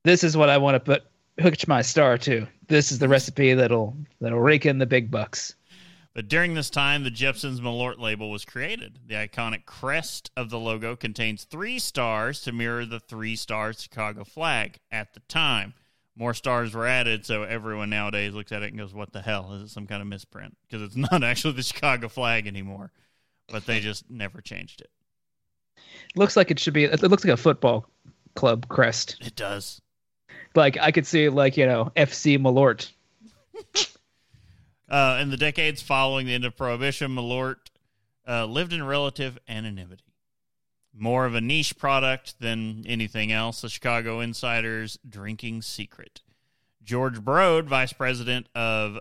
this 0.04 0.24
is 0.24 0.38
what 0.38 0.48
I 0.48 0.60
want 0.60 0.76
to 0.76 0.80
put 0.80 1.04
hooked 1.42 1.68
my 1.68 1.82
star 1.82 2.18
to. 2.20 2.46
This 2.68 2.92
is 2.92 3.00
the 3.00 3.08
recipe 3.08 3.56
that'll 3.56 3.98
that'll 4.22 4.40
rake 4.40 4.68
in 4.68 4.78
the 4.78 4.86
big 4.86 5.10
bucks. 5.10 5.56
But 6.14 6.28
during 6.28 6.54
this 6.54 6.70
time, 6.70 7.04
the 7.04 7.12
Jeppson's 7.12 7.62
Malort 7.62 8.00
label 8.00 8.30
was 8.30 8.46
created. 8.46 9.00
The 9.08 9.16
iconic 9.16 9.66
crest 9.66 10.32
of 10.36 10.50
the 10.50 10.60
logo 10.60 10.96
contains 10.96 11.44
three 11.44 11.80
stars 11.80 12.42
to 12.42 12.52
mirror 12.52 12.86
the 12.86 13.00
three 13.00 13.36
star 13.36 13.74
Chicago 13.74 14.24
flag 14.24 14.78
at 14.92 15.16
the 15.16 15.20
time. 15.22 15.74
More 16.16 16.34
stars 16.36 16.74
were 16.74 16.88
added, 16.88 17.26
so 17.26 17.44
everyone 17.44 17.90
nowadays 17.90 18.34
looks 18.34 18.52
at 18.52 18.64
it 18.64 18.70
and 18.70 18.78
goes, 18.78 18.94
What 18.94 19.14
the 19.14 19.22
hell? 19.22 19.54
Is 19.54 19.64
it 19.64 19.70
some 19.70 19.88
kind 19.88 20.02
of 20.02 20.08
misprint? 20.08 20.56
Because 20.68 20.84
it's 20.84 20.96
not 21.12 21.24
actually 21.24 21.54
the 21.54 21.64
Chicago 21.64 22.08
flag 22.08 22.46
anymore. 22.46 22.92
But 23.50 23.66
they 23.66 23.80
just 23.80 24.10
never 24.10 24.42
changed 24.42 24.82
it. 24.82 24.90
looks 26.16 26.36
like 26.36 26.52
it 26.52 26.60
should 26.60 26.74
be. 26.74 26.84
It 26.84 27.02
looks 27.02 27.24
like 27.24 27.34
a 27.34 27.38
football 27.38 27.90
club 28.36 28.68
crest. 28.68 29.18
It 29.22 29.36
does. 29.36 29.82
Like 30.56 30.78
I 30.78 30.92
could 30.92 31.08
see, 31.08 31.30
like 31.30 31.58
you 31.58 31.66
know, 31.66 31.92
FC 31.96 32.38
Malort. 32.38 32.92
Uh, 34.90 35.20
in 35.22 35.30
the 35.30 35.36
decades 35.36 35.82
following 35.82 36.26
the 36.26 36.34
end 36.34 36.46
of 36.46 36.56
Prohibition, 36.56 37.14
Malort 37.14 37.58
uh, 38.26 38.46
lived 38.46 38.72
in 38.72 38.82
relative 38.84 39.38
anonymity. 39.48 40.14
More 40.96 41.26
of 41.26 41.36
a 41.36 41.42
niche 41.42 41.78
product 41.78 42.40
than 42.40 42.86
anything 42.88 43.32
else, 43.32 43.62
the 43.62 43.70
Chicago 43.70 44.22
Insider's 44.22 44.98
drinking 45.08 45.62
secret. 45.64 46.22
George 46.82 47.20
Brode, 47.20 47.66
vice 47.66 47.92
president 47.92 48.48
of 48.56 48.98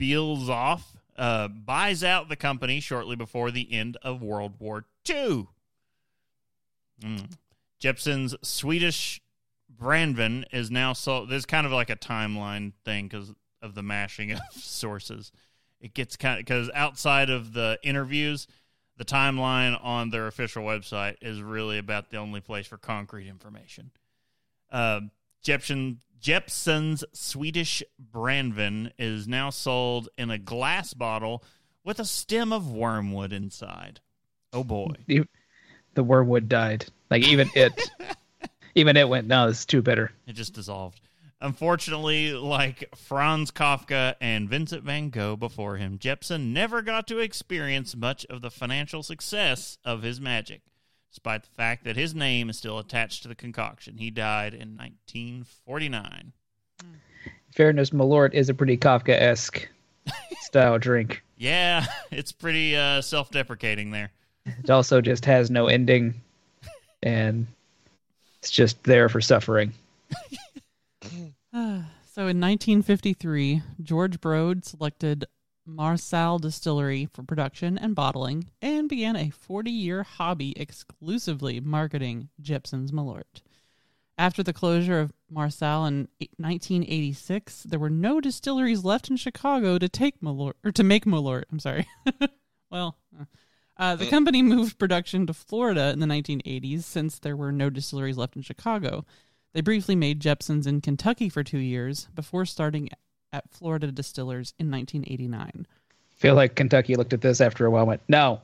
Bielzoff, 0.00 0.96
uh, 1.16 1.48
buys 1.48 2.02
out 2.02 2.28
the 2.28 2.36
company 2.36 2.80
shortly 2.80 3.16
before 3.16 3.50
the 3.50 3.72
end 3.72 3.96
of 4.02 4.22
World 4.22 4.54
War 4.58 4.84
II. 5.08 5.48
Mm. 7.02 7.30
Jeppson's 7.80 8.34
Swedish 8.42 9.20
Brandvin 9.74 10.44
is 10.52 10.70
now 10.70 10.92
sold. 10.92 11.28
There's 11.28 11.46
kind 11.46 11.66
of 11.66 11.72
like 11.72 11.90
a 11.90 11.96
timeline 11.96 12.72
thing 12.84 13.08
because 13.08 13.32
of 13.60 13.74
the 13.74 13.82
mashing 13.82 14.32
of 14.32 14.40
sources. 14.52 15.32
It 15.80 15.94
gets 15.94 16.16
kind 16.16 16.38
of 16.38 16.46
because 16.46 16.70
outside 16.74 17.30
of 17.30 17.52
the 17.52 17.78
interviews, 17.82 18.46
the 18.96 19.04
timeline 19.04 19.78
on 19.82 20.10
their 20.10 20.26
official 20.26 20.62
website 20.62 21.16
is 21.20 21.42
really 21.42 21.78
about 21.78 22.10
the 22.10 22.16
only 22.16 22.40
place 22.40 22.66
for 22.66 22.78
concrete 22.78 23.28
information. 23.28 23.90
Uh, 24.70 25.00
Jeppson, 25.44 25.98
Jeppson's 26.24 27.04
Swedish 27.12 27.82
Brandvin 28.00 28.92
is 28.98 29.28
now 29.28 29.50
sold 29.50 30.08
in 30.16 30.30
a 30.30 30.38
glass 30.38 30.94
bottle 30.94 31.44
with 31.84 31.98
a 31.98 32.06
stem 32.06 32.50
of 32.50 32.72
wormwood 32.72 33.30
inside. 33.30 34.00
Oh 34.50 34.64
boy. 34.64 34.94
The, 35.06 35.28
the 35.92 36.02
wormwood 36.02 36.48
died. 36.48 36.86
Like 37.10 37.28
even 37.28 37.50
it, 37.54 37.78
even 38.74 38.96
it 38.96 39.06
went. 39.06 39.26
No, 39.26 39.48
this 39.48 39.58
is 39.58 39.66
too 39.66 39.82
bitter. 39.82 40.12
It 40.26 40.32
just 40.32 40.54
dissolved. 40.54 41.02
Unfortunately, 41.42 42.32
like 42.32 42.88
Franz 42.96 43.50
Kafka 43.50 44.14
and 44.18 44.48
Vincent 44.48 44.82
van 44.82 45.10
Gogh 45.10 45.36
before 45.36 45.76
him, 45.76 45.98
Jeppson 45.98 46.54
never 46.54 46.80
got 46.80 47.06
to 47.08 47.18
experience 47.18 47.94
much 47.94 48.24
of 48.30 48.40
the 48.40 48.50
financial 48.50 49.02
success 49.02 49.76
of 49.84 50.00
his 50.00 50.22
magic, 50.22 50.62
despite 51.14 51.44
the 51.44 51.50
fact 51.50 51.84
that 51.84 51.94
his 51.94 52.12
name 52.12 52.50
is 52.50 52.58
still 52.58 52.80
attached 52.80 53.22
to 53.22 53.28
the 53.28 53.36
concoction. 53.36 53.96
He 53.98 54.10
died 54.10 54.52
in 54.52 54.76
1949. 54.76 56.32
Fairness, 57.54 57.90
Malort 57.90 58.34
is 58.34 58.48
a 58.48 58.54
pretty 58.54 58.76
Kafka-esque 58.76 59.68
style 60.40 60.76
drink. 60.76 61.22
Yeah, 61.36 61.86
it's 62.10 62.32
pretty 62.32 62.76
uh, 62.76 63.00
self 63.00 63.30
deprecating 63.30 63.92
there. 63.92 64.10
It 64.44 64.70
also 64.70 65.00
just 65.00 65.24
has 65.26 65.52
no 65.52 65.68
ending, 65.68 66.20
and 67.04 67.46
it's 68.40 68.50
just 68.50 68.82
there 68.82 69.08
for 69.08 69.20
suffering. 69.20 69.72
So 72.14 72.28
in 72.28 72.40
1953, 72.40 73.60
George 73.82 74.20
Brode 74.20 74.64
selected 74.64 75.24
Mar-Salle 75.66 76.38
Distillery 76.38 77.06
for 77.12 77.22
production 77.22 77.78
and 77.78 77.94
bottling 77.94 78.50
and 78.60 78.88
began 78.88 79.16
a 79.16 79.30
40 79.30 79.70
year 79.70 80.02
hobby 80.02 80.52
exclusively 80.58 81.60
marketing 81.60 82.28
Jeppson's 82.40 82.92
Malort. 82.92 83.42
After 84.16 84.42
the 84.42 84.52
closure 84.52 85.00
of 85.00 85.12
Mar-Salle 85.28 85.86
in 85.86 86.08
1986, 86.36 87.64
there 87.64 87.78
were 87.78 87.90
no 87.90 88.20
distilleries 88.20 88.84
left 88.84 89.10
in 89.10 89.16
Chicago 89.16 89.78
to 89.78 89.88
take 89.88 90.20
Malort 90.20 90.54
or 90.64 90.70
to 90.72 90.84
make 90.84 91.04
Malort. 91.04 91.44
I'm 91.50 91.58
sorry. 91.58 91.88
well, 92.70 92.96
uh, 93.18 93.24
uh, 93.76 93.96
the 93.96 94.06
company 94.06 94.40
moved 94.42 94.78
production 94.78 95.26
to 95.26 95.34
Florida 95.34 95.90
in 95.90 95.98
the 95.98 96.06
1980s 96.06 96.84
since 96.84 97.18
there 97.18 97.36
were 97.36 97.50
no 97.50 97.70
distilleries 97.70 98.16
left 98.16 98.36
in 98.36 98.42
Chicago. 98.42 99.04
They 99.52 99.60
briefly 99.60 99.96
made 99.96 100.20
Jeppson's 100.20 100.66
in 100.66 100.80
Kentucky 100.80 101.28
for 101.28 101.42
two 101.42 101.58
years 101.58 102.08
before 102.14 102.44
starting 102.44 102.88
at 103.34 103.50
Florida 103.50 103.90
Distillers 103.90 104.54
in 104.60 104.70
1989. 104.70 105.66
feel 106.16 106.36
like 106.36 106.54
Kentucky 106.54 106.94
looked 106.94 107.12
at 107.12 107.20
this 107.20 107.40
after 107.40 107.66
a 107.66 107.70
while 107.70 107.82
and 107.82 107.88
went, 107.88 108.02
no, 108.08 108.40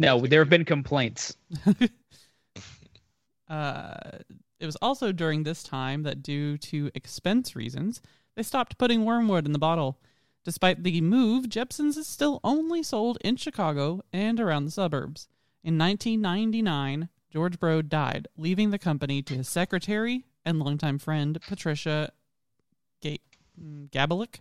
no, 0.00 0.26
there 0.26 0.40
have 0.40 0.50
been 0.50 0.64
complaints. 0.64 1.36
Uh, 3.48 4.18
it 4.58 4.66
was 4.66 4.74
also 4.82 5.12
during 5.12 5.44
this 5.44 5.62
time 5.62 6.02
that, 6.02 6.20
due 6.20 6.58
to 6.58 6.90
expense 6.96 7.54
reasons, 7.54 8.02
they 8.34 8.42
stopped 8.42 8.76
putting 8.76 9.04
wormwood 9.04 9.46
in 9.46 9.52
the 9.52 9.58
bottle. 9.58 10.00
Despite 10.44 10.82
the 10.82 11.00
move, 11.00 11.48
Jeppson's 11.48 11.96
is 11.96 12.08
still 12.08 12.40
only 12.42 12.82
sold 12.82 13.18
in 13.20 13.36
Chicago 13.36 14.00
and 14.12 14.40
around 14.40 14.64
the 14.64 14.72
suburbs. 14.72 15.28
In 15.62 15.78
1999, 15.78 17.08
George 17.32 17.60
Brode 17.60 17.88
died, 17.88 18.26
leaving 18.36 18.70
the 18.70 18.80
company 18.80 19.22
to 19.22 19.34
his 19.34 19.48
secretary 19.48 20.24
and 20.44 20.58
longtime 20.58 20.98
friend 20.98 21.38
Patricia 21.46 22.10
Ga- 23.02 23.20
mm, 23.60 23.90
Gabelick. 23.90 24.40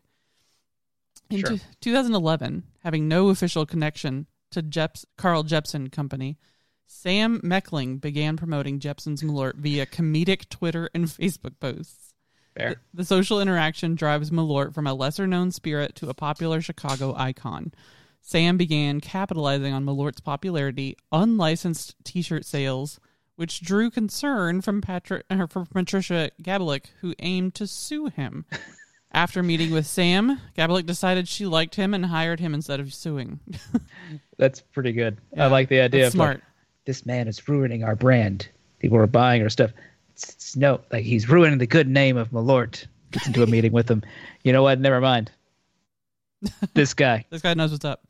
In 1.30 1.40
Sure. 1.40 1.50
two- 1.52 1.60
2011, 1.82 2.64
having 2.84 3.08
no 3.08 3.30
official 3.30 3.66
connection 3.66 4.28
to 4.52 4.62
Jeps- 4.62 5.06
Carl 5.18 5.44
Jeppson 5.44 5.90
Company, 5.92 6.38
Sam 6.86 7.42
Mechling 7.42 8.00
began 8.00 8.38
promoting 8.38 8.80
Jeppson's 8.80 9.24
Malort 9.24 9.56
via 9.56 9.86
comedic 9.88 10.50
Twitter 10.50 10.90
and 10.94 11.06
Facebook 11.08 11.60
posts. 11.60 12.14
Fair. 12.56 12.76
The 12.94 13.04
social 13.04 13.42
interaction 13.42 13.96
drives 13.96 14.30
Malort 14.32 14.74
from 14.74 14.88
a 14.88 14.94
lesser 14.94 15.26
known 15.28 15.52
spirit 15.52 15.96
to 15.96 16.10
a 16.10 16.14
popular 16.14 16.62
Chicago 16.62 17.14
icon. 17.16 17.74
Sam 18.22 18.56
began 18.58 19.02
capitalizing 19.02 19.74
on 19.74 19.84
Malort's 19.84 20.22
popularity, 20.22 20.96
unlicensed 21.12 21.96
t 22.04 22.22
shirt 22.22 22.46
sales, 22.46 23.00
which 23.36 23.62
drew 23.62 23.92
concern 23.92 24.62
from, 24.62 24.82
Patri- 24.82 25.24
uh, 25.30 25.48
from 25.48 25.66
Patricia 25.66 26.32
Gabelik, 26.42 26.86
who 27.02 27.14
aimed 27.20 27.56
to 27.56 27.68
sue 27.68 28.08
him. 28.08 28.46
After 29.16 29.42
meeting 29.42 29.72
with 29.72 29.88
Sam, 29.88 30.42
Gabelick 30.58 30.86
decided 30.86 31.30
she 31.30 31.46
liked 31.46 31.76
him 31.76 31.94
and 31.94 32.06
hired 32.06 32.42
him 32.42 32.54
instead 32.54 32.82
of 32.82 32.94
suing. 32.94 33.40
That's 34.38 34.60
pretty 34.60 34.92
good. 34.92 35.20
I 35.38 35.48
like 35.48 35.70
the 35.70 35.80
idea 35.80 36.08
of 36.08 36.14
like, 36.16 36.18
smart. 36.18 36.44
this 36.84 37.06
man 37.06 37.30
is 37.30 37.48
ruining 37.48 37.86
our 37.86 37.96
brand. 37.96 38.50
People 38.80 38.98
are 38.98 39.08
buying 39.08 39.42
our 39.42 39.48
stuff. 39.48 39.72
It's, 40.10 40.32
it's 40.32 40.56
no, 40.58 40.82
like 40.92 41.06
he's 41.06 41.30
ruining 41.30 41.60
the 41.60 41.66
good 41.66 41.88
name 41.88 42.18
of 42.18 42.32
Malort. 42.32 42.88
Gets 43.12 43.28
into 43.28 43.42
a 43.42 43.48
meeting 43.48 43.72
with 43.72 43.90
him. 43.90 44.04
You 44.44 44.52
know 44.52 44.64
what? 44.64 44.82
Never 44.82 45.00
mind. 45.00 45.32
This 46.74 46.94
guy. 46.94 47.26
This 47.30 47.42
guy 47.42 47.54
knows 47.54 47.72
what's 47.72 47.86
up. 47.86 48.06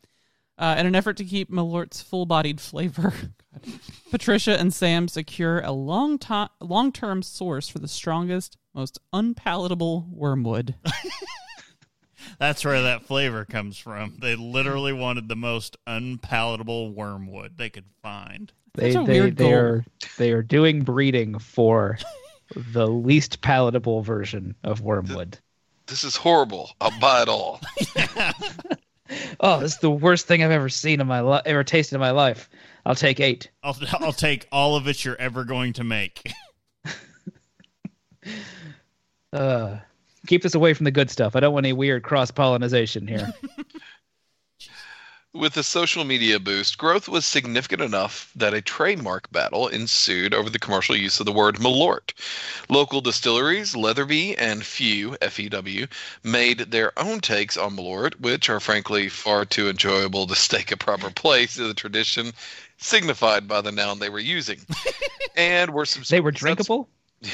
Uh, 0.57 0.75
in 0.79 0.87
an 0.87 0.95
effort 0.95 1.17
to 1.17 1.23
keep 1.23 1.51
Malort's 1.51 2.01
full-bodied 2.01 2.59
flavor. 2.59 3.13
Patricia 4.11 4.59
and 4.59 4.73
Sam 4.73 5.07
secure 5.07 5.59
a 5.61 5.71
long 5.71 6.17
to- 6.19 6.49
long-term 6.61 7.23
source 7.23 7.67
for 7.67 7.79
the 7.79 7.87
strongest, 7.87 8.57
most 8.73 8.99
unpalatable 9.13 10.07
wormwood. 10.11 10.75
That's 12.39 12.65
where 12.65 12.81
that 12.81 13.03
flavor 13.03 13.45
comes 13.45 13.77
from. 13.77 14.17
They 14.19 14.35
literally 14.35 14.93
wanted 14.93 15.27
the 15.29 15.35
most 15.35 15.77
unpalatable 15.87 16.91
wormwood 16.93 17.57
they 17.57 17.69
could 17.69 17.85
find. 18.01 18.51
They 18.73 18.91
Such 18.91 19.03
a 19.03 19.05
they 19.05 19.19
weird 19.21 19.37
they 19.37 19.43
goal. 19.45 19.53
are 19.53 19.85
they 20.17 20.31
are 20.31 20.41
doing 20.43 20.81
breeding 20.81 21.39
for 21.39 21.97
the 22.55 22.87
least 22.87 23.41
palatable 23.41 24.01
version 24.01 24.55
of 24.63 24.81
wormwood. 24.81 25.39
This 25.87 26.03
is 26.03 26.15
horrible. 26.15 26.71
Uh, 26.81 26.89
I'll 26.91 26.99
buy 26.99 27.21
it 27.21 27.29
all. 27.29 27.61
Oh, 29.39 29.59
this 29.59 29.73
is 29.73 29.79
the 29.79 29.91
worst 29.91 30.25
thing 30.25 30.43
I've 30.43 30.49
ever 30.49 30.67
seen 30.67 30.99
in 30.99 31.05
my 31.05 31.19
life, 31.19 31.43
ever 31.45 31.63
tasted 31.63 31.93
in 31.93 32.01
my 32.01 32.09
life. 32.09 32.49
I'll 32.85 32.95
take 32.95 33.19
eight. 33.19 33.49
I'll 33.63 33.77
I'll 33.93 34.13
take 34.13 34.47
all 34.51 34.75
of 34.75 34.87
it 34.87 35.03
you're 35.03 35.19
ever 35.19 35.43
going 35.43 35.73
to 35.73 35.83
make. 35.83 36.31
Uh, 39.33 39.79
keep 40.27 40.41
this 40.41 40.55
away 40.55 40.73
from 40.73 40.85
the 40.85 40.91
good 40.91 41.09
stuff. 41.09 41.35
I 41.35 41.41
don't 41.41 41.53
want 41.53 41.65
any 41.65 41.73
weird 41.73 42.03
cross 42.03 42.31
pollination 42.31 43.05
here. 43.05 43.33
With 45.35 45.55
the 45.55 45.63
social 45.63 46.05
media 46.05 46.39
boost, 46.39 46.77
growth 46.77 47.09
was 47.09 47.25
significant 47.25 47.81
enough 47.81 48.31
that 48.37 48.53
a 48.53 48.61
trademark 48.61 49.29
battle 49.33 49.67
ensued 49.67 50.33
over 50.33 50.49
the 50.49 50.59
commercial 50.59 50.95
use 50.95 51.19
of 51.19 51.25
the 51.25 51.33
word 51.33 51.57
Malort. 51.57 52.13
Local 52.69 53.01
distilleries, 53.01 53.75
Letherbee 53.75 54.35
and 54.37 54.65
Few, 54.65 55.17
F-E-W, 55.21 55.87
made 56.23 56.59
their 56.59 56.97
own 56.97 57.19
takes 57.19 57.57
on 57.57 57.75
Malort, 57.75 58.17
which 58.21 58.49
are 58.49 58.61
frankly 58.61 59.09
far 59.09 59.43
too 59.43 59.67
enjoyable 59.67 60.25
to 60.25 60.35
stake 60.35 60.71
a 60.71 60.77
proper 60.77 61.09
place 61.09 61.57
in 61.57 61.67
the 61.67 61.73
tradition 61.73 62.31
signified 62.77 63.45
by 63.45 63.59
the 63.59 63.73
noun 63.73 63.99
they 63.99 64.09
were 64.09 64.19
using. 64.19 64.61
and 65.35 65.71
were 65.71 65.85
subs- 65.85 66.07
they 66.07 66.21
were 66.21 66.31
subs- 66.31 66.39
drinkable. 66.39 66.87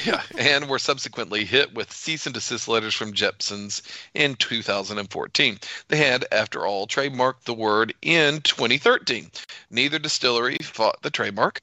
Yeah, 0.04 0.22
and 0.38 0.68
were 0.68 0.78
subsequently 0.78 1.44
hit 1.44 1.74
with 1.74 1.92
cease 1.92 2.26
and 2.26 2.34
desist 2.34 2.66
letters 2.66 2.94
from 2.94 3.12
Jeppson's 3.12 3.82
in 4.14 4.36
2014. 4.36 5.58
They 5.88 5.96
had, 5.96 6.24
after 6.32 6.66
all, 6.66 6.86
trademarked 6.86 7.44
the 7.44 7.54
word 7.54 7.94
in 8.00 8.40
2013. 8.40 9.30
Neither 9.70 9.98
distillery 9.98 10.56
fought 10.62 11.02
the 11.02 11.10
trademark. 11.10 11.60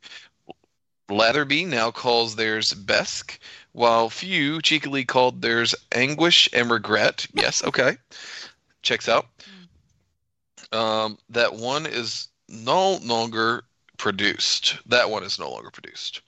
Letherbee 1.10 1.66
now 1.66 1.90
calls 1.90 2.36
theirs 2.36 2.74
Besk, 2.74 3.40
while 3.72 4.10
few 4.10 4.62
cheekily 4.62 5.06
called 5.06 5.42
theirs 5.42 5.74
Anguish 5.92 6.48
and 6.54 6.70
Regret. 6.70 7.26
Yes, 7.34 7.64
okay. 7.64 7.98
Checks 8.84 9.10
out. 9.10 9.28
Um, 10.72 11.18
that 11.30 11.56
one 11.56 11.88
is 11.88 12.28
no 12.48 12.98
longer 12.98 13.64
produced. 13.98 14.78
That 14.86 15.10
one 15.10 15.24
is 15.24 15.40
no 15.40 15.50
longer 15.50 15.72
produced. 15.72 16.22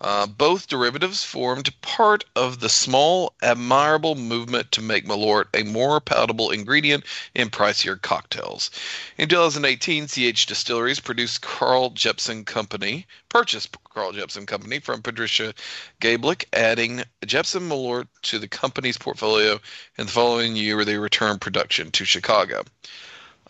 Uh, 0.00 0.26
both 0.26 0.66
derivatives 0.66 1.24
formed 1.24 1.80
part 1.80 2.24
of 2.36 2.60
the 2.60 2.68
small, 2.68 3.32
admirable 3.42 4.14
movement 4.14 4.70
to 4.72 4.82
make 4.82 5.06
Malort 5.06 5.46
a 5.54 5.62
more 5.62 6.00
palatable 6.00 6.50
ingredient 6.50 7.04
in 7.34 7.48
pricier 7.48 8.00
cocktails. 8.00 8.70
In 9.16 9.28
2018, 9.28 10.06
CH 10.08 10.46
Distilleries 10.46 11.00
produced 11.00 11.42
Carl 11.42 11.90
Jeppson 11.90 12.44
Company, 12.44 13.06
purchased 13.28 13.76
Carl 13.94 14.12
Jeppson 14.12 14.46
Company 14.46 14.80
from 14.80 15.00
Patricia 15.00 15.54
Gablick, 16.00 16.44
adding 16.52 17.04
Jeppson 17.22 17.68
Malort 17.68 18.08
to 18.22 18.38
the 18.38 18.48
company's 18.48 18.98
portfolio. 18.98 19.60
In 19.96 20.06
the 20.06 20.12
following 20.12 20.56
year, 20.56 20.84
they 20.84 20.98
returned 20.98 21.40
production 21.40 21.90
to 21.92 22.04
Chicago. 22.04 22.64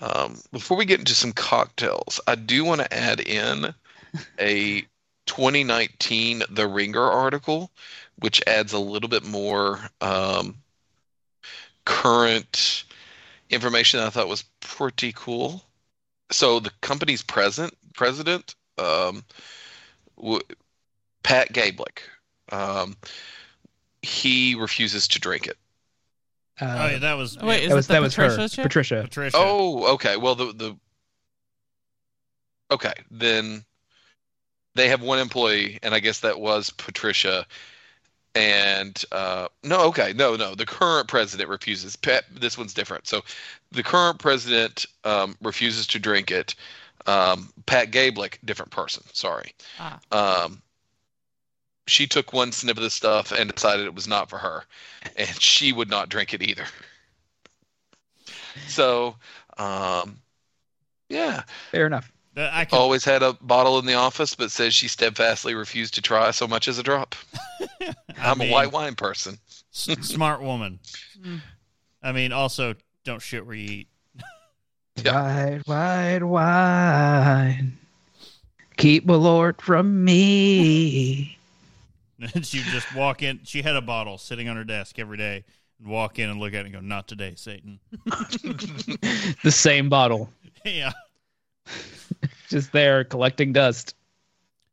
Um, 0.01 0.41
before 0.53 0.77
we 0.77 0.85
get 0.85 0.99
into 0.99 1.15
some 1.15 1.33
cocktails, 1.33 2.21
I 2.27 2.35
do 2.35 2.65
want 2.65 2.83
to 2.83 2.95
add 2.95 3.21
in 3.21 3.75
a 4.39 4.87
2019 5.27 6.43
The 6.51 6.67
Ringer 6.67 7.03
article, 7.03 7.71
which 8.17 8.43
adds 8.47 8.73
a 8.73 8.79
little 8.79 9.09
bit 9.09 9.25
more 9.25 9.81
um, 10.01 10.57
current 11.85 12.85
information 13.51 14.01
that 14.01 14.07
I 14.07 14.11
thought 14.11 14.29
was 14.29 14.45
pretty 14.61 15.13
cool. 15.15 15.65
So 16.31 16.59
the 16.61 16.73
company's 16.81 17.23
present 17.23 17.75
president, 17.95 18.55
um, 18.79 19.25
w- 20.17 20.41
Pat 21.23 21.53
Gablick, 21.53 22.01
um, 22.51 22.97
he 24.03 24.55
refuses 24.55 25.07
to 25.09 25.21
drink 25.21 25.47
it. 25.47 25.57
oh, 26.61 26.67
Uh, 26.67 26.89
yeah, 26.93 26.99
that 26.99 27.15
was 27.15 27.39
Oh, 27.41 27.47
wait, 27.47 27.63
is 27.63 27.69
that 27.71 27.75
was 27.77 27.87
that 27.89 28.01
was 28.03 28.15
her, 28.17 28.29
Patricia? 28.37 28.63
Patricia. 28.63 29.03
Patricia. 29.03 29.37
Oh, 29.39 29.95
okay. 29.95 30.17
Well, 30.17 30.35
the 30.35 30.53
the 30.53 30.77
okay 32.71 32.95
then 33.11 33.65
they 34.75 34.89
have 34.89 35.03
one 35.03 35.19
employee, 35.19 35.79
and 35.83 35.95
I 35.95 36.01
guess 36.01 36.21
that 36.21 36.41
was 36.41 36.71
Patricia. 36.71 37.47
And 38.35 39.03
uh, 39.13 39.47
no, 39.63 39.83
okay, 39.87 40.13
no, 40.15 40.35
no. 40.35 40.55
The 40.55 40.67
current 40.67 41.07
president 41.07 41.49
refuses. 41.49 41.95
Pat, 41.95 42.25
this 42.33 42.59
one's 42.59 42.75
different. 42.75 43.07
So, 43.07 43.23
the 43.71 43.85
current 43.85 44.19
president 44.19 44.87
um, 45.05 45.37
refuses 45.41 45.87
to 45.89 46.01
drink 46.01 46.33
it. 46.33 46.55
Um, 47.07 47.53
Pat 47.67 47.91
Gablick, 47.91 48.39
different 48.45 48.73
person. 48.73 49.05
Sorry. 49.13 49.53
Ah. 49.79 50.01
Um, 50.11 50.63
she 51.87 52.07
took 52.07 52.33
one 52.33 52.51
sniff 52.51 52.77
of 52.77 52.83
the 52.83 52.91
stuff 52.91 53.31
and 53.31 53.53
decided 53.53 53.87
it 53.87 53.95
was 53.95 54.09
not 54.09 54.31
for 54.31 54.39
her, 54.39 54.65
and 55.17 55.41
she 55.41 55.73
would 55.73 55.91
not 55.91 56.09
drink 56.09 56.35
it 56.35 56.43
either. 56.43 56.65
So, 58.69 59.17
um, 59.59 60.19
yeah, 61.09 61.43
Fair 61.71 61.87
enough. 61.87 62.11
That- 62.35 62.53
I 62.53 62.65
can, 62.65 62.79
always 62.79 63.05
had 63.05 63.23
a 63.23 63.33
bottle 63.35 63.79
in 63.79 63.87
the 63.87 63.95
office, 63.95 64.35
but 64.35 64.51
says 64.51 64.75
she 64.75 64.89
steadfastly 64.89 65.55
refused 65.55 65.95
to 65.95 66.03
try 66.03 66.31
so 66.33 66.47
much 66.49 66.67
as 66.69 66.79
a 66.79 66.83
drop. 66.83 67.15
I 67.81 67.95
I'm 68.19 68.39
mean, 68.39 68.51
a 68.51 68.53
white 68.53 68.73
wine 68.73 68.95
person. 68.95 69.39
s- 69.73 69.89
smart 70.03 70.43
woman. 70.43 70.79
Mm. 71.25 71.41
I 72.03 72.13
mean, 72.13 72.33
also 72.33 72.75
don't 73.05 73.23
shit 73.23 73.47
where 73.47 73.55
you 73.55 73.69
eat. 73.71 73.89
Yeah. 75.03 75.59
White, 75.65 75.67
white 75.67 76.23
wine. 76.23 77.79
Keep 78.77 79.07
the 79.07 79.19
Lord 79.19 79.61
from 79.61 80.05
me. 80.05 81.37
she 82.43 82.59
would 82.59 82.67
just 82.69 82.95
walk 82.95 83.23
in. 83.23 83.41
She 83.45 83.63
had 83.63 83.75
a 83.77 83.81
bottle 83.83 84.19
sitting 84.19 84.49
on 84.49 84.57
her 84.57 84.65
desk 84.65 84.99
every 84.99 85.17
day. 85.17 85.45
And 85.81 85.89
walk 85.89 86.19
in 86.21 86.31
and 86.31 86.39
look 86.39 86.55
at 86.55 86.61
it 86.61 86.67
and 86.67 86.73
go, 86.75 86.81
"Not 86.81 87.09
today, 87.09 87.35
Satan." 87.37 87.81
the 89.43 89.51
same 89.51 89.89
bottle, 89.89 90.31
yeah, 90.65 90.93
just 92.49 92.73
there 92.73 93.05
collecting 93.05 93.53
dust. 93.53 93.95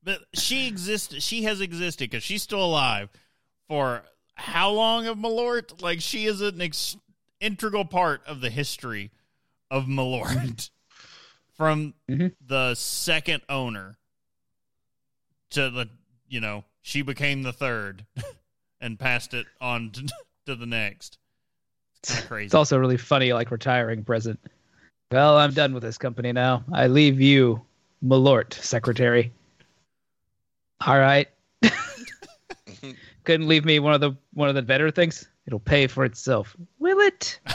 but 0.03 0.19
she 0.33 0.67
exists. 0.67 1.23
She 1.23 1.43
has 1.43 1.61
existed 1.61 2.09
because 2.09 2.23
she's 2.23 2.41
still 2.43 2.63
alive 2.63 3.09
for 3.67 4.03
how 4.35 4.71
long 4.71 5.05
of 5.07 5.17
Malort? 5.17 5.81
Like 5.81 6.01
she 6.01 6.25
is 6.25 6.41
an 6.41 6.61
ex- 6.61 6.97
integral 7.39 7.85
part 7.85 8.21
of 8.25 8.41
the 8.41 8.49
history 8.49 9.11
of 9.69 9.85
Malort 9.85 10.69
from 11.55 11.93
Mhm. 12.09 12.33
the 12.45 12.73
second 12.75 13.41
owner 13.49 13.97
to 15.51 15.69
the 15.69 15.89
you 16.27 16.39
know 16.39 16.63
she 16.81 17.01
became 17.01 17.43
the 17.43 17.53
third 17.53 18.05
and 18.81 18.97
passed 18.99 19.33
it 19.33 19.45
on 19.59 19.91
to, 19.91 20.07
to 20.47 20.55
the 20.55 20.65
next. 20.65 21.17
It's 21.99 22.21
crazy. 22.21 22.45
It's 22.45 22.55
also 22.55 22.77
really 22.79 22.97
funny, 22.97 23.31
like 23.33 23.51
retiring 23.51 24.03
present. 24.03 24.39
Well, 25.11 25.37
I'm 25.37 25.53
done 25.53 25.73
with 25.73 25.83
this 25.83 25.97
company 25.97 26.31
now. 26.31 26.63
I 26.71 26.87
leave 26.87 27.19
you, 27.19 27.61
Malort, 28.03 28.53
secretary. 28.53 29.33
All 30.85 30.97
right. 30.97 31.27
Couldn't 33.23 33.47
leave 33.47 33.65
me 33.65 33.79
one 33.79 33.93
of 33.93 34.01
the 34.01 34.13
one 34.33 34.49
of 34.49 34.55
the 34.55 34.61
better 34.61 34.89
things. 34.89 35.27
It'll 35.45 35.59
pay 35.59 35.87
for 35.87 36.05
itself. 36.05 36.55
Will 36.79 36.99
it? 36.99 37.39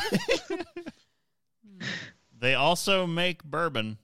They 2.39 2.55
also 2.55 3.07
make 3.07 3.43
bourbon. 3.45 3.99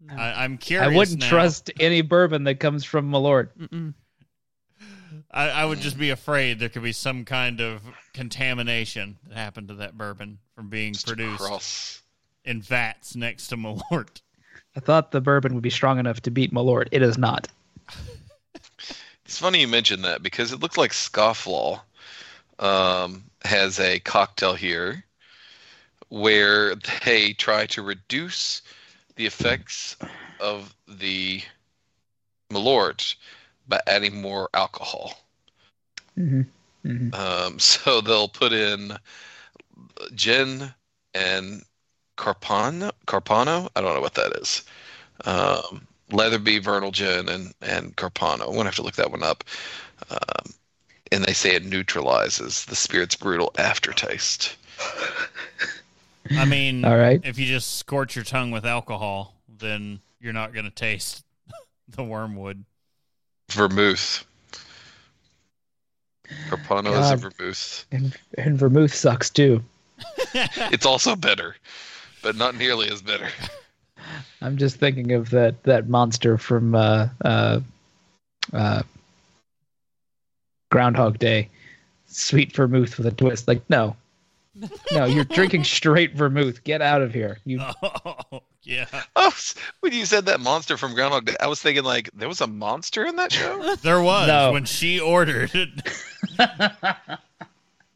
No. 0.00 0.14
I, 0.14 0.44
I'm 0.44 0.58
curious. 0.58 0.92
I 0.92 0.96
wouldn't 0.96 1.20
now. 1.20 1.28
trust 1.28 1.70
any 1.80 2.02
bourbon 2.02 2.44
that 2.44 2.56
comes 2.56 2.84
from 2.84 3.10
Malort. 3.10 3.48
Mm-mm. 3.58 3.94
I, 5.30 5.48
I 5.48 5.64
would 5.64 5.80
just 5.80 5.98
be 5.98 6.10
afraid 6.10 6.58
there 6.58 6.68
could 6.68 6.82
be 6.82 6.92
some 6.92 7.24
kind 7.24 7.60
of 7.60 7.82
contamination 8.12 9.16
that 9.28 9.36
happened 9.36 9.68
to 9.68 9.74
that 9.74 9.96
bourbon 9.96 10.38
from 10.54 10.68
being 10.68 10.94
produced 10.94 11.38
Cross. 11.38 12.02
In 12.46 12.62
vats 12.62 13.16
next 13.16 13.48
to 13.48 13.56
Malort. 13.56 14.20
I 14.76 14.80
thought 14.80 15.10
the 15.10 15.20
bourbon 15.20 15.54
would 15.54 15.62
be 15.62 15.70
strong 15.70 15.98
enough 15.98 16.20
to 16.22 16.30
beat 16.30 16.52
Malort. 16.52 16.88
It 16.92 17.02
is 17.02 17.18
not. 17.18 17.48
It's 19.24 19.38
funny 19.38 19.60
you 19.60 19.68
mentioned 19.68 20.04
that 20.04 20.22
because 20.22 20.52
it 20.52 20.60
looks 20.60 20.76
like 20.76 20.92
Scofflaw 20.92 21.80
um, 22.58 23.24
has 23.44 23.80
a 23.80 23.98
cocktail 24.00 24.54
here 24.54 25.04
where 26.08 26.76
they 27.04 27.32
try 27.32 27.66
to 27.66 27.82
reduce 27.82 28.62
the 29.16 29.26
effects 29.26 29.96
of 30.40 30.74
the 30.86 31.42
Malort 32.50 33.16
by 33.66 33.80
adding 33.86 34.20
more 34.20 34.48
alcohol. 34.54 35.14
hmm 36.14 36.42
hmm 36.82 37.12
Um, 37.12 37.58
so 37.58 38.00
they'll 38.00 38.28
put 38.28 38.52
in 38.52 38.96
gin 40.14 40.72
and 41.14 41.62
Carpano. 42.16 42.92
Carpano. 43.06 43.68
I 43.76 43.80
don't 43.80 43.94
know 43.94 44.00
what 44.00 44.14
that 44.14 44.32
is. 44.40 44.62
Um, 45.24 45.86
Letherbee, 46.10 46.62
Vernalgin 46.62 47.28
and 47.28 47.52
and 47.60 47.96
Carpano. 47.96 48.48
I'm 48.48 48.54
gonna 48.54 48.64
have 48.64 48.76
to 48.76 48.82
look 48.82 48.96
that 48.96 49.10
one 49.10 49.22
up. 49.22 49.44
Um, 50.10 50.52
and 51.12 51.24
they 51.24 51.32
say 51.32 51.54
it 51.54 51.64
neutralizes 51.64 52.64
the 52.64 52.76
spirit's 52.76 53.14
brutal 53.14 53.52
aftertaste. 53.58 54.56
I 56.30 56.44
mean, 56.44 56.84
All 56.84 56.96
right. 56.96 57.20
if 57.24 57.38
you 57.38 57.46
just 57.46 57.76
scorch 57.76 58.16
your 58.16 58.24
tongue 58.24 58.50
with 58.50 58.66
alcohol, 58.66 59.34
then 59.58 60.00
you're 60.20 60.32
not 60.32 60.52
going 60.52 60.64
to 60.64 60.72
taste 60.72 61.24
the 61.88 62.02
wormwood. 62.02 62.64
Vermouth. 63.50 64.24
Carpano 66.48 66.98
is 67.00 67.10
a 67.12 67.16
vermouth. 67.16 67.86
And, 67.92 68.16
and 68.36 68.58
vermouth 68.58 68.92
sucks 68.92 69.30
too. 69.30 69.62
It's 70.34 70.84
also 70.84 71.16
bitter. 71.16 71.56
But 72.26 72.34
not 72.34 72.56
nearly 72.56 72.90
as 72.90 73.00
bitter. 73.02 73.28
I'm 74.42 74.56
just 74.56 74.78
thinking 74.80 75.12
of 75.12 75.30
that 75.30 75.62
that 75.62 75.88
monster 75.88 76.36
from 76.36 76.74
uh, 76.74 77.08
uh, 77.24 77.60
uh, 78.52 78.82
Groundhog 80.72 81.20
Day, 81.20 81.48
sweet 82.06 82.52
vermouth 82.52 82.98
with 82.98 83.06
a 83.06 83.12
twist. 83.12 83.46
Like, 83.46 83.62
no, 83.70 83.94
no, 84.90 85.04
you're 85.04 85.22
drinking 85.22 85.62
straight 85.78 86.14
vermouth. 86.16 86.64
Get 86.64 86.82
out 86.82 87.00
of 87.00 87.14
here. 87.14 87.38
You 87.44 87.60
Oh, 87.80 88.42
yeah. 88.64 88.86
Oh, 89.14 89.32
when 89.78 89.92
you 89.92 90.04
said 90.04 90.26
that 90.26 90.40
monster 90.40 90.76
from 90.76 90.94
Groundhog 90.94 91.26
Day, 91.26 91.36
I 91.40 91.46
was 91.46 91.62
thinking 91.62 91.84
like 91.84 92.10
there 92.12 92.26
was 92.28 92.40
a 92.40 92.48
monster 92.48 93.06
in 93.06 93.14
that 93.16 93.30
show. 93.30 93.76
There 93.82 94.02
was 94.02 94.26
No. 94.26 94.50
when 94.50 94.64
she 94.64 94.98
ordered 94.98 95.52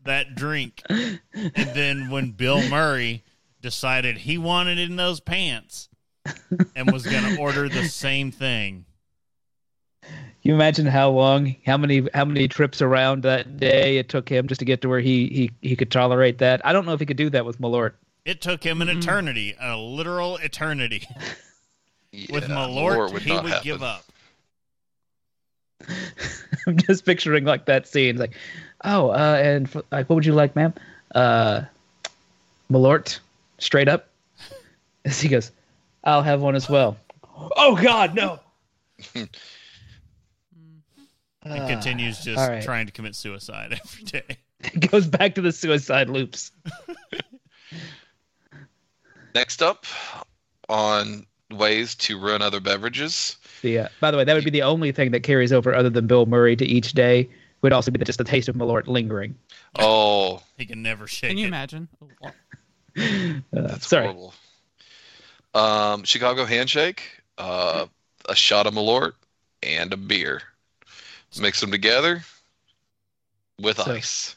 that 0.04 0.34
drink. 0.36 0.82
And 0.88 1.20
then 1.74 2.10
when 2.10 2.30
Bill 2.30 2.62
Murray 2.68 3.24
decided 3.60 4.18
he 4.18 4.38
wanted 4.38 4.78
it 4.78 4.88
in 4.90 4.96
those 4.96 5.20
pants 5.20 5.88
and 6.74 6.90
was 6.92 7.06
going 7.06 7.24
to 7.34 7.40
order 7.40 7.68
the 7.68 7.82
same 7.82 8.30
thing. 8.30 8.84
you 10.42 10.54
imagine 10.54 10.86
how 10.86 11.10
long, 11.10 11.54
how 11.66 11.76
many, 11.76 12.08
how 12.14 12.24
many 12.24 12.48
trips 12.48 12.80
around 12.80 13.22
that 13.24 13.58
day 13.58 13.98
it 13.98 14.08
took 14.08 14.28
him 14.28 14.48
just 14.48 14.58
to 14.60 14.64
get 14.64 14.80
to 14.82 14.88
where 14.88 15.00
he 15.00 15.28
he 15.28 15.50
he 15.60 15.76
could 15.76 15.90
tolerate 15.90 16.38
that. 16.38 16.64
I 16.64 16.72
don't 16.72 16.86
know 16.86 16.92
if 16.94 17.00
he 17.00 17.06
could 17.06 17.16
do 17.18 17.28
that 17.30 17.44
with 17.44 17.60
Malort. 17.60 17.92
It 18.24 18.40
took 18.40 18.64
him 18.64 18.80
an 18.82 18.88
Mm-hmm. 18.88 19.00
eternity, 19.00 19.54
a 19.60 19.76
literal 19.76 20.36
eternity. 20.38 21.06
With 22.32 22.44
Yeah, 22.48 22.56
Malort, 22.56 23.12
would 23.12 23.22
he 23.22 23.30
not 23.30 23.44
would 23.44 23.52
happen. 23.52 23.64
give 23.64 23.82
up. 23.82 24.04
I'm 26.66 26.76
just 26.76 27.04
picturing 27.04 27.44
like 27.44 27.64
that 27.66 27.86
scene, 27.86 28.16
like, 28.16 28.32
oh, 28.84 29.10
uh, 29.10 29.40
and 29.42 29.66
f- 29.66 29.82
like, 29.92 30.08
what 30.08 30.16
would 30.16 30.26
you 30.26 30.34
like, 30.34 30.54
ma'am? 30.56 30.74
Uh, 31.14 31.62
Malort, 32.70 33.20
straight 33.60 33.88
up. 33.88 34.08
As 35.04 35.20
he 35.20 35.28
goes, 35.28 35.52
I'll 36.04 36.22
have 36.22 36.40
one 36.40 36.56
as 36.56 36.68
well. 36.68 36.96
Oh 37.56 37.76
God, 37.80 38.14
no! 38.14 38.40
And 41.42 41.68
continues 41.68 42.22
just 42.22 42.38
all 42.38 42.48
right. 42.48 42.62
trying 42.62 42.86
to 42.86 42.92
commit 42.92 43.14
suicide 43.14 43.72
every 43.84 44.04
day. 44.04 44.36
It 44.60 44.90
goes 44.90 45.06
back 45.06 45.34
to 45.36 45.40
the 45.40 45.52
suicide 45.52 46.10
loops. 46.10 46.52
Next 49.34 49.62
up, 49.62 49.86
on 50.68 51.24
ways 51.50 51.94
to 51.94 52.18
ruin 52.18 52.42
other 52.42 52.60
beverages. 52.60 53.36
The 53.62 53.80
uh, 53.80 53.88
by 54.00 54.10
the 54.10 54.18
way, 54.18 54.24
that 54.24 54.34
would 54.34 54.44
be 54.44 54.50
the 54.50 54.62
only 54.62 54.92
thing 54.92 55.12
that 55.12 55.20
carries 55.20 55.52
over 55.52 55.74
other 55.74 55.90
than 55.90 56.06
Bill 56.06 56.26
Murray 56.26 56.56
to 56.56 56.66
each 56.66 56.92
day. 56.92 57.30
Would 57.62 57.72
also 57.74 57.90
be 57.90 58.02
just 58.02 58.18
the 58.18 58.24
taste 58.24 58.48
of 58.48 58.56
Malort 58.56 58.86
lingering. 58.86 59.34
Oh, 59.78 60.42
He 60.56 60.64
can 60.64 60.82
never 60.82 61.06
shake 61.06 61.28
it. 61.28 61.32
Can 61.32 61.38
you 61.38 61.44
it. 61.44 61.48
imagine? 61.48 61.88
Uh, 63.56 63.62
that's 63.62 63.86
sorry. 63.88 64.04
horrible. 64.04 64.34
Um, 65.54 66.04
Chicago 66.04 66.44
handshake, 66.44 67.02
uh, 67.38 67.86
a 68.28 68.34
shot 68.36 68.66
of 68.66 68.74
Malort, 68.74 69.12
and 69.62 69.92
a 69.92 69.96
beer. 69.96 70.42
Mix 71.40 71.60
them 71.60 71.70
together 71.70 72.22
with 73.60 73.76
So- 73.78 73.92
ice. 73.92 74.36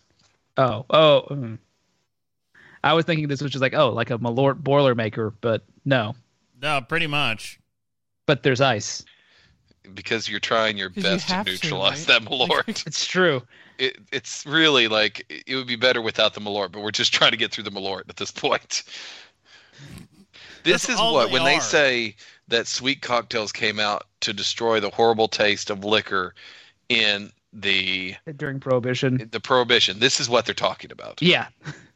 Oh, 0.57 0.85
oh. 0.91 1.23
mm. 1.31 1.57
I 2.83 2.93
was 2.93 3.05
thinking 3.05 3.27
this 3.27 3.41
was 3.41 3.51
just 3.51 3.61
like 3.61 3.73
oh, 3.73 3.89
like 3.91 4.11
a 4.11 4.17
Malort 4.19 4.61
Boilermaker, 4.61 5.33
but 5.41 5.63
no. 5.85 6.15
No, 6.61 6.81
pretty 6.81 7.07
much. 7.07 7.59
But 8.25 8.43
there's 8.43 8.61
ice. 8.61 9.03
because 9.95 10.29
you're 10.29 10.39
trying 10.39 10.77
your 10.77 10.89
'Cause 10.89 10.97
you 10.97 11.03
best 11.03 11.27
to 11.29 11.33
have 11.33 11.45
to, 11.45 11.51
neutralize 11.53 12.07
right? 12.07 12.19
that 12.21 12.29
Malort. 12.29 12.83
It's 12.87 13.05
true. 13.05 13.41
It, 13.77 13.97
it's 14.11 14.45
really 14.45 14.87
like 14.87 15.25
it 15.47 15.55
would 15.55 15.67
be 15.67 15.75
better 15.75 16.01
without 16.01 16.33
the 16.33 16.41
Malort, 16.41 16.71
but 16.71 16.81
we're 16.81 16.91
just 16.91 17.13
trying 17.13 17.31
to 17.31 17.37
get 17.37 17.51
through 17.51 17.63
the 17.65 17.71
Malort 17.71 18.09
at 18.09 18.17
this 18.17 18.31
point. 18.45 18.83
This 20.63 20.87
That's 20.87 20.89
is 20.89 20.97
what 20.97 21.27
they 21.27 21.33
when 21.33 21.43
they 21.43 21.59
say 21.59 22.15
that 22.47 22.67
sweet 22.67 23.01
cocktails 23.01 23.51
came 23.51 23.79
out 23.79 24.05
to 24.21 24.33
destroy 24.33 24.79
the 24.79 24.89
horrible 24.89 25.27
taste 25.27 25.69
of 25.69 25.83
liquor 25.83 26.33
in 26.89 27.31
the 27.51 28.15
During 28.35 28.59
Prohibition. 28.59 29.29
the 29.31 29.39
prohibition. 29.39 29.99
This 29.99 30.19
is 30.19 30.29
what 30.29 30.45
they're 30.45 30.55
talking 30.55 30.91
about. 30.91 31.21
Yeah. 31.21 31.47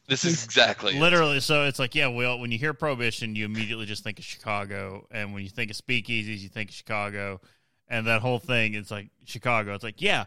This 0.06 0.24
is 0.24 0.42
exactly 0.44 0.96
it. 0.96 1.00
Literally, 1.00 1.40
so 1.40 1.64
it's 1.64 1.78
like, 1.78 1.94
yeah, 1.94 2.06
well, 2.06 2.38
when 2.38 2.50
you 2.50 2.58
hear 2.58 2.72
prohibition, 2.72 3.36
you 3.36 3.44
immediately 3.44 3.84
just 3.84 4.02
think 4.02 4.18
of 4.18 4.24
Chicago, 4.24 5.06
and 5.10 5.34
when 5.34 5.42
you 5.42 5.50
think 5.50 5.70
of 5.70 5.76
speakeasies, 5.76 6.38
you 6.38 6.48
think 6.48 6.70
of 6.70 6.74
Chicago, 6.74 7.40
and 7.88 8.06
that 8.06 8.22
whole 8.22 8.38
thing, 8.38 8.72
it's 8.72 8.90
like 8.90 9.08
Chicago. 9.26 9.74
It's 9.74 9.84
like, 9.84 10.00
yeah, 10.00 10.24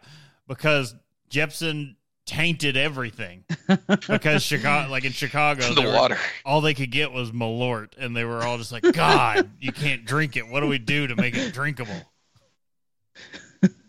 because 0.48 0.94
Jeppson 1.32 1.96
tainted 2.28 2.78
everything 2.78 3.44
because 4.08 4.44
Chicago, 4.44 4.92
like 4.92 5.06
in 5.06 5.12
Chicago, 5.12 5.68
the 5.74 5.82
they 5.82 5.88
were- 5.88 5.94
water. 5.94 6.18
all 6.46 6.62
they 6.62 6.74
could 6.76 6.92
get 6.92 7.12
was 7.12 7.32
Malort, 7.32 7.94
and 7.98 8.16
they 8.16 8.24
were 8.26 8.44
all 8.44 8.58
just 8.58 8.72
like, 8.72 8.84
God, 8.94 9.50
you 9.60 9.72
can't 9.72 10.06
drink 10.06 10.38
it. 10.38 10.48
What 10.48 10.60
do 10.60 10.68
we 10.68 10.78
do 10.78 11.08
to 11.08 11.16
make 11.16 11.36
it 11.36 11.54
drinkable? 11.54 12.02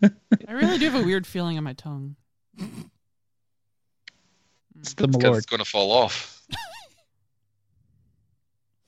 I 0.03 0.51
really 0.51 0.77
do 0.77 0.89
have 0.89 1.01
a 1.01 1.05
weird 1.05 1.25
feeling 1.27 1.57
on 1.57 1.63
my 1.63 1.73
tongue. 1.73 2.15
It's 4.79 4.93
the 4.95 5.07
Malort. 5.07 5.37
it's 5.37 5.45
going 5.45 5.59
to 5.63 5.69
fall 5.69 5.91
off. 5.91 6.41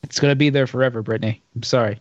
It's 0.03 0.19
going 0.19 0.31
to 0.31 0.35
be 0.35 0.49
there 0.49 0.67
forever, 0.67 1.01
Brittany. 1.01 1.41
I'm 1.55 1.63
sorry. 1.63 1.99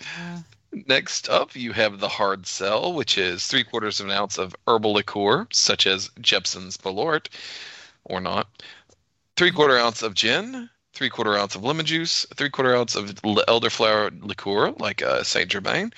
Uh, 0.00 0.40
Next 0.86 1.28
up, 1.28 1.56
you 1.56 1.72
have 1.72 1.98
the 1.98 2.08
hard 2.08 2.46
sell, 2.46 2.92
which 2.92 3.18
is 3.18 3.46
three 3.46 3.64
quarters 3.64 4.00
of 4.00 4.06
an 4.06 4.12
ounce 4.12 4.38
of 4.38 4.54
herbal 4.66 4.92
liqueur, 4.92 5.46
such 5.50 5.86
as 5.86 6.10
Jeppson's 6.20 6.76
Malort, 6.78 7.28
or 8.04 8.20
not. 8.20 8.48
Three 9.36 9.50
quarter 9.50 9.78
ounce 9.78 10.02
of 10.02 10.14
gin, 10.14 10.68
three 10.92 11.08
quarter 11.08 11.36
ounce 11.36 11.54
of 11.54 11.64
lemon 11.64 11.86
juice, 11.86 12.26
three 12.34 12.50
quarter 12.50 12.76
ounce 12.76 12.94
of 12.94 13.14
elderflower 13.22 14.22
liqueur, 14.22 14.72
like 14.78 15.02
uh, 15.02 15.22
Saint 15.22 15.50
Germain, 15.50 15.92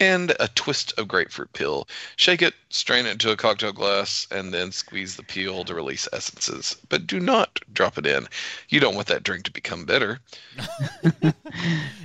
and 0.00 0.34
a 0.40 0.48
twist 0.48 0.98
of 0.98 1.06
grapefruit 1.06 1.52
peel. 1.52 1.86
Shake 2.16 2.42
it, 2.42 2.54
strain 2.70 3.06
it 3.06 3.12
into 3.12 3.30
a 3.30 3.36
cocktail 3.36 3.72
glass, 3.72 4.26
and 4.30 4.52
then 4.52 4.72
squeeze 4.72 5.14
the 5.16 5.22
peel 5.22 5.62
to 5.64 5.74
release 5.74 6.08
essences. 6.12 6.76
But 6.88 7.06
do 7.06 7.20
not 7.20 7.60
drop 7.72 7.98
it 7.98 8.06
in. 8.06 8.26
You 8.70 8.80
don't 8.80 8.94
want 8.94 9.06
that 9.08 9.22
drink 9.22 9.44
to 9.44 9.52
become 9.52 9.84
bitter. 9.84 10.18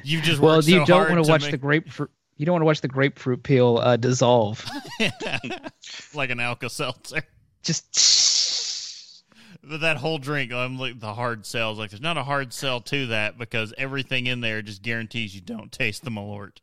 You 0.03 0.21
just 0.21 0.39
Well, 0.39 0.61
you 0.63 0.79
so 0.79 0.85
don't 0.85 1.09
want 1.09 1.25
to 1.25 1.31
watch 1.31 1.43
make- 1.43 1.51
the 1.51 1.57
grapefruit. 1.57 2.11
You 2.37 2.45
don't 2.45 2.53
want 2.53 2.61
to 2.61 2.65
watch 2.65 2.81
the 2.81 2.87
grapefruit 2.89 3.43
peel 3.43 3.77
uh, 3.77 3.95
dissolve. 3.95 4.63
like 6.13 6.29
an 6.29 6.39
Alka 6.39 6.69
Seltzer. 6.69 7.23
Just 7.63 9.23
that 9.63 9.97
whole 9.97 10.17
drink, 10.17 10.51
I'm 10.51 10.77
like 10.77 10.99
the 10.99 11.13
hard 11.13 11.45
sell. 11.45 11.73
Like 11.73 11.89
there's 11.91 12.01
not 12.01 12.17
a 12.17 12.23
hard 12.23 12.53
sell 12.53 12.81
to 12.81 13.07
that 13.07 13.37
because 13.37 13.73
everything 13.77 14.27
in 14.27 14.41
there 14.41 14.61
just 14.61 14.81
guarantees 14.83 15.33
you 15.33 15.41
don't 15.41 15.71
taste 15.71 16.03
the 16.03 16.11
Malort. 16.11 16.57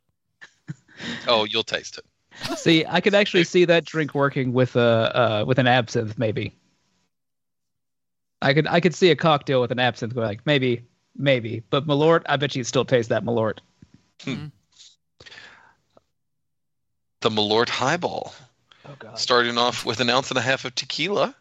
Oh, 1.27 1.45
you'll 1.45 1.63
taste 1.63 1.97
it. 1.97 2.57
see. 2.57 2.85
I 2.87 3.01
could 3.01 3.13
actually 3.13 3.43
see 3.43 3.65
that 3.65 3.85
drink 3.85 4.13
working 4.13 4.53
with 4.53 4.75
a 4.75 5.41
uh, 5.41 5.45
with 5.45 5.59
an 5.59 5.67
absinthe, 5.67 6.17
maybe. 6.17 6.55
I 8.41 8.53
could 8.53 8.67
I 8.67 8.79
could 8.79 8.93
see 8.93 9.09
a 9.11 9.15
cocktail 9.15 9.61
with 9.61 9.71
an 9.71 9.79
absinthe 9.79 10.13
going 10.13 10.27
like 10.27 10.45
maybe 10.45 10.83
maybe, 11.15 11.63
but 11.69 11.87
Malort. 11.87 12.23
I 12.25 12.37
bet 12.37 12.55
you 12.55 12.63
still 12.63 12.85
taste 12.85 13.09
that 13.09 13.23
Malort. 13.23 13.59
The 14.25 14.51
Malort 17.29 17.69
Highball. 17.69 18.33
Oh 18.85 18.95
God. 18.99 19.17
starting 19.17 19.57
off 19.57 19.85
with 19.85 20.01
an 20.01 20.09
ounce 20.09 20.29
and 20.29 20.37
a 20.37 20.41
half 20.41 20.65
of 20.65 20.75
tequila, 20.75 21.33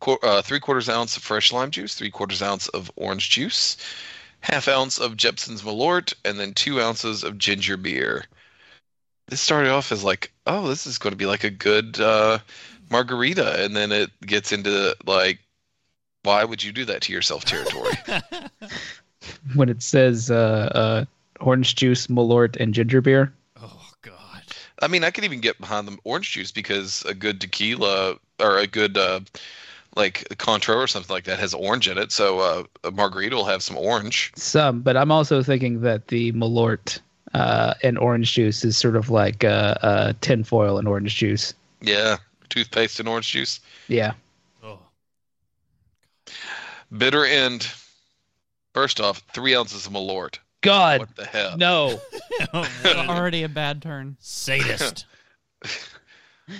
qu- 0.00 0.16
uh, 0.22 0.40
three 0.40 0.58
quarters 0.58 0.88
ounce 0.88 1.18
of 1.18 1.22
fresh 1.22 1.52
lime 1.52 1.70
juice, 1.70 1.94
three 1.94 2.10
quarters 2.10 2.40
ounce 2.40 2.66
of 2.68 2.90
orange 2.96 3.28
juice, 3.28 3.76
half 4.44 4.68
ounce 4.68 4.98
of 4.98 5.16
Jeppson's 5.16 5.62
Malort, 5.62 6.12
and 6.22 6.38
then 6.38 6.52
two 6.52 6.78
ounces 6.78 7.24
of 7.24 7.38
ginger 7.38 7.78
beer. 7.78 8.26
This 9.28 9.40
started 9.40 9.70
off 9.70 9.90
as 9.90 10.04
like, 10.04 10.30
oh, 10.46 10.68
this 10.68 10.86
is 10.86 10.98
going 10.98 11.12
to 11.12 11.16
be 11.16 11.24
like 11.24 11.44
a 11.44 11.50
good 11.50 11.98
uh, 11.98 12.38
margarita, 12.90 13.64
and 13.64 13.74
then 13.74 13.90
it 13.90 14.10
gets 14.20 14.52
into 14.52 14.94
like, 15.06 15.38
why 16.24 16.44
would 16.44 16.62
you 16.62 16.72
do 16.72 16.84
that 16.84 17.00
to 17.02 17.12
yourself 17.12 17.44
territory? 17.44 17.94
When 19.54 19.70
it 19.70 19.82
says 19.82 20.30
uh, 20.30 20.70
uh, 20.74 21.04
orange 21.40 21.76
juice, 21.76 22.08
Malort, 22.08 22.56
and 22.60 22.74
ginger 22.74 23.00
beer. 23.00 23.32
Oh 23.58 23.88
God. 24.02 24.42
I 24.82 24.88
mean, 24.88 25.02
I 25.02 25.10
could 25.10 25.24
even 25.24 25.40
get 25.40 25.58
behind 25.58 25.88
the 25.88 25.96
orange 26.04 26.32
juice 26.32 26.52
because 26.52 27.02
a 27.06 27.14
good 27.14 27.40
tequila 27.40 28.16
or 28.38 28.58
a 28.58 28.66
good 28.66 28.98
uh, 28.98 29.20
like 29.96 30.24
Cointreau 30.38 30.76
or 30.76 30.86
something 30.86 31.12
like 31.12 31.24
that 31.24 31.38
has 31.38 31.54
orange 31.54 31.88
in 31.88 31.98
it. 31.98 32.12
So 32.12 32.40
uh, 32.40 32.64
a 32.84 32.90
margarita 32.90 33.36
will 33.36 33.44
have 33.44 33.62
some 33.62 33.76
orange. 33.76 34.32
Some, 34.36 34.80
but 34.80 34.96
I'm 34.96 35.12
also 35.12 35.42
thinking 35.42 35.80
that 35.82 36.08
the 36.08 36.32
Malort 36.32 37.00
uh, 37.32 37.74
and 37.82 37.98
orange 37.98 38.32
juice 38.32 38.64
is 38.64 38.76
sort 38.76 38.96
of 38.96 39.10
like 39.10 39.44
uh, 39.44 39.74
uh, 39.82 40.12
tinfoil 40.20 40.78
and 40.78 40.88
orange 40.88 41.14
juice. 41.16 41.54
Yeah, 41.80 42.16
toothpaste 42.48 43.00
and 43.00 43.08
orange 43.08 43.30
juice. 43.30 43.60
Yeah. 43.88 44.14
Oh. 44.62 44.78
Bitter 46.96 47.24
end. 47.24 47.68
First 48.72 49.00
off, 49.00 49.22
three 49.32 49.54
ounces 49.54 49.86
of 49.86 49.92
Malort. 49.92 50.38
God, 50.60 51.00
What 51.00 51.14
the 51.16 51.26
hell? 51.26 51.56
no. 51.56 52.00
already 52.54 53.42
a 53.42 53.48
bad 53.48 53.82
turn. 53.82 54.16
Sadist. 54.18 55.04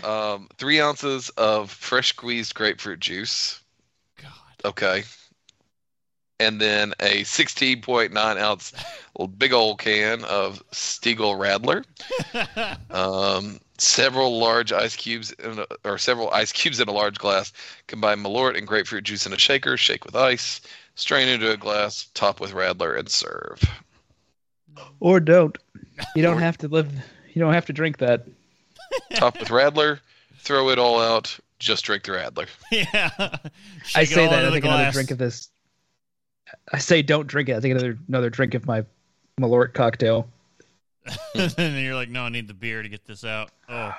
Um, 0.03 0.49
three 0.57 0.81
ounces 0.81 1.29
of 1.31 1.71
fresh 1.71 2.09
squeezed 2.11 2.55
grapefruit 2.55 3.01
juice. 3.01 3.61
God. 4.21 4.31
Okay. 4.65 5.03
and 6.41 6.61
then 6.61 6.93
a 7.01 7.23
16.9 7.23 8.17
ounce 8.41 8.73
big 9.39 9.53
old 9.53 9.79
can 9.79 10.25
of 10.25 10.63
Stiegl 10.73 11.37
Radler, 11.39 11.85
um, 12.91 13.61
several 13.79 14.39
large 14.39 14.73
ice 14.73 14.97
cubes, 14.97 15.31
in 15.33 15.59
a, 15.61 15.67
or 15.85 15.99
several 15.99 16.31
ice 16.31 16.51
cubes 16.51 16.81
in 16.81 16.89
a 16.89 16.93
large 16.93 17.19
glass. 17.19 17.53
Combine 17.87 18.23
Malort 18.23 18.57
and 18.59 18.67
grapefruit 18.67 19.05
juice 19.05 19.27
in 19.27 19.33
a 19.33 19.39
shaker. 19.39 19.77
Shake 19.77 20.05
with 20.05 20.17
ice. 20.17 20.61
Strain 20.97 21.29
into 21.29 21.51
a 21.51 21.57
glass. 21.57 22.09
Top 22.15 22.41
with 22.41 22.53
Radler 22.53 22.99
and 22.99 23.09
serve. 23.09 23.63
Or 25.01 25.21
don't. 25.21 25.57
You 26.17 26.23
don't 26.23 26.39
Or- 26.39 26.41
have 26.41 26.59
to 26.59 26.69
live. 26.69 26.91
You 27.33 27.41
don't 27.41 27.55
have 27.55 27.67
to 27.67 27.73
drink 27.73 27.99
that. 27.99 28.27
Top 29.15 29.39
with 29.39 29.49
Radler. 29.49 30.01
Throw 30.39 30.69
it 30.71 30.79
all 30.79 31.01
out. 31.01 31.39
Just 31.59 31.85
drink 31.85 32.05
the 32.05 32.13
Radler. 32.13 32.49
yeah. 32.73 33.11
I 33.19 33.39
Shake 33.85 34.11
it 34.11 34.15
say 34.15 34.27
that. 34.29 34.41
I 34.41 34.47
the 34.47 34.51
think 34.53 34.65
another 34.65 34.91
drink 34.91 35.11
of 35.11 35.19
this. 35.19 35.49
I 36.73 36.79
say 36.79 37.03
don't 37.03 37.27
drink 37.27 37.49
it. 37.49 37.57
I 37.57 37.61
think 37.61 37.73
another 37.73 37.99
another 38.09 38.31
drink 38.31 38.55
of 38.55 38.67
my 38.67 38.85
Malort 39.41 39.73
cocktail. 39.73 40.29
and 41.35 41.79
you're 41.83 41.95
like, 41.95 42.09
no, 42.09 42.25
I 42.25 42.29
need 42.29 42.49
the 42.49 42.55
beer 42.55 42.83
to 42.83 42.89
get 42.89 43.05
this 43.07 43.25
out. 43.25 43.51
Oh, 43.69 43.95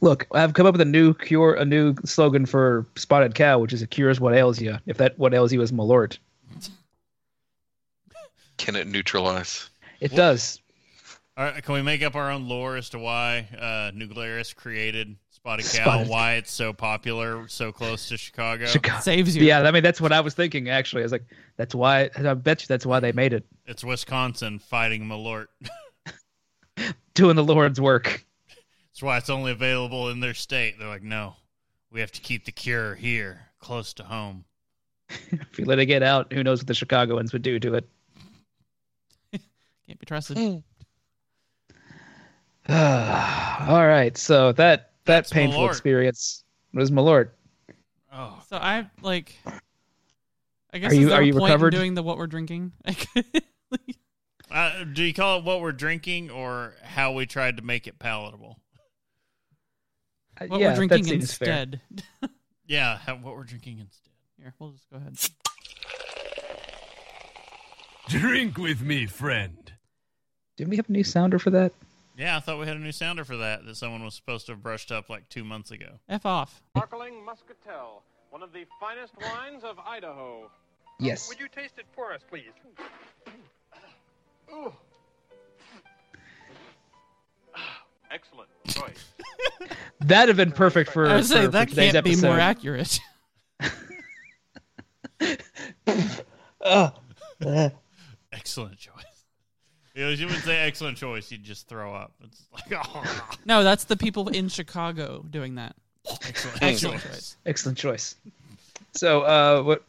Look, 0.00 0.26
I've 0.32 0.54
come 0.54 0.66
up 0.66 0.72
with 0.74 0.80
a 0.80 0.84
new 0.86 1.14
cure, 1.14 1.54
a 1.54 1.64
new 1.64 1.94
slogan 2.04 2.46
for 2.46 2.84
Spotted 2.96 3.34
Cow, 3.34 3.58
which 3.58 3.72
is 3.72 3.80
"It 3.80 3.90
cures 3.90 4.20
what 4.20 4.34
ails 4.34 4.60
you." 4.60 4.78
If 4.86 4.96
that 4.98 5.18
what 5.18 5.32
ails 5.32 5.52
you 5.52 5.62
is 5.62 5.72
Malort, 5.72 6.18
Can 8.56 8.76
it 8.76 8.86
neutralize? 8.86 9.70
it 10.00 10.10
What? 10.12 10.16
does. 10.16 10.60
All 11.36 11.44
right. 11.44 11.62
Can 11.62 11.74
we 11.74 11.82
make 11.82 12.02
up 12.02 12.14
our 12.14 12.30
own 12.30 12.48
lore 12.48 12.76
as 12.76 12.90
to 12.90 12.98
why 12.98 13.48
uh, 13.58 13.90
New 13.94 14.06
Glarus 14.06 14.52
created 14.52 15.16
Spotted 15.30 15.64
Cow? 15.72 15.82
Spotted- 15.84 16.08
Why 16.08 16.34
it's 16.34 16.52
so 16.52 16.72
popular, 16.72 17.48
so 17.48 17.72
close 17.72 18.08
to 18.08 18.16
Chicago? 18.16 18.66
Chicago. 18.66 19.00
Saves 19.00 19.36
you. 19.36 19.44
Yeah, 19.44 19.62
I 19.62 19.70
mean 19.72 19.82
that's 19.82 20.00
what 20.00 20.12
I 20.12 20.20
was 20.20 20.34
thinking. 20.34 20.68
Actually, 20.68 21.02
I 21.02 21.06
was 21.06 21.12
like, 21.12 21.24
that's 21.56 21.74
why. 21.74 22.10
I 22.16 22.34
bet 22.34 22.62
you 22.62 22.66
that's 22.68 22.86
why 22.86 23.00
they 23.00 23.12
made 23.12 23.32
it, 23.32 23.44
It's 23.66 23.82
Wisconsin 23.84 24.58
fighting 24.60 25.04
Malort. 25.06 25.46
doing 27.14 27.36
the 27.36 27.44
Lord's 27.44 27.80
work. 27.80 28.24
That's 28.92 29.02
why 29.02 29.18
it's 29.18 29.30
only 29.30 29.50
available 29.52 30.10
in 30.10 30.20
their 30.20 30.34
state. 30.34 30.78
They're 30.78 30.88
like, 30.88 31.02
no, 31.02 31.34
we 31.90 31.98
have 32.00 32.12
to 32.12 32.20
keep 32.20 32.44
the 32.44 32.52
cure 32.52 32.94
here, 32.94 33.40
close 33.58 33.92
to 33.94 34.04
home. 34.04 34.44
If 35.32 35.58
you 35.58 35.64
let 35.66 35.78
it 35.78 35.86
get 35.86 36.02
out, 36.02 36.32
who 36.32 36.42
knows 36.42 36.60
what 36.60 36.66
the 36.66 36.74
Chicagoans 36.74 37.32
would 37.32 37.42
do 37.42 37.58
to 37.60 37.74
it? 37.74 37.88
Can't 39.32 39.98
be 40.00 40.06
trusted. 40.06 40.62
All 42.68 43.86
right, 43.86 44.16
so 44.16 44.52
that 44.52 44.90
that 45.04 45.04
That's 45.04 45.30
painful 45.30 45.60
Malort. 45.62 45.70
experience 45.70 46.44
was 46.72 46.90
Malort. 46.90 47.30
Oh, 48.12 48.42
So 48.48 48.56
I 48.56 48.88
like. 49.02 49.36
I 50.72 50.78
guess 50.78 50.90
Are 50.92 50.94
is 50.94 51.00
you- 51.00 51.08
there 51.08 51.18
are 51.18 51.22
a 51.22 51.26
you 51.26 51.32
point 51.34 51.44
in 51.44 51.50
recovered? 51.52 51.70
doing 51.70 51.94
the 51.94 52.02
what 52.02 52.16
we're 52.18 52.26
drinking? 52.26 52.72
uh, 54.50 54.84
do 54.92 55.02
you 55.02 55.12
call 55.14 55.38
it 55.40 55.44
what 55.44 55.60
we're 55.60 55.72
drinking 55.72 56.30
or 56.30 56.74
how 56.82 57.12
we 57.12 57.26
tried 57.26 57.56
to 57.58 57.62
make 57.62 57.86
it 57.86 57.98
palatable? 57.98 58.58
Uh, 60.40 60.46
what 60.46 60.60
yeah, 60.60 60.70
we're 60.70 60.74
drinking 60.86 61.02
that 61.02 61.08
seems 61.08 61.34
fair. 61.34 61.48
instead. 61.48 61.80
Yeah, 62.66 62.96
how, 62.96 63.16
what 63.16 63.34
we're 63.36 63.44
drinking 63.44 63.80
instead. 63.80 64.10
Here, 64.38 64.54
we'll 64.58 64.70
just 64.70 64.88
go 64.88 64.96
ahead. 64.96 65.18
Drink 68.08 68.56
with 68.56 68.80
me, 68.80 69.04
friend. 69.04 69.70
Didn't 70.56 70.70
we 70.70 70.76
have 70.76 70.88
a 70.88 70.92
new 70.92 71.04
sounder 71.04 71.38
for 71.38 71.50
that? 71.50 71.72
Yeah, 72.16 72.36
I 72.36 72.40
thought 72.40 72.60
we 72.60 72.66
had 72.66 72.76
a 72.76 72.80
new 72.80 72.92
sounder 72.92 73.24
for 73.24 73.36
that 73.38 73.66
that 73.66 73.76
someone 73.76 74.04
was 74.04 74.14
supposed 74.14 74.46
to 74.46 74.52
have 74.52 74.62
brushed 74.62 74.92
up 74.92 75.10
like 75.10 75.28
two 75.28 75.42
months 75.44 75.70
ago. 75.72 75.98
F 76.08 76.24
off. 76.24 76.62
Sparkling 76.76 77.24
Muscatel, 77.24 78.02
one 78.30 78.42
of 78.42 78.52
the 78.52 78.64
finest 78.80 79.14
wines 79.20 79.64
of 79.64 79.78
Idaho. 79.80 80.48
Yes. 81.00 81.28
Would 81.28 81.40
you 81.40 81.48
taste 81.48 81.74
it 81.78 81.86
for 81.94 82.12
us, 82.12 82.20
please? 82.28 82.52
Excellent 88.10 88.48
choice. 88.68 89.04
That'd 90.00 90.28
have 90.28 90.36
been 90.36 90.52
perfect 90.52 90.90
for, 90.92 91.06
I 91.08 91.16
would 91.16 91.24
say 91.24 91.36
for- 91.36 91.42
for 91.46 91.48
that 91.52 91.68
today's 91.70 91.92
can't 91.92 92.04
be 92.04 92.16
more 92.16 92.38
accurate. 92.38 93.00
Ugh. 93.60 93.72
Ugh. 97.44 97.72
Excellent 98.32 98.78
choice. 98.78 99.03
You, 99.96 100.04
know, 100.06 100.10
you 100.10 100.26
would 100.26 100.42
say 100.42 100.56
excellent 100.58 100.96
choice, 100.98 101.30
you'd 101.30 101.44
just 101.44 101.68
throw 101.68 101.94
up. 101.94 102.12
It's 102.24 102.42
like, 102.52 102.80
oh, 102.94 103.30
no, 103.44 103.62
that's 103.62 103.84
the 103.84 103.96
people 103.96 104.28
in 104.28 104.48
Chicago 104.48 105.24
doing 105.30 105.54
that. 105.54 105.76
excellent, 106.26 106.62
Excellent 106.62 107.00
choice. 107.02 107.10
choice. 107.12 107.36
Excellent 107.46 107.78
choice. 107.78 108.16
So, 108.92 109.22
uh, 109.22 109.62
what? 109.62 109.84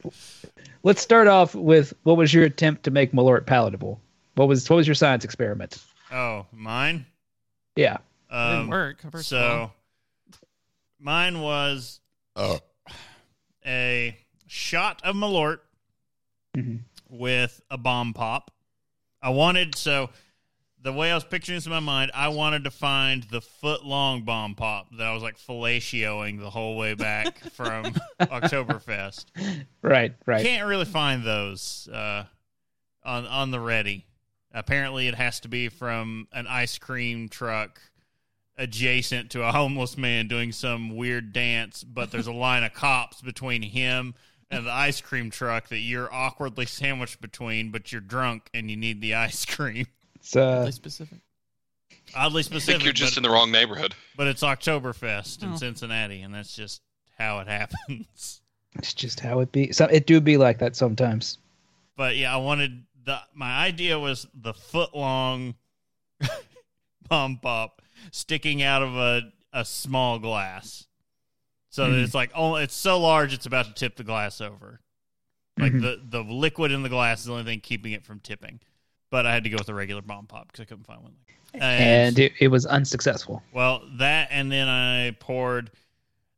Let's 0.83 1.01
start 1.01 1.27
off 1.27 1.55
with 1.55 1.93
what 2.03 2.17
was 2.17 2.31
your 2.33 2.43
attempt 2.43 2.83
to 2.83 2.91
make 2.91 3.13
Malort 3.13 3.47
palatable? 3.47 3.99
What 4.35 4.47
was 4.47 4.69
what 4.69 4.75
was 4.75 4.87
your 4.87 4.93
science 4.95 5.25
experiment? 5.25 5.79
Oh, 6.11 6.45
mine? 6.51 7.07
Yeah. 7.75 7.95
It 7.95 7.99
didn't 8.33 8.59
Um, 8.61 8.67
work. 8.69 9.01
First 9.11 9.33
of 9.33 9.41
all. 9.41 9.73
so, 10.31 10.39
mine 10.99 11.39
was 11.41 11.99
a 13.65 14.15
shot 14.47 15.01
of 15.03 15.15
Malort 15.15 15.59
Mhm. 16.55 16.81
with 17.09 17.61
a 17.71 17.77
bomb 17.77 18.13
pop. 18.13 18.51
I 19.25 19.29
wanted 19.29 19.73
so 19.73 20.11
the 20.83 20.93
way 20.93 21.11
I 21.11 21.15
was 21.15 21.23
picturing 21.23 21.57
this 21.57 21.65
in 21.65 21.71
my 21.71 21.79
mind, 21.79 22.11
I 22.13 22.27
wanted 22.27 22.65
to 22.65 22.71
find 22.71 23.23
the 23.23 23.41
foot 23.41 23.83
long 23.83 24.21
bomb 24.21 24.53
pop 24.53 24.95
that 24.99 25.07
I 25.07 25.15
was 25.15 25.23
like 25.23 25.39
fellatioing 25.39 26.39
the 26.39 26.51
whole 26.51 26.77
way 26.77 26.93
back 26.93 27.39
from 27.53 27.85
Oktoberfest. 28.19 29.25
Right. 29.81 30.13
Right. 30.27 30.45
Can't 30.45 30.67
really 30.67 30.85
find 30.85 31.23
those 31.23 31.89
uh, 31.91 32.25
on 33.03 33.25
on 33.25 33.49
the 33.49 33.59
ready. 33.59 34.05
Apparently, 34.53 35.07
it 35.07 35.15
has 35.15 35.39
to 35.39 35.47
be 35.47 35.69
from 35.69 36.27
an 36.31 36.45
ice 36.45 36.77
cream 36.77 37.27
truck 37.27 37.81
adjacent 38.59 39.31
to 39.31 39.41
a 39.41 39.51
homeless 39.51 39.97
man 39.97 40.27
doing 40.27 40.51
some 40.51 40.95
weird 40.95 41.33
dance, 41.33 41.83
but 41.83 42.11
there's 42.11 42.27
a 42.27 42.31
line 42.31 42.63
of 42.63 42.73
cops 42.75 43.23
between 43.23 43.63
him 43.63 44.13
and 44.51 44.65
the 44.65 44.71
ice 44.71 45.01
cream 45.01 45.29
truck 45.31 45.69
that 45.69 45.79
you're 45.79 46.11
awkwardly 46.13 46.65
sandwiched 46.65 47.19
between, 47.21 47.71
but 47.71 47.91
you're 47.91 48.01
drunk 48.01 48.49
and 48.53 48.69
you 48.69 48.77
need 48.77 49.01
the 49.01 49.15
ice 49.15 49.45
cream. 49.45 49.87
It's 50.15 50.35
uh, 50.35 50.57
Really 50.59 50.71
specific. 50.71 51.19
Oddly 52.15 52.39
I 52.39 52.43
specific, 52.43 52.75
think 52.81 52.83
you're 52.85 52.93
just 52.93 53.13
but, 53.15 53.17
in 53.17 53.23
the 53.23 53.29
wrong 53.29 53.51
neighborhood. 53.51 53.95
but 54.15 54.27
it's 54.27 54.43
Oktoberfest 54.43 55.43
in 55.43 55.53
Oh. 55.53 55.55
Cincinnati, 55.57 56.21
and 56.21 56.33
that's 56.33 56.55
just 56.55 56.81
how 57.17 57.39
it 57.39 57.47
happens. 57.47 58.41
it's 58.75 58.93
just 58.93 59.19
how 59.19 59.39
it 59.39 59.51
be. 59.51 59.71
So 59.71 59.85
it 59.85 60.05
do 60.07 60.21
be 60.21 60.37
like 60.37 60.59
that 60.59 60.75
sometimes. 60.75 61.37
But 61.97 62.15
yeah, 62.15 62.33
I 62.33 62.37
wanted 62.37 62.83
the 63.05 63.19
my 63.33 63.65
idea 63.65 63.97
was 63.99 64.27
the 64.33 64.53
foot 64.53 64.95
long 64.95 65.55
bomb 67.09 67.37
pop 67.41 67.81
sticking 68.11 68.61
out 68.63 68.81
of 68.83 68.95
a 68.95 69.31
a 69.53 69.63
small 69.65 70.19
glass, 70.19 70.87
so 71.75 71.91
that 71.91 71.97
Mhm. 71.97 72.03
it's 72.03 72.13
like 72.13 72.31
oh, 72.35 72.55
it's 72.55 72.75
so 72.75 72.99
large 72.99 73.33
it's 73.33 73.45
about 73.45 73.65
to 73.65 73.73
tip 73.73 73.95
the 73.97 74.03
glass 74.03 74.39
over. 74.41 74.79
Like 75.59 75.73
Mhm. 75.73 75.81
the 75.81 76.01
the 76.03 76.21
liquid 76.23 76.71
in 76.71 76.83
the 76.83 76.89
glass 76.89 77.19
is 77.19 77.25
the 77.25 77.31
only 77.33 77.43
thing 77.43 77.59
keeping 77.61 77.91
it 77.91 78.03
from 78.05 78.19
tipping. 78.19 78.59
But 79.11 79.25
I 79.25 79.33
had 79.33 79.43
to 79.43 79.49
go 79.49 79.57
with 79.57 79.69
a 79.69 79.73
regular 79.73 80.01
bomb 80.01 80.25
pop 80.27 80.47
because 80.47 80.61
I 80.61 80.65
couldn't 80.65 80.85
find 80.85 81.01
one. 81.03 81.15
And 81.53 82.17
it, 82.19 82.33
it 82.39 82.47
was 82.49 82.65
unsuccessful. 82.65 83.41
well, 83.53 83.81
that 83.97 84.27
and 84.31 84.51
then 84.51 84.67
I 84.67 85.11
poured 85.19 85.71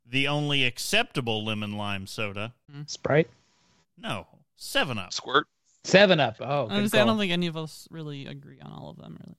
the 0.06 0.28
only 0.28 0.64
acceptable 0.64 1.44
lemon 1.44 1.74
lime 1.78 2.06
soda. 2.08 2.54
Sprite. 2.86 3.30
No, 3.98 4.28
Seven 4.56 4.98
Up. 5.00 5.12
Squirt. 5.14 5.48
Seven 5.84 6.20
Up. 6.20 6.36
Oh, 6.40 6.66
I, 6.68 6.76
good 6.76 6.82
was, 6.84 6.94
I 6.94 7.04
don't 7.06 7.18
think 7.18 7.32
any 7.32 7.48
of 7.48 7.58
us 7.58 7.88
really 7.92 8.26
agree 8.28 8.60
on 8.62 8.72
all 8.72 8.90
of 8.90 8.98
them. 8.98 9.18
Really. 9.20 9.36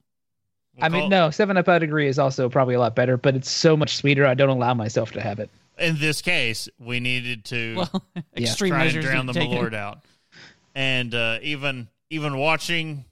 We'll 0.77 0.85
I 0.85 0.89
mean, 0.89 1.01
call- 1.03 1.09
no, 1.11 1.31
Seven 1.31 1.57
Up. 1.57 1.69
I'd 1.69 1.83
agree 1.83 2.09
is 2.09 2.19
also 2.19 2.49
probably 2.49 2.75
a 2.75 2.81
lot 2.81 2.95
better, 2.97 3.17
but 3.17 3.35
it's 3.37 3.51
so 3.51 3.77
much 3.77 3.97
sweeter. 3.97 4.27
I 4.27 4.35
don't 4.35 4.49
allow 4.49 4.75
myself 4.75 5.13
to 5.13 5.21
have 5.21 5.39
it. 5.39 5.51
In 5.79 5.99
this 5.99 6.23
case, 6.23 6.69
we 6.79 7.01
needed 7.01 7.45
to 7.47 7.75
Well, 7.93 8.05
extreme 8.37 8.71
try 8.71 8.85
and 8.85 8.87
measures 8.87 9.05
drown 9.05 9.27
the 9.27 9.33
taken. 9.33 9.57
Malort 9.57 9.75
out. 9.75 10.01
And 10.75 11.15
uh, 11.15 11.39
even 11.43 11.89
even 12.11 12.37
watching, 12.39 13.05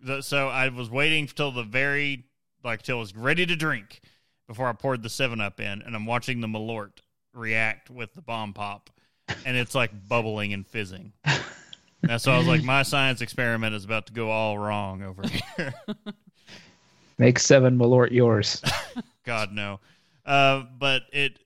the, 0.00 0.22
so 0.22 0.48
I 0.48 0.68
was 0.68 0.90
waiting 0.90 1.26
till 1.26 1.50
the 1.50 1.62
very 1.62 2.24
like 2.64 2.82
till 2.82 2.96
it 2.98 3.00
was 3.00 3.16
ready 3.16 3.46
to 3.46 3.56
drink 3.56 4.00
before 4.46 4.68
I 4.68 4.72
poured 4.72 5.02
the 5.02 5.08
Seven 5.08 5.40
Up 5.40 5.60
in, 5.60 5.82
and 5.82 5.94
I'm 5.94 6.06
watching 6.06 6.40
the 6.40 6.46
Malort 6.46 6.92
react 7.34 7.90
with 7.90 8.14
the 8.14 8.22
bomb 8.22 8.52
pop, 8.52 8.90
and 9.44 9.56
it's 9.56 9.74
like 9.74 9.90
bubbling 10.08 10.52
and 10.52 10.66
fizzing. 10.66 11.12
And 12.08 12.20
so 12.20 12.32
I 12.32 12.38
was 12.38 12.46
like, 12.46 12.62
my 12.62 12.82
science 12.82 13.20
experiment 13.20 13.74
is 13.74 13.84
about 13.84 14.06
to 14.06 14.12
go 14.12 14.30
all 14.30 14.58
wrong 14.58 15.02
over 15.02 15.22
here. 15.56 15.74
Make 17.18 17.38
Seven 17.38 17.78
Malort 17.78 18.10
yours. 18.10 18.62
God 19.24 19.52
no. 19.52 19.80
Uh, 20.24 20.64
but 20.78 21.02
it 21.12 21.38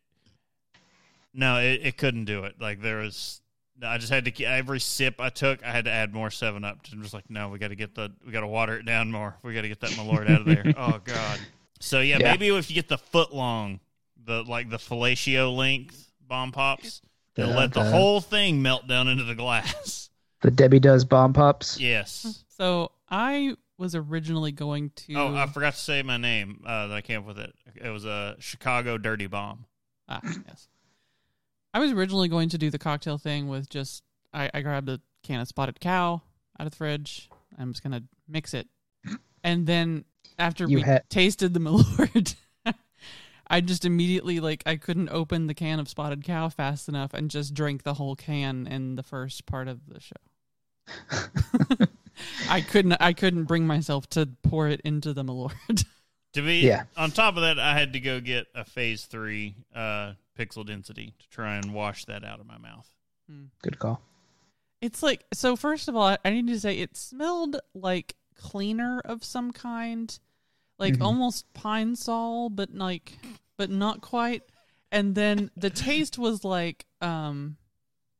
no, 1.34 1.58
it, 1.58 1.80
it 1.84 1.96
couldn't 1.96 2.24
do 2.24 2.44
it. 2.44 2.56
Like 2.60 2.80
there 2.82 2.98
was 2.98 3.40
I 3.82 3.98
just 3.98 4.12
had 4.12 4.24
to 4.26 4.44
every 4.44 4.80
sip 4.80 5.20
I 5.20 5.30
took, 5.30 5.64
I 5.64 5.70
had 5.70 5.86
to 5.86 5.90
add 5.90 6.12
more 6.12 6.30
Seven 6.30 6.64
Up. 6.64 6.78
I'm 6.92 7.02
just 7.02 7.14
like, 7.14 7.30
no, 7.30 7.48
we 7.48 7.58
got 7.58 7.68
to 7.68 7.76
get 7.76 7.94
the 7.94 8.12
we 8.26 8.32
got 8.32 8.40
to 8.40 8.46
water 8.46 8.76
it 8.78 8.84
down 8.84 9.10
more. 9.10 9.36
We 9.42 9.54
got 9.54 9.62
to 9.62 9.68
get 9.68 9.80
that 9.80 9.90
Malort 9.90 10.30
out 10.30 10.40
of 10.40 10.46
there. 10.46 10.64
oh 10.76 11.00
God. 11.04 11.38
So 11.80 12.00
yeah, 12.00 12.18
Yeah. 12.18 12.30
maybe 12.32 12.48
if 12.48 12.70
you 12.70 12.74
get 12.74 12.88
the 12.88 12.98
foot 12.98 13.32
long, 13.34 13.80
the 14.24 14.42
like 14.42 14.68
the 14.70 14.76
fellatio 14.76 15.54
length 15.56 16.12
bomb 16.26 16.52
pops, 16.52 17.00
It'll 17.36 17.54
let 17.54 17.72
the 17.72 17.84
whole 17.84 18.20
thing 18.20 18.60
melt 18.60 18.86
down 18.86 19.08
into 19.08 19.24
the 19.24 19.34
glass. 19.34 20.10
the 20.42 20.50
Debbie 20.50 20.80
does 20.80 21.04
bomb 21.04 21.32
pops. 21.32 21.80
Yes. 21.80 22.44
So 22.48 22.92
I 23.08 23.56
was 23.78 23.94
originally 23.94 24.52
going 24.52 24.90
to. 24.94 25.14
Oh, 25.14 25.34
I 25.34 25.46
forgot 25.46 25.72
to 25.72 25.78
say 25.80 26.02
my 26.02 26.18
name 26.18 26.62
uh, 26.66 26.88
that 26.88 26.94
I 26.94 27.00
came 27.00 27.20
up 27.20 27.26
with 27.26 27.38
it. 27.38 27.54
It 27.82 27.88
was 27.88 28.04
a 28.04 28.36
Chicago 28.40 28.98
Dirty 28.98 29.26
Bomb. 29.26 29.64
Ah, 30.06 30.20
yes. 30.46 30.68
I 31.72 31.78
was 31.78 31.92
originally 31.92 32.28
going 32.28 32.48
to 32.50 32.58
do 32.58 32.70
the 32.70 32.78
cocktail 32.78 33.18
thing 33.18 33.48
with 33.48 33.68
just 33.70 34.02
I, 34.32 34.50
I 34.52 34.60
grabbed 34.62 34.88
a 34.88 35.00
can 35.22 35.40
of 35.40 35.48
spotted 35.48 35.80
cow 35.80 36.22
out 36.58 36.66
of 36.66 36.70
the 36.70 36.76
fridge. 36.76 37.28
I'm 37.58 37.72
just 37.72 37.82
gonna 37.82 38.02
mix 38.28 38.54
it, 38.54 38.68
and 39.44 39.66
then 39.66 40.04
after 40.38 40.66
You 40.68 40.76
we 40.76 40.82
had- 40.82 41.08
tasted 41.10 41.52
the 41.54 41.60
Malort, 41.64 42.34
I 43.46 43.60
just 43.60 43.84
immediately 43.84 44.40
like 44.40 44.62
I 44.66 44.76
couldn't 44.76 45.08
open 45.10 45.46
the 45.46 45.54
can 45.54 45.78
of 45.80 45.88
spotted 45.88 46.24
cow 46.24 46.48
fast 46.48 46.88
enough 46.88 47.12
and 47.14 47.30
just 47.30 47.52
drank 47.54 47.82
the 47.82 47.94
whole 47.94 48.14
can 48.16 48.66
in 48.66 48.94
the 48.96 49.02
first 49.02 49.46
part 49.46 49.68
of 49.68 49.80
the 49.88 50.00
show. 50.00 50.14
I 52.48 52.60
couldn't 52.60 52.92
I 53.00 53.12
couldn't 53.12 53.44
bring 53.44 53.66
myself 53.66 54.08
to 54.10 54.28
pour 54.42 54.68
it 54.68 54.80
into 54.82 55.12
the 55.12 55.24
Malort. 55.24 55.84
To 56.34 56.42
be 56.42 56.60
Yeah. 56.60 56.84
on 56.96 57.10
top 57.10 57.34
of 57.34 57.42
that, 57.42 57.58
I 57.58 57.76
had 57.76 57.94
to 57.94 57.98
go 57.98 58.20
get 58.20 58.46
a 58.54 58.64
phase 58.64 59.04
three 59.04 59.56
uh, 59.74 60.12
pixel 60.46 60.64
density 60.66 61.14
to 61.18 61.28
try 61.28 61.56
and 61.56 61.74
wash 61.74 62.04
that 62.06 62.24
out 62.24 62.40
of 62.40 62.46
my 62.46 62.58
mouth. 62.58 62.88
Good 63.62 63.78
call. 63.78 64.00
It's 64.80 65.02
like 65.02 65.24
so. 65.32 65.54
First 65.56 65.88
of 65.88 65.94
all, 65.96 66.04
I- 66.08 66.18
I 66.24 66.30
need 66.30 66.46
to 66.48 66.58
say 66.58 66.78
it 66.78 66.96
smelled 66.96 67.56
like 67.74 68.16
cleaner 68.34 69.00
of 69.04 69.22
some 69.22 69.52
kind, 69.52 70.18
like 70.78 70.94
Mhm. 70.94 71.02
almost 71.04 71.52
pine 71.52 71.94
sol, 71.96 72.48
but 72.48 72.74
like, 72.74 73.18
but 73.56 73.70
not 73.70 74.00
quite. 74.00 74.42
And 74.90 75.14
then 75.14 75.50
the 75.56 75.70
taste 75.86 76.18
was 76.18 76.42
like, 76.44 76.86
um, 77.00 77.56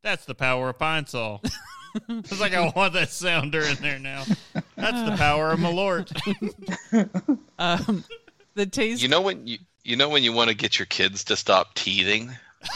That's 0.02 0.24
the 0.26 0.34
power 0.34 0.68
of 0.70 0.78
Pine 0.78 1.06
Sol. 1.06 1.42
it's 2.08 2.40
like 2.40 2.54
I 2.54 2.70
want 2.76 2.92
that 2.92 3.10
sounder 3.10 3.62
in 3.62 3.74
there 3.76 3.98
now. 3.98 4.24
That's 4.76 5.10
the 5.10 5.16
power 5.18 5.50
of 5.50 5.58
Malort. 5.58 6.08
um, 7.58 8.04
the 8.54 8.66
taste. 8.66 9.02
You 9.02 9.08
know 9.08 9.20
when 9.22 9.46
you 9.46 9.58
you 9.84 9.96
know 9.96 10.08
when 10.08 10.22
you 10.22 10.32
want 10.32 10.48
to 10.48 10.54
get 10.54 10.78
your 10.78 10.86
kids 10.86 11.24
to 11.24 11.36
stop 11.36 11.74
teething 11.74 12.30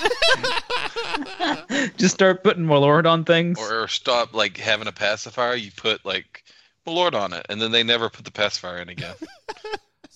Just 1.97 2.15
start 2.15 2.43
putting 2.43 2.65
Malort 2.65 3.07
on 3.07 3.25
things. 3.25 3.59
or 3.59 3.89
stop 3.89 4.35
like 4.35 4.57
having 4.57 4.89
a 4.89 4.93
pacifier, 4.93 5.55
you 5.55 5.71
put 5.77 6.05
like 6.05 6.45
Malort 6.87 7.15
on 7.15 7.33
it, 7.33 7.47
and 7.49 7.61
then 7.61 7.73
they 7.73 7.83
never 7.83 8.09
put 8.09 8.25
the 8.25 8.31
pacifier 8.31 8.79
in 8.79 8.89
again. 8.89 9.15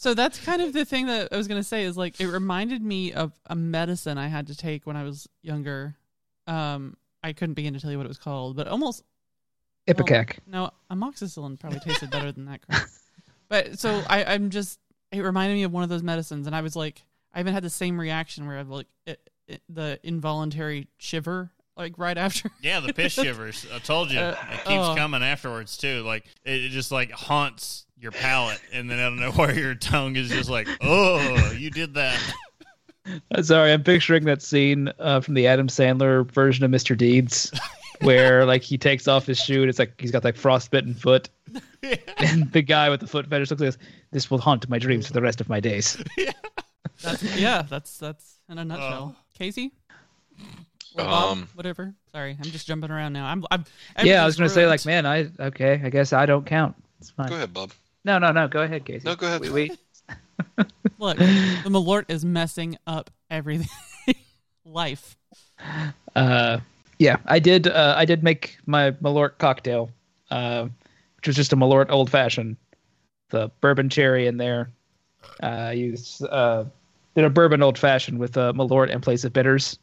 So 0.01 0.15
that's 0.15 0.39
kind 0.39 0.63
of 0.63 0.73
the 0.73 0.85
thing 0.85 1.09
that 1.09 1.31
I 1.33 1.37
was 1.37 1.49
gonna 1.49 1.65
say 1.65 1.83
is 1.83 1.97
like 1.97 2.21
it 2.21 2.29
reminded 2.29 2.81
me 2.81 3.13
of 3.13 3.33
a 3.47 3.57
medicine 3.57 4.17
I 4.17 4.29
had 4.29 4.47
to 4.47 4.57
take 4.57 4.87
when 4.87 4.97
I 4.97 5.03
was 5.03 5.29
younger. 5.43 5.97
Um, 6.47 6.97
I 7.25 7.33
couldn't 7.33 7.55
begin 7.55 7.75
to 7.75 7.81
tell 7.81 7.91
you 7.91 7.97
what 7.97 8.05
it 8.05 8.09
was 8.09 8.17
called, 8.17 8.55
but 8.55 8.69
almost 8.69 9.03
Ipecac. 9.89 10.39
No, 10.47 10.71
amoxicillin 10.89 11.59
probably 11.59 11.81
tasted 11.81 12.11
better 12.11 12.31
than 12.31 12.45
that 12.45 12.63
crap. 12.63 12.87
But 13.49 13.81
so 13.81 14.01
I, 14.09 14.23
I'm 14.23 14.51
just 14.51 14.79
it 15.13 15.21
reminded 15.21 15.55
me 15.55 15.63
of 15.63 15.73
one 15.73 15.83
of 15.83 15.89
those 15.89 16.03
medicines, 16.03 16.47
and 16.47 16.55
I 16.55 16.61
was 16.61 16.77
like, 16.77 17.05
I 17.33 17.41
even 17.41 17.55
had 17.55 17.63
the 17.63 17.71
same 17.71 18.01
reaction 18.01 18.47
where 18.47 18.59
I've 18.59 18.69
like 18.69 18.87
it, 19.07 19.31
it, 19.47 19.63
the 19.69 19.99
involuntary 20.03 20.89
shiver 20.99 21.51
like 21.77 21.99
right 21.99 22.19
after. 22.19 22.51
Yeah, 22.63 22.81
the 22.81 22.93
piss 22.93 23.13
shivers. 23.13 23.67
I 23.73 23.79
told 23.79 24.11
you. 24.11 24.19
Uh, 24.19 24.37
it 24.53 24.57
keeps 24.59 24.89
oh. 24.89 24.95
coming 24.97 25.23
afterwards 25.23 25.77
too. 25.77 26.03
Like 26.03 26.27
it, 26.45 26.65
it 26.65 26.69
just 26.71 26.93
like 26.93 27.11
haunts 27.13 27.87
your 27.99 28.13
palate, 28.13 28.61
and 28.73 28.91
then 28.91 28.99
out 28.99 29.13
of 29.13 29.19
nowhere, 29.19 29.59
your 29.59 29.75
tongue 29.75 30.17
is 30.17 30.29
just 30.29 30.51
like, 30.51 30.69
"Oh, 30.81 31.53
you 31.57 31.71
did 31.71 31.95
that." 31.95 32.21
Uh, 33.35 33.43
Sorry, 33.43 33.73
I'm 33.73 33.83
picturing 33.83 34.27
that 34.27 34.43
scene 34.43 34.93
uh, 34.99 35.21
from 35.23 35.33
the 35.33 35.47
Adam 35.47 35.69
Sandler 35.69 36.31
version 36.31 36.63
of 36.63 36.71
Mr. 36.71 36.95
Deeds, 36.95 37.51
where 38.03 38.45
like 38.45 38.63
he 38.63 38.79
takes 38.79 39.09
off 39.09 39.27
his 39.27 39.39
shoe 39.39 39.61
and 39.63 39.69
it's 39.71 39.79
like 39.79 40.01
he's 40.01 40.11
got 40.11 40.25
like 40.25 40.37
frostbitten 40.37 40.95
foot, 40.95 41.29
and 42.19 42.51
the 42.53 42.63
guy 42.63 42.89
with 42.91 43.01
the 43.01 43.07
foot 43.07 43.27
fetish 43.29 43.51
looks 43.51 43.61
like 43.61 43.69
this. 43.75 43.79
This 44.11 44.31
will 44.31 44.39
haunt 44.39 44.69
my 44.69 44.79
dreams 44.79 45.07
for 45.07 45.13
the 45.13 45.23
rest 45.23 45.41
of 45.41 45.49
my 45.49 45.61
days. 45.61 46.03
That's, 47.03 47.23
yeah, 47.39 47.63
that's 47.63 47.97
that's 47.99 48.39
in 48.49 48.59
a 48.59 48.65
nutshell. 48.65 49.15
Casey. 49.33 49.73
Or 50.95 51.05
Bob, 51.05 51.33
Um, 51.33 51.49
whatever. 51.55 51.95
Sorry, 52.11 52.37
I'm 52.37 52.51
just 52.51 52.67
jumping 52.67 52.91
around 52.91 53.13
now. 53.13 53.27
I'm. 53.27 53.45
I'm 53.53 53.65
yeah, 54.03 54.23
I 54.23 54.27
was 54.27 54.37
gonna 54.37 54.47
everything's 54.51 54.83
say 54.83 54.89
like, 54.91 55.05
man, 55.05 55.07
I 55.07 55.45
okay, 55.47 55.81
I 55.85 55.91
guess 55.91 56.13
I 56.13 56.27
don't 56.27 56.45
count. 56.45 56.75
It's 56.99 57.11
fine. 57.11 57.29
Go 57.29 57.37
ahead, 57.37 57.55
Bob. 57.55 57.71
No, 58.05 58.19
no, 58.19 58.33
no. 58.33 58.49
Go 58.49 58.63
ahead, 58.63 58.85
Casey. 58.85 59.05
No, 59.05 59.15
go 59.15 59.29
ahead. 59.29 59.41
We, 59.43 59.51
we, 59.51 59.71
Look, 60.99 61.19
the 61.19 61.69
Malort 61.69 62.07
is 62.09 62.25
messing 62.25 62.77
up 62.85 63.11
everything. 63.31 63.69
Life. 64.65 65.17
uh, 66.17 66.59
yeah, 66.99 67.17
I 67.27 67.39
did. 67.39 67.67
Uh, 67.67 67.95
I 67.97 68.05
did 68.05 68.23
make 68.23 68.59
my 68.67 68.93
Malort 68.93 69.39
cocktail, 69.39 69.91
uh, 70.31 70.69
which 71.17 71.27
was 71.27 71.37
just 71.37 71.53
a 71.53 71.57
Malort 71.57 71.91
old 71.91 72.11
fashioned. 72.11 72.57
The 73.31 73.51
bourbon 73.61 73.89
cherry 73.91 74.27
in 74.27 74.37
there. 74.37 74.71
Uh, 75.43 75.47
I 75.47 75.73
used 75.73 76.25
uh, 76.25 76.65
did 77.15 77.25
a 77.25 77.31
bourbon 77.31 77.63
old 77.63 77.79
fashioned 77.79 78.19
with 78.19 78.37
uh, 78.37 78.53
Malort 78.55 78.91
in 78.91 79.01
place 79.01 79.25
of 79.25 79.33
bitters. 79.33 79.79